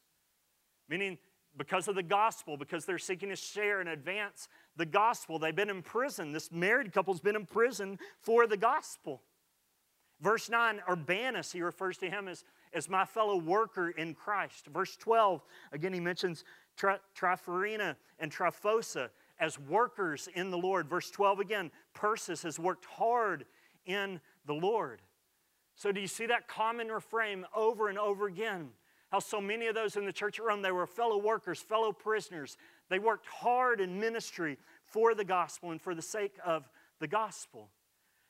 Meaning 0.87 1.17
because 1.57 1.87
of 1.87 1.95
the 1.95 2.03
gospel, 2.03 2.57
because 2.57 2.85
they're 2.85 2.97
seeking 2.97 3.29
to 3.29 3.35
share 3.35 3.79
and 3.79 3.89
advance 3.89 4.47
the 4.77 4.85
gospel. 4.85 5.39
They've 5.39 5.55
been 5.55 5.69
in 5.69 5.81
prison. 5.81 6.31
This 6.31 6.51
married 6.51 6.93
couple's 6.93 7.19
been 7.19 7.35
in 7.35 7.45
prison 7.45 7.99
for 8.21 8.47
the 8.47 8.57
gospel. 8.57 9.21
Verse 10.21 10.49
9, 10.49 10.81
Urbanus, 10.89 11.51
he 11.51 11.61
refers 11.61 11.97
to 11.97 12.09
him 12.09 12.27
as, 12.27 12.43
as 12.73 12.89
my 12.89 13.05
fellow 13.05 13.37
worker 13.37 13.89
in 13.89 14.13
Christ. 14.13 14.67
Verse 14.67 14.95
12, 14.97 15.43
again, 15.71 15.93
he 15.93 15.99
mentions 15.99 16.43
Tri- 16.75 16.99
Tryphorina 17.15 17.95
and 18.19 18.31
Tryphosa 18.31 19.09
as 19.39 19.57
workers 19.57 20.27
in 20.35 20.51
the 20.51 20.57
Lord. 20.57 20.89
Verse 20.89 21.09
12 21.11 21.39
again, 21.39 21.71
Persis 21.93 22.43
has 22.43 22.59
worked 22.59 22.85
hard 22.85 23.45
in 23.85 24.19
the 24.45 24.53
Lord. 24.53 25.01
So, 25.79 25.93
do 25.93 26.01
you 26.01 26.07
see 26.07 26.25
that 26.25 26.49
common 26.49 26.89
refrain 26.89 27.45
over 27.55 27.87
and 27.87 27.97
over 27.97 28.27
again? 28.27 28.71
How 29.13 29.19
so 29.19 29.39
many 29.39 29.67
of 29.67 29.75
those 29.75 29.95
in 29.95 30.05
the 30.05 30.11
church 30.11 30.37
at 30.37 30.43
Rome, 30.43 30.61
they 30.61 30.73
were 30.73 30.85
fellow 30.85 31.17
workers, 31.17 31.61
fellow 31.61 31.93
prisoners. 31.93 32.57
They 32.89 32.99
worked 32.99 33.27
hard 33.27 33.79
in 33.79 33.97
ministry 33.97 34.57
for 34.83 35.15
the 35.15 35.23
gospel 35.23 35.71
and 35.71 35.81
for 35.81 35.95
the 35.95 36.01
sake 36.01 36.35
of 36.45 36.69
the 36.99 37.07
gospel. 37.07 37.69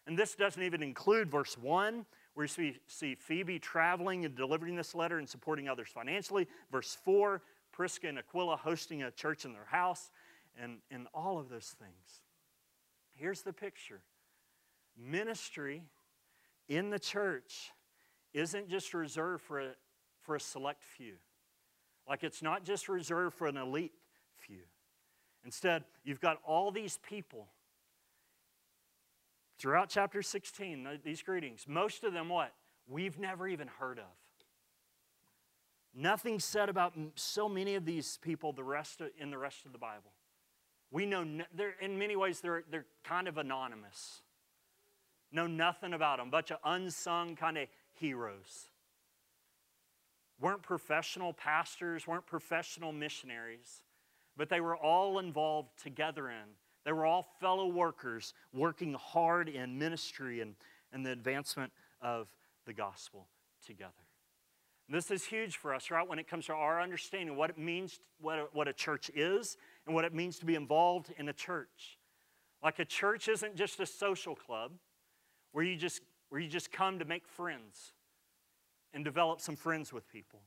And 0.06 0.16
this 0.16 0.36
doesn't 0.36 0.62
even 0.62 0.84
include 0.84 1.32
verse 1.32 1.58
1, 1.58 2.06
where 2.36 2.48
you 2.56 2.76
see, 2.86 3.16
Phoebe 3.16 3.58
traveling 3.58 4.26
and 4.26 4.36
delivering 4.36 4.76
this 4.76 4.94
letter 4.94 5.18
and 5.18 5.28
supporting 5.28 5.68
others 5.68 5.88
financially. 5.92 6.48
Verse 6.72 7.00
4, 7.04 7.42
Prisca 7.72 8.10
and 8.10 8.20
Aquila 8.20 8.58
hosting 8.58 9.02
a 9.02 9.10
church 9.10 9.44
in 9.44 9.54
their 9.54 9.66
house, 9.66 10.12
and, 10.56 10.78
and 10.92 11.08
all 11.16 11.40
of 11.40 11.50
those 11.50 11.76
things. 11.80 12.22
Here's 13.14 13.42
the 13.42 13.54
picture 13.54 14.02
ministry 14.96 15.82
in 16.70 16.92
the 16.92 17.00
church 17.00 17.72
isn't 18.34 18.70
just 18.70 18.94
reserved 18.94 19.44
for 19.44 19.60
a, 19.60 19.70
for 20.22 20.36
a 20.36 20.40
select 20.40 20.84
few. 20.84 21.16
Like 22.08 22.24
it's 22.24 22.42
not 22.42 22.64
just 22.64 22.88
reserved 22.88 23.36
for 23.36 23.48
an 23.48 23.58
elite 23.58 23.94
few. 24.38 24.62
Instead, 25.44 25.84
you've 26.04 26.22
got 26.22 26.38
all 26.46 26.72
these 26.72 26.98
people 26.98 27.48
throughout 29.58 29.90
chapter 29.90 30.22
16, 30.22 30.88
these 31.04 31.22
greetings. 31.22 31.66
Most 31.68 32.04
of 32.04 32.14
them, 32.14 32.30
what? 32.30 32.54
We've 32.88 33.20
never 33.20 33.48
even 33.48 33.68
heard 33.68 34.00
of. 34.00 34.06
Nothing 35.94 36.40
said 36.40 36.70
about 36.70 36.94
so 37.16 37.50
many 37.50 37.76
of 37.76 37.86
these 37.86 38.20
people 38.22 38.54
the 38.54 38.64
rest 38.64 39.02
of, 39.02 39.10
in 39.18 39.32
the 39.32 39.38
rest 39.38 39.66
of 39.66 39.72
the 39.72 39.78
Bible. 39.78 40.12
We 40.92 41.06
know, 41.06 41.26
they're, 41.54 41.76
in 41.82 41.98
many 41.98 42.16
ways, 42.16 42.42
they're, 42.42 42.64
they're 42.70 42.86
kind 43.04 43.28
of 43.28 43.38
anonymous. 43.38 44.22
Know 45.32 45.48
nothing 45.48 45.94
about 45.94 46.18
them. 46.18 46.30
Bunch 46.30 46.52
of 46.52 46.58
unsung 46.64 47.36
kind 47.36 47.58
of 47.58 47.68
heroes 47.94 48.70
weren't 50.40 50.64
professional 50.64 51.34
pastors, 51.34 52.08
weren't 52.08 52.26
professional 52.26 52.92
missionaries, 52.92 53.84
but 54.38 54.50
they 54.50 54.62
were 54.62 54.76
all 54.76 55.20
involved 55.20 55.70
together 55.82 56.30
in. 56.30 56.56
They 56.86 56.94
were 56.94 57.06
all 57.06 57.28
fellow 57.40 57.68
workers 57.68 58.34
working 58.54 58.94
hard 58.94 59.50
in 59.50 59.78
ministry 59.78 60.40
and, 60.40 60.56
and 60.94 61.06
the 61.06 61.12
advancement 61.12 61.72
of 62.02 62.28
the 62.66 62.74
gospel 62.74 63.28
together. 63.66 63.92
And 64.88 64.98
this 64.98 65.12
is 65.12 65.26
huge 65.26 65.58
for 65.58 65.74
us, 65.74 65.92
right? 65.92 66.08
When 66.08 66.18
it 66.18 66.28
comes 66.28 66.46
to 66.48 66.54
our 66.54 66.82
understanding 66.82 67.36
what 67.36 67.52
it 67.52 67.58
means, 67.58 68.00
what 68.20 68.40
a, 68.40 68.48
what 68.54 68.68
a 68.68 68.74
church 68.74 69.12
is, 69.14 69.58
and 69.86 69.94
what 69.94 70.06
it 70.06 70.14
means 70.14 70.40
to 70.40 70.46
be 70.46 70.56
involved 70.56 71.14
in 71.18 71.30
a 71.30 71.34
church. 71.34 72.00
Like 72.64 72.80
a 72.80 72.86
church 72.86 73.28
isn't 73.28 73.56
just 73.56 73.80
a 73.80 73.86
social 73.86 74.36
club 74.36 74.72
where 75.52 75.64
you 75.64 75.76
just, 75.76 76.02
where 76.30 76.40
you 76.40 76.48
just 76.48 76.72
come 76.72 77.00
to 77.00 77.06
make 77.06 77.28
friends 77.28 77.94
and 78.94 79.04
develop 79.04 79.42
some 79.42 79.56
friends 79.56 79.94
with 79.94 80.08
people. 80.12 80.40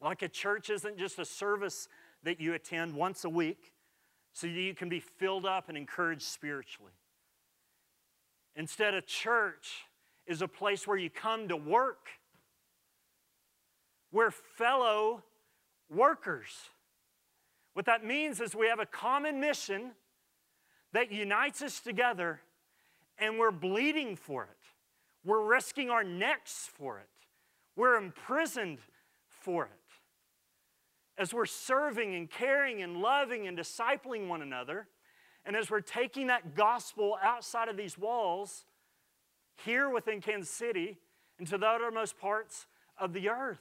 Like 0.00 0.22
a 0.22 0.28
church 0.28 0.70
isn't 0.70 0.98
just 0.98 1.18
a 1.18 1.24
service 1.24 1.88
that 2.22 2.40
you 2.40 2.54
attend 2.54 2.94
once 2.94 3.24
a 3.24 3.28
week 3.28 3.72
so 4.32 4.46
you 4.46 4.74
can 4.74 4.88
be 4.88 5.00
filled 5.00 5.46
up 5.46 5.68
and 5.68 5.78
encouraged 5.78 6.22
spiritually. 6.22 6.92
Instead, 8.56 8.94
a 8.94 9.02
church 9.02 9.84
is 10.26 10.42
a 10.42 10.48
place 10.48 10.86
where 10.86 10.96
you 10.96 11.10
come 11.10 11.48
to 11.48 11.56
work. 11.56 12.08
We're 14.12 14.30
fellow 14.30 15.22
workers. 15.90 16.48
What 17.74 17.86
that 17.86 18.04
means 18.04 18.40
is 18.40 18.54
we 18.54 18.68
have 18.68 18.78
a 18.78 18.86
common 18.86 19.40
mission 19.40 19.92
that 20.92 21.10
unites 21.10 21.62
us 21.62 21.80
together 21.80 22.40
and 23.18 23.38
we're 23.38 23.50
bleeding 23.50 24.16
for 24.16 24.44
it. 24.44 24.48
We're 25.24 25.44
risking 25.44 25.90
our 25.90 26.04
necks 26.04 26.70
for 26.76 26.98
it. 26.98 27.08
We're 27.76 27.96
imprisoned 27.96 28.78
for 29.28 29.64
it. 29.64 29.70
As 31.16 31.32
we're 31.32 31.46
serving 31.46 32.14
and 32.14 32.30
caring 32.30 32.82
and 32.82 32.96
loving 32.96 33.46
and 33.46 33.56
discipling 33.56 34.28
one 34.28 34.42
another, 34.42 34.88
and 35.44 35.56
as 35.56 35.70
we're 35.70 35.80
taking 35.80 36.26
that 36.28 36.54
gospel 36.54 37.18
outside 37.22 37.68
of 37.68 37.76
these 37.76 37.96
walls, 37.96 38.64
here 39.64 39.88
within 39.88 40.20
Kansas 40.20 40.50
City, 40.50 40.98
into 41.38 41.58
the 41.58 41.66
uttermost 41.66 42.18
parts 42.18 42.66
of 42.98 43.12
the 43.12 43.28
earth. 43.28 43.60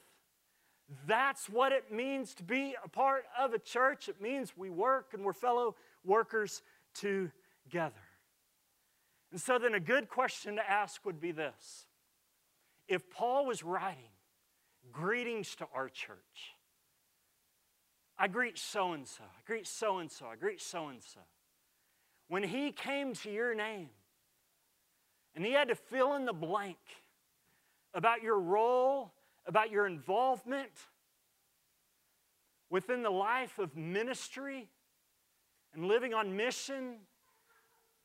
That's 1.07 1.49
what 1.49 1.71
it 1.71 1.91
means 1.91 2.33
to 2.35 2.43
be 2.43 2.75
a 2.83 2.89
part 2.89 3.25
of 3.37 3.53
a 3.53 3.59
church. 3.59 4.09
It 4.09 4.21
means 4.21 4.53
we 4.55 4.69
work 4.69 5.13
and 5.13 5.23
we're 5.23 5.33
fellow 5.33 5.75
workers 6.03 6.61
together. 6.93 8.02
And 9.33 9.41
so, 9.41 9.57
then 9.57 9.73
a 9.73 9.79
good 9.79 10.09
question 10.09 10.57
to 10.57 10.69
ask 10.69 11.03
would 11.05 11.19
be 11.19 11.31
this 11.31 11.87
if 12.87 13.09
Paul 13.09 13.47
was 13.47 13.63
writing 13.63 14.11
greetings 14.91 15.55
to 15.55 15.65
our 15.73 15.89
church, 15.89 16.53
I 18.15 18.27
greet 18.27 18.59
so 18.59 18.93
and 18.93 19.07
so, 19.07 19.23
I 19.23 19.41
greet 19.47 19.65
so 19.65 19.97
and 19.97 20.11
so, 20.11 20.27
I 20.27 20.35
greet 20.35 20.61
so 20.61 20.89
and 20.89 21.01
so. 21.01 21.19
When 22.27 22.43
he 22.43 22.71
came 22.71 23.15
to 23.15 23.31
your 23.31 23.55
name 23.55 23.89
and 25.35 25.43
he 25.43 25.53
had 25.53 25.69
to 25.69 25.75
fill 25.75 26.13
in 26.13 26.25
the 26.25 26.33
blank 26.33 26.77
about 27.95 28.21
your 28.21 28.39
role, 28.39 29.13
about 29.47 29.71
your 29.71 29.87
involvement 29.87 30.69
within 32.69 33.01
the 33.01 33.09
life 33.09 33.57
of 33.57 33.75
ministry 33.75 34.69
and 35.73 35.87
living 35.87 36.13
on 36.13 36.37
mission 36.37 36.97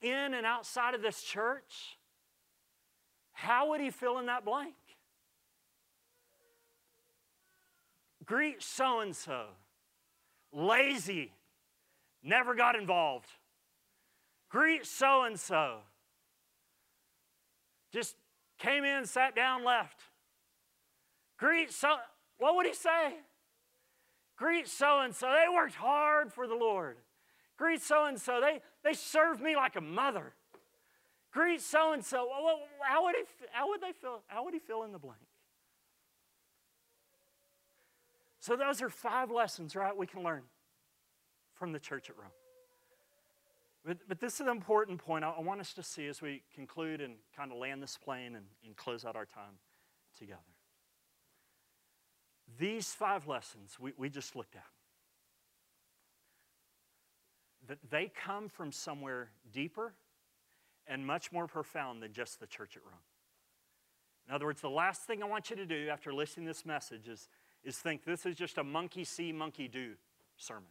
in 0.00 0.34
and 0.34 0.46
outside 0.46 0.94
of 0.94 1.02
this 1.02 1.22
church, 1.22 1.98
how 3.32 3.70
would 3.70 3.80
he 3.80 3.90
fill 3.90 4.18
in 4.18 4.26
that 4.26 4.44
blank? 4.44 4.74
Greet 8.24 8.62
so 8.62 9.00
and 9.00 9.14
so. 9.16 9.46
Lazy. 10.52 11.32
Never 12.22 12.54
got 12.54 12.76
involved. 12.76 13.28
Greet 14.50 14.84
so 14.86 15.22
and 15.22 15.38
so. 15.38 15.78
Just 17.92 18.16
came 18.58 18.84
in, 18.84 19.06
sat 19.06 19.34
down, 19.34 19.64
left. 19.64 20.00
Greet 21.38 21.72
so, 21.72 21.96
what 22.38 22.56
would 22.56 22.66
he 22.66 22.74
say? 22.74 23.14
Greet 24.36 24.68
so 24.68 25.00
and 25.00 25.14
so. 25.14 25.26
They 25.28 25.52
worked 25.52 25.74
hard 25.74 26.32
for 26.32 26.46
the 26.46 26.54
Lord. 26.54 26.96
Greet 27.56 27.80
so 27.82 28.04
and 28.04 28.20
so. 28.20 28.40
They 28.40 28.60
they 28.88 28.94
served 28.94 29.42
me 29.42 29.54
like 29.54 29.76
a 29.76 29.82
mother. 29.82 30.32
Greet 31.30 31.60
so 31.60 31.92
and 31.92 32.02
so. 32.02 32.28
How 32.80 33.04
would 33.04 33.14
he? 33.14 33.22
How 33.52 33.68
would 33.68 33.82
they 33.82 33.92
feel? 33.92 34.22
How 34.28 34.44
would 34.44 34.54
he 34.54 34.60
fill 34.60 34.84
in 34.84 34.92
the 34.92 34.98
blank? 34.98 35.20
So 38.40 38.56
those 38.56 38.80
are 38.80 38.88
five 38.88 39.30
lessons, 39.30 39.76
right? 39.76 39.94
We 39.94 40.06
can 40.06 40.22
learn 40.22 40.42
from 41.54 41.72
the 41.72 41.78
church 41.78 42.08
at 42.08 42.16
Rome. 42.16 42.30
But, 43.84 43.98
but 44.08 44.20
this 44.20 44.34
is 44.34 44.40
an 44.40 44.48
important 44.48 44.98
point 45.04 45.24
I, 45.24 45.30
I 45.30 45.40
want 45.40 45.60
us 45.60 45.74
to 45.74 45.82
see 45.82 46.06
as 46.06 46.22
we 46.22 46.42
conclude 46.54 47.00
and 47.00 47.16
kind 47.36 47.52
of 47.52 47.58
land 47.58 47.82
this 47.82 47.98
plane 48.02 48.36
and, 48.36 48.46
and 48.64 48.74
close 48.76 49.04
out 49.04 49.16
our 49.16 49.26
time 49.26 49.58
together. 50.18 50.40
These 52.58 52.94
five 52.94 53.26
lessons 53.26 53.76
we, 53.78 53.92
we 53.98 54.08
just 54.08 54.34
looked 54.34 54.56
at, 54.56 54.64
that 57.68 57.78
they 57.90 58.10
come 58.24 58.48
from 58.48 58.72
somewhere 58.72 59.30
deeper 59.52 59.94
and 60.86 61.06
much 61.06 61.30
more 61.30 61.46
profound 61.46 62.02
than 62.02 62.12
just 62.12 62.40
the 62.40 62.46
church 62.46 62.76
at 62.76 62.82
Rome. 62.82 63.00
In 64.26 64.34
other 64.34 64.46
words, 64.46 64.60
the 64.60 64.70
last 64.70 65.02
thing 65.02 65.22
I 65.22 65.26
want 65.26 65.50
you 65.50 65.56
to 65.56 65.66
do 65.66 65.88
after 65.88 66.12
listening 66.12 66.46
to 66.46 66.50
this 66.50 66.66
message 66.66 67.08
is, 67.08 67.28
is 67.62 67.76
think 67.76 68.04
this 68.04 68.26
is 68.26 68.34
just 68.34 68.58
a 68.58 68.64
monkey 68.64 69.04
see, 69.04 69.32
monkey 69.32 69.68
do 69.68 69.92
sermon. 70.36 70.70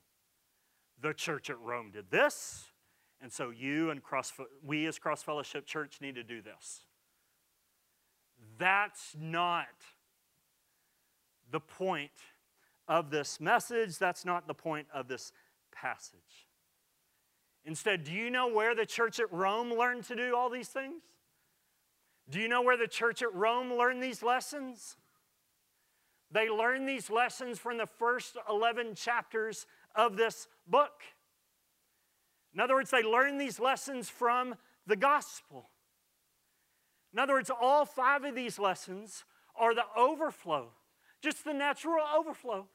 The 1.01 1.13
church 1.13 1.49
at 1.49 1.59
Rome 1.59 1.91
did 1.91 2.09
this, 2.09 2.65
and 3.21 3.31
so 3.31 3.51
you 3.51 3.91
and 3.91 4.01
cross, 4.01 4.33
we 4.63 4.85
as 4.87 4.97
Cross 4.97 5.23
Fellowship 5.23 5.65
Church 5.65 5.99
need 6.01 6.15
to 6.15 6.23
do 6.23 6.41
this. 6.41 6.81
That's 8.57 9.15
not 9.19 9.67
the 11.51 11.59
point 11.59 12.11
of 12.87 13.11
this 13.11 13.39
message. 13.39 13.97
That's 13.97 14.25
not 14.25 14.47
the 14.47 14.53
point 14.53 14.87
of 14.93 15.07
this 15.07 15.31
passage. 15.71 16.46
Instead, 17.68 18.05
do 18.05 18.13
you 18.13 18.32
know 18.32 18.47
where 18.47 18.74
the 18.74 18.86
church 18.86 19.20
at 19.20 19.32
Rome 19.32 19.74
learned 19.74 20.05
to 20.05 20.15
do 20.15 20.34
all 20.34 20.49
these 20.49 20.70
things? 20.70 21.03
Do 22.30 22.39
you 22.39 22.47
know 22.47 22.61
where 22.61 22.78
the 22.78 22.88
church 22.88 23.22
at 23.22 23.34
Rome 23.36 23.74
learned 23.74 24.01
these 24.01 24.24
lessons? 24.24 24.95
They 26.32 26.49
learned 26.49 26.88
these 26.88 27.09
lessons 27.09 27.59
from 27.59 27.78
the 27.78 27.86
first 27.86 28.38
11 28.49 28.95
chapters 28.95 29.65
of 29.93 30.15
this 30.15 30.47
book. 30.65 31.01
In 32.53 32.61
other 32.61 32.74
words, 32.74 32.89
they 32.89 33.03
learned 33.03 33.39
these 33.39 33.59
lessons 33.59 34.09
from 34.09 34.55
the 34.86 34.95
gospel. 34.95 35.70
In 37.11 37.20
other 37.20 37.34
words, 37.34 37.51
all 37.51 37.84
five 37.84 38.24
of 38.24 38.34
these 38.34 38.57
lessons 38.57 39.26
are 39.59 39.76
the 39.76 39.86
overflow, 39.97 40.70
just 41.22 41.43
the 41.43 41.53
natural 41.53 42.05
overflow. 42.18 42.68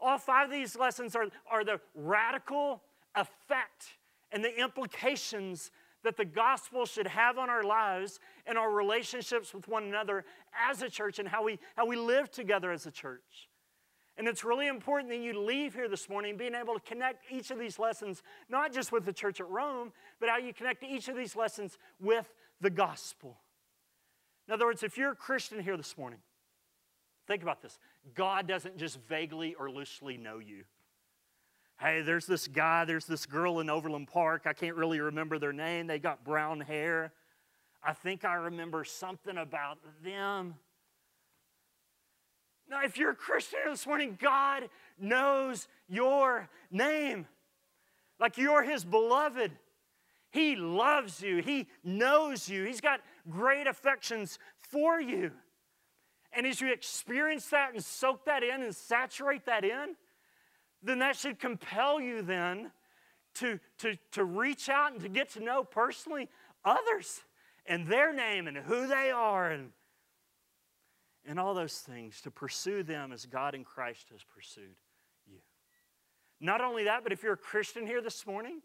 All 0.00 0.18
five 0.18 0.46
of 0.46 0.52
these 0.52 0.76
lessons 0.76 1.14
are, 1.14 1.26
are 1.48 1.64
the 1.64 1.80
radical 1.94 2.82
effect 3.14 3.98
and 4.36 4.44
the 4.44 4.54
implications 4.60 5.70
that 6.04 6.18
the 6.18 6.24
gospel 6.26 6.84
should 6.84 7.06
have 7.06 7.38
on 7.38 7.48
our 7.48 7.62
lives 7.62 8.20
and 8.44 8.58
our 8.58 8.70
relationships 8.70 9.54
with 9.54 9.66
one 9.66 9.84
another 9.84 10.26
as 10.68 10.82
a 10.82 10.90
church 10.90 11.18
and 11.18 11.26
how 11.26 11.42
we, 11.42 11.58
how 11.74 11.86
we 11.86 11.96
live 11.96 12.30
together 12.30 12.70
as 12.70 12.84
a 12.84 12.90
church. 12.90 13.48
And 14.18 14.28
it's 14.28 14.44
really 14.44 14.66
important 14.66 15.08
that 15.08 15.20
you 15.20 15.40
leave 15.40 15.72
here 15.72 15.88
this 15.88 16.10
morning 16.10 16.36
being 16.36 16.54
able 16.54 16.74
to 16.74 16.80
connect 16.80 17.24
each 17.32 17.50
of 17.50 17.58
these 17.58 17.78
lessons, 17.78 18.22
not 18.50 18.74
just 18.74 18.92
with 18.92 19.06
the 19.06 19.12
church 19.12 19.40
at 19.40 19.48
Rome, 19.48 19.90
but 20.20 20.28
how 20.28 20.36
you 20.36 20.52
connect 20.52 20.82
each 20.82 21.08
of 21.08 21.16
these 21.16 21.34
lessons 21.34 21.78
with 21.98 22.30
the 22.60 22.68
gospel. 22.68 23.38
In 24.48 24.52
other 24.52 24.66
words, 24.66 24.82
if 24.82 24.98
you're 24.98 25.12
a 25.12 25.16
Christian 25.16 25.60
here 25.60 25.78
this 25.78 25.96
morning, 25.96 26.18
think 27.26 27.42
about 27.42 27.62
this 27.62 27.78
God 28.14 28.46
doesn't 28.46 28.76
just 28.76 29.00
vaguely 29.08 29.54
or 29.54 29.70
loosely 29.70 30.18
know 30.18 30.40
you. 30.40 30.64
Hey, 31.78 32.00
there's 32.00 32.24
this 32.24 32.48
guy, 32.48 32.86
there's 32.86 33.04
this 33.04 33.26
girl 33.26 33.60
in 33.60 33.68
Overland 33.68 34.08
Park. 34.08 34.42
I 34.46 34.54
can't 34.54 34.76
really 34.76 34.98
remember 34.98 35.38
their 35.38 35.52
name. 35.52 35.86
They 35.86 35.98
got 35.98 36.24
brown 36.24 36.60
hair. 36.60 37.12
I 37.84 37.92
think 37.92 38.24
I 38.24 38.34
remember 38.34 38.82
something 38.84 39.36
about 39.36 39.78
them. 40.02 40.54
Now, 42.68 42.82
if 42.82 42.96
you're 42.96 43.10
a 43.10 43.16
Christian 43.16 43.60
this 43.68 43.86
morning, 43.86 44.18
God 44.20 44.68
knows 44.98 45.68
your 45.88 46.48
name. 46.70 47.26
Like 48.18 48.38
you're 48.38 48.62
His 48.62 48.84
beloved. 48.84 49.52
He 50.30 50.56
loves 50.56 51.22
you, 51.22 51.42
He 51.42 51.68
knows 51.84 52.48
you, 52.48 52.64
He's 52.64 52.80
got 52.80 53.00
great 53.28 53.66
affections 53.66 54.38
for 54.58 55.00
you. 55.00 55.30
And 56.32 56.46
as 56.46 56.60
you 56.60 56.72
experience 56.72 57.46
that 57.48 57.72
and 57.72 57.84
soak 57.84 58.24
that 58.24 58.42
in 58.42 58.62
and 58.62 58.74
saturate 58.74 59.46
that 59.46 59.64
in, 59.64 59.96
then 60.86 61.00
that 61.00 61.16
should 61.16 61.38
compel 61.38 62.00
you 62.00 62.22
then 62.22 62.70
to, 63.34 63.60
to, 63.78 63.96
to 64.12 64.24
reach 64.24 64.68
out 64.68 64.92
and 64.92 65.00
to 65.02 65.08
get 65.08 65.30
to 65.30 65.40
know 65.40 65.64
personally 65.64 66.28
others 66.64 67.20
and 67.66 67.86
their 67.86 68.12
name 68.12 68.46
and 68.46 68.56
who 68.56 68.86
they 68.86 69.10
are 69.10 69.50
and 69.50 69.70
and 71.26 71.40
all 71.40 71.54
those 71.54 71.78
things, 71.78 72.20
to 72.22 72.30
pursue 72.30 72.82
them 72.82 73.12
as 73.12 73.26
God 73.26 73.54
in 73.54 73.64
Christ 73.64 74.06
has 74.12 74.22
pursued 74.22 74.76
you. 75.26 75.38
Not 76.40 76.60
only 76.60 76.84
that, 76.84 77.02
but 77.02 77.12
if 77.12 77.22
you're 77.22 77.32
a 77.32 77.36
Christian 77.36 77.86
here 77.86 78.00
this 78.00 78.26
morning, 78.26 78.60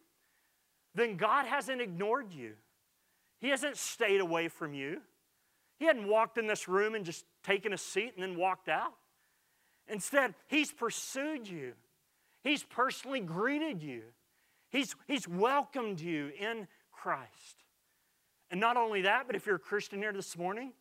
then 0.93 1.17
God 1.17 1.45
hasn't 1.45 1.82
ignored 1.82 2.32
you. 2.32 2.53
He 3.39 3.49
hasn't 3.49 3.78
stayed 3.78 4.22
away 4.22 4.47
from 4.47 4.74
you. 4.74 5.01
He 5.80 5.86
hadn't 5.86 6.07
walked 6.07 6.38
in 6.38 6.45
this 6.45 6.67
room 6.67 6.93
and 6.93 7.03
just 7.03 7.26
taken 7.43 7.74
a 7.74 7.78
seat 7.78 8.13
and 8.13 8.22
then 8.22 8.38
walked 8.38 8.69
out. 8.69 8.93
Instead, 9.88 10.36
He's 10.47 10.72
pursued 10.72 11.47
you. 11.47 11.74
He's 12.43 12.63
personally 12.63 13.19
greeted 13.19 13.81
you. 13.81 14.03
He's, 14.69 14.95
he's 15.07 15.27
welcomed 15.27 15.99
you 15.99 16.31
in 16.39 16.67
Christ. 16.91 17.63
And 18.49 18.59
not 18.59 18.77
only 18.77 19.01
that, 19.03 19.27
but 19.27 19.35
if 19.35 19.45
you're 19.45 19.55
a 19.55 19.59
Christian 19.59 19.99
here 19.99 20.13
this 20.13 20.37
morning, 20.37 20.73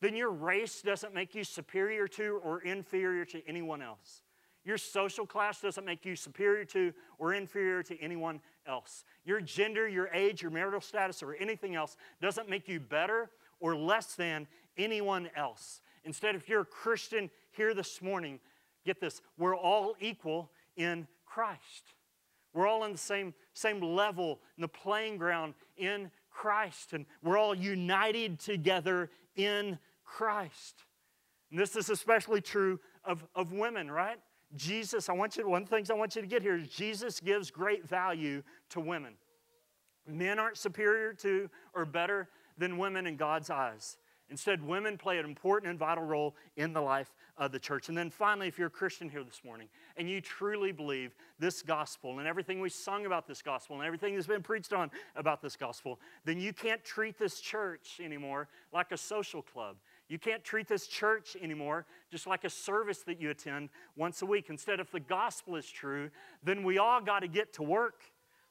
then 0.00 0.16
your 0.16 0.30
race 0.30 0.82
doesn't 0.82 1.14
make 1.14 1.34
you 1.34 1.44
superior 1.44 2.08
to 2.08 2.40
or 2.44 2.60
inferior 2.60 3.24
to 3.26 3.46
anyone 3.46 3.82
else. 3.82 4.22
Your 4.64 4.78
social 4.78 5.26
class 5.26 5.60
doesn't 5.60 5.84
make 5.84 6.04
you 6.04 6.16
superior 6.16 6.64
to 6.66 6.92
or 7.18 7.34
inferior 7.34 7.84
to 7.84 7.98
anyone 8.00 8.40
else. 8.66 9.04
Your 9.24 9.40
gender, 9.40 9.86
your 9.86 10.08
age, 10.08 10.42
your 10.42 10.50
marital 10.50 10.80
status, 10.80 11.22
or 11.22 11.34
anything 11.34 11.76
else 11.76 11.96
doesn't 12.20 12.48
make 12.48 12.68
you 12.68 12.80
better 12.80 13.30
or 13.60 13.76
less 13.76 14.14
than 14.14 14.48
anyone 14.76 15.30
else. 15.36 15.80
Instead, 16.04 16.34
if 16.34 16.48
you're 16.48 16.62
a 16.62 16.64
Christian 16.64 17.30
here 17.52 17.74
this 17.74 18.02
morning, 18.02 18.40
get 18.84 19.00
this, 19.00 19.22
we're 19.38 19.56
all 19.56 19.94
equal 20.00 20.50
in 20.76 21.06
Christ. 21.24 21.94
We're 22.54 22.66
all 22.66 22.82
on 22.82 22.92
the 22.92 22.98
same, 22.98 23.34
same 23.52 23.80
level 23.80 24.40
in 24.56 24.62
the 24.62 24.68
playing 24.68 25.18
ground 25.18 25.54
in 25.76 26.10
Christ, 26.30 26.92
and 26.92 27.06
we're 27.22 27.38
all 27.38 27.54
united 27.54 28.38
together 28.38 29.10
in 29.36 29.78
Christ. 30.04 30.84
And 31.50 31.58
this 31.58 31.76
is 31.76 31.90
especially 31.90 32.40
true 32.40 32.80
of, 33.04 33.24
of 33.34 33.52
women, 33.52 33.90
right? 33.90 34.18
Jesus, 34.54 35.08
I 35.08 35.12
want 35.12 35.36
you, 35.36 35.42
to, 35.42 35.48
one 35.48 35.62
of 35.62 35.68
the 35.68 35.76
things 35.76 35.90
I 35.90 35.94
want 35.94 36.16
you 36.16 36.22
to 36.22 36.28
get 36.28 36.42
here 36.42 36.56
is 36.56 36.68
Jesus 36.68 37.20
gives 37.20 37.50
great 37.50 37.86
value 37.86 38.42
to 38.70 38.80
women. 38.80 39.14
Men 40.06 40.38
aren't 40.38 40.56
superior 40.56 41.12
to 41.14 41.50
or 41.74 41.84
better 41.84 42.28
than 42.56 42.78
women 42.78 43.06
in 43.06 43.16
God's 43.16 43.50
eyes. 43.50 43.98
Instead, 44.28 44.60
women 44.60 44.98
play 44.98 45.18
an 45.18 45.24
important 45.24 45.70
and 45.70 45.78
vital 45.78 46.02
role 46.02 46.34
in 46.56 46.72
the 46.72 46.80
life 46.80 47.14
of 47.38 47.52
the 47.52 47.58
church. 47.60 47.88
And 47.88 47.96
then 47.96 48.10
finally, 48.10 48.48
if 48.48 48.58
you're 48.58 48.66
a 48.66 48.70
Christian 48.70 49.08
here 49.08 49.22
this 49.22 49.42
morning 49.44 49.68
and 49.96 50.10
you 50.10 50.20
truly 50.20 50.72
believe 50.72 51.14
this 51.38 51.62
gospel 51.62 52.18
and 52.18 52.26
everything 52.26 52.60
we 52.60 52.68
sung 52.68 53.06
about 53.06 53.28
this 53.28 53.40
gospel 53.40 53.76
and 53.76 53.84
everything 53.84 54.14
that's 54.14 54.26
been 54.26 54.42
preached 54.42 54.72
on 54.72 54.90
about 55.14 55.40
this 55.40 55.54
gospel, 55.54 56.00
then 56.24 56.40
you 56.40 56.52
can't 56.52 56.82
treat 56.82 57.18
this 57.18 57.40
church 57.40 58.00
anymore 58.02 58.48
like 58.72 58.90
a 58.90 58.96
social 58.96 59.42
club. 59.42 59.76
You 60.08 60.18
can't 60.18 60.42
treat 60.42 60.66
this 60.66 60.88
church 60.88 61.36
anymore 61.40 61.86
just 62.10 62.26
like 62.26 62.42
a 62.42 62.50
service 62.50 63.02
that 63.04 63.20
you 63.20 63.30
attend 63.30 63.68
once 63.96 64.22
a 64.22 64.26
week. 64.26 64.46
Instead, 64.50 64.80
if 64.80 64.90
the 64.90 65.00
gospel 65.00 65.54
is 65.54 65.70
true, 65.70 66.10
then 66.42 66.64
we 66.64 66.78
all 66.78 67.00
got 67.00 67.20
to 67.20 67.28
get 67.28 67.52
to 67.54 67.62
work 67.62 68.02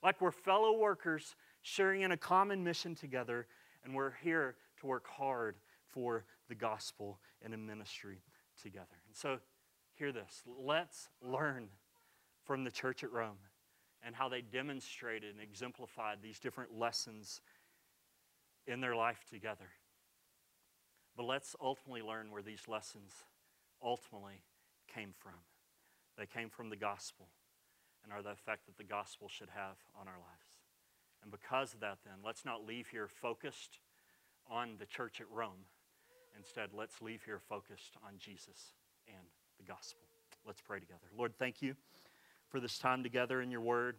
like 0.02 0.22
we're 0.22 0.32
fellow 0.32 0.78
workers 0.78 1.36
sharing 1.64 2.02
in 2.02 2.12
a 2.12 2.18
common 2.18 2.64
mission 2.64 2.94
together, 2.94 3.48
and 3.84 3.94
we're 3.94 4.14
here 4.22 4.56
to 4.80 4.86
work 4.86 5.08
hard 5.08 5.56
for 5.96 6.26
the 6.50 6.56
gospel 6.56 7.20
and 7.42 7.54
a 7.54 7.58
ministry 7.58 8.22
together. 8.62 9.02
And 9.08 9.16
so, 9.16 9.40
hear 9.96 10.12
this 10.12 10.44
let's 10.46 11.10
learn 11.22 11.70
from 12.44 12.64
the 12.64 12.72
church 12.72 13.04
at 13.04 13.12
Rome 13.12 13.40
and 14.06 14.14
how 14.14 14.30
they 14.30 14.42
demonstrated 14.42 15.34
and 15.34 15.42
exemplified 15.42 16.20
these 16.22 16.38
different 16.38 16.78
lessons 16.78 17.42
in 18.68 18.82
their 18.82 18.96
life 18.96 19.26
together. 19.32 19.70
But 21.16 21.24
let's 21.24 21.56
ultimately 21.62 22.02
learn 22.02 22.30
where 22.30 22.44
these 22.44 22.68
lessons 22.68 23.12
ultimately 23.82 24.44
came 24.94 25.14
from. 25.18 25.40
They 26.18 26.26
came 26.26 26.50
from 26.50 26.70
the 26.70 26.76
gospel 26.76 27.30
and 28.04 28.12
are 28.12 28.22
the 28.22 28.32
effect 28.32 28.66
that 28.68 28.78
the 28.78 28.84
gospel 28.84 29.30
should 29.30 29.50
have 29.50 29.78
on 30.00 30.08
our 30.08 30.20
lives. 30.20 30.60
And 31.24 31.32
because 31.32 31.74
of 31.74 31.80
that, 31.80 32.00
then, 32.06 32.16
let's 32.24 32.46
not 32.46 32.68
leave 32.68 32.88
here 32.88 33.08
focused 33.08 33.80
on 34.50 34.76
the 34.78 34.86
church 34.86 35.20
at 35.20 35.32
Rome, 35.32 35.66
Instead, 36.38 36.70
let's 36.74 37.02
leave 37.02 37.24
here 37.24 37.40
focused 37.40 37.98
on 38.06 38.14
Jesus 38.18 38.74
and 39.08 39.26
the 39.58 39.64
gospel. 39.64 40.02
Let's 40.46 40.62
pray 40.62 40.80
together. 40.80 41.08
Lord, 41.18 41.34
thank 41.38 41.62
you 41.62 41.76
for 42.50 42.60
this 42.60 42.78
time 42.78 43.04
together 43.04 43.42
in 43.42 43.52
your 43.52 43.62
word. 43.62 43.96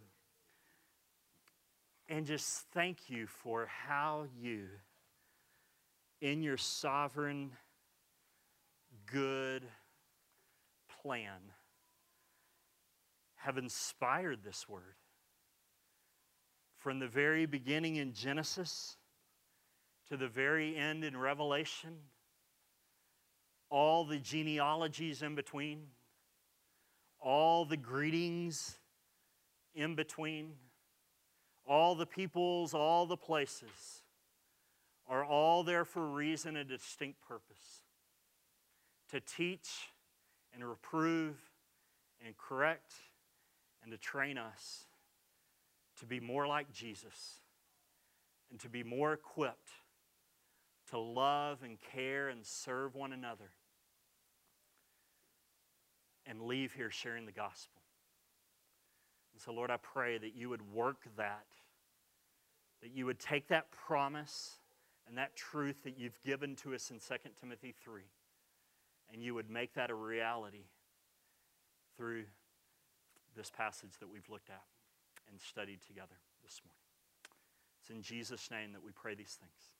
And 2.08 2.24
just 2.24 2.66
thank 2.72 3.10
you 3.10 3.26
for 3.26 3.66
how 3.66 4.26
you, 4.40 4.68
in 6.20 6.42
your 6.42 6.56
sovereign, 6.56 7.50
good 9.06 9.64
plan, 11.02 11.40
have 13.36 13.58
inspired 13.58 14.44
this 14.44 14.68
word. 14.68 14.94
From 16.76 17.00
the 17.00 17.08
very 17.08 17.46
beginning 17.46 17.96
in 17.96 18.12
Genesis 18.12 18.96
to 20.08 20.16
the 20.16 20.28
very 20.28 20.76
end 20.76 21.02
in 21.02 21.16
Revelation 21.16 21.96
all 23.70 24.04
the 24.04 24.18
genealogies 24.18 25.22
in 25.22 25.34
between, 25.34 25.82
all 27.20 27.64
the 27.64 27.76
greetings 27.76 28.78
in 29.74 29.94
between, 29.94 30.52
all 31.66 31.94
the 31.94 32.06
peoples, 32.06 32.74
all 32.74 33.06
the 33.06 33.16
places 33.16 34.02
are 35.08 35.24
all 35.24 35.62
there 35.62 35.84
for 35.84 36.04
a 36.04 36.10
reason 36.10 36.56
and 36.56 36.70
a 36.70 36.76
distinct 36.76 37.20
purpose 37.26 37.82
to 39.10 39.20
teach 39.20 39.90
and 40.52 40.64
reprove 40.64 41.36
and 42.24 42.36
correct 42.36 42.92
and 43.82 43.92
to 43.92 43.98
train 43.98 44.38
us 44.38 44.86
to 46.00 46.06
be 46.06 46.20
more 46.20 46.46
like 46.46 46.72
Jesus 46.72 47.40
and 48.50 48.58
to 48.60 48.68
be 48.68 48.82
more 48.82 49.12
equipped 49.12 49.70
to 50.90 50.98
love 50.98 51.62
and 51.62 51.78
care 51.92 52.28
and 52.28 52.44
serve 52.44 52.94
one 52.94 53.12
another 53.12 53.50
and 56.26 56.42
leave 56.42 56.72
here 56.72 56.90
sharing 56.90 57.26
the 57.26 57.32
gospel. 57.32 57.80
And 59.32 59.40
so, 59.40 59.52
Lord, 59.52 59.70
I 59.70 59.76
pray 59.76 60.18
that 60.18 60.34
you 60.34 60.48
would 60.48 60.72
work 60.72 61.06
that, 61.16 61.46
that 62.82 62.90
you 62.92 63.06
would 63.06 63.18
take 63.18 63.48
that 63.48 63.70
promise 63.70 64.58
and 65.06 65.18
that 65.18 65.36
truth 65.36 65.82
that 65.84 65.98
you've 65.98 66.20
given 66.24 66.56
to 66.56 66.74
us 66.74 66.90
in 66.90 66.98
2 66.98 67.14
Timothy 67.40 67.74
3, 67.84 68.02
and 69.12 69.22
you 69.22 69.34
would 69.34 69.50
make 69.50 69.74
that 69.74 69.90
a 69.90 69.94
reality 69.94 70.64
through 71.96 72.24
this 73.36 73.50
passage 73.50 73.92
that 74.00 74.08
we've 74.08 74.28
looked 74.28 74.50
at 74.50 74.64
and 75.30 75.40
studied 75.40 75.80
together 75.86 76.16
this 76.42 76.60
morning. 76.64 76.80
It's 77.80 77.90
in 77.90 78.02
Jesus' 78.02 78.50
name 78.50 78.72
that 78.72 78.82
we 78.82 78.90
pray 78.90 79.14
these 79.14 79.38
things. 79.38 79.75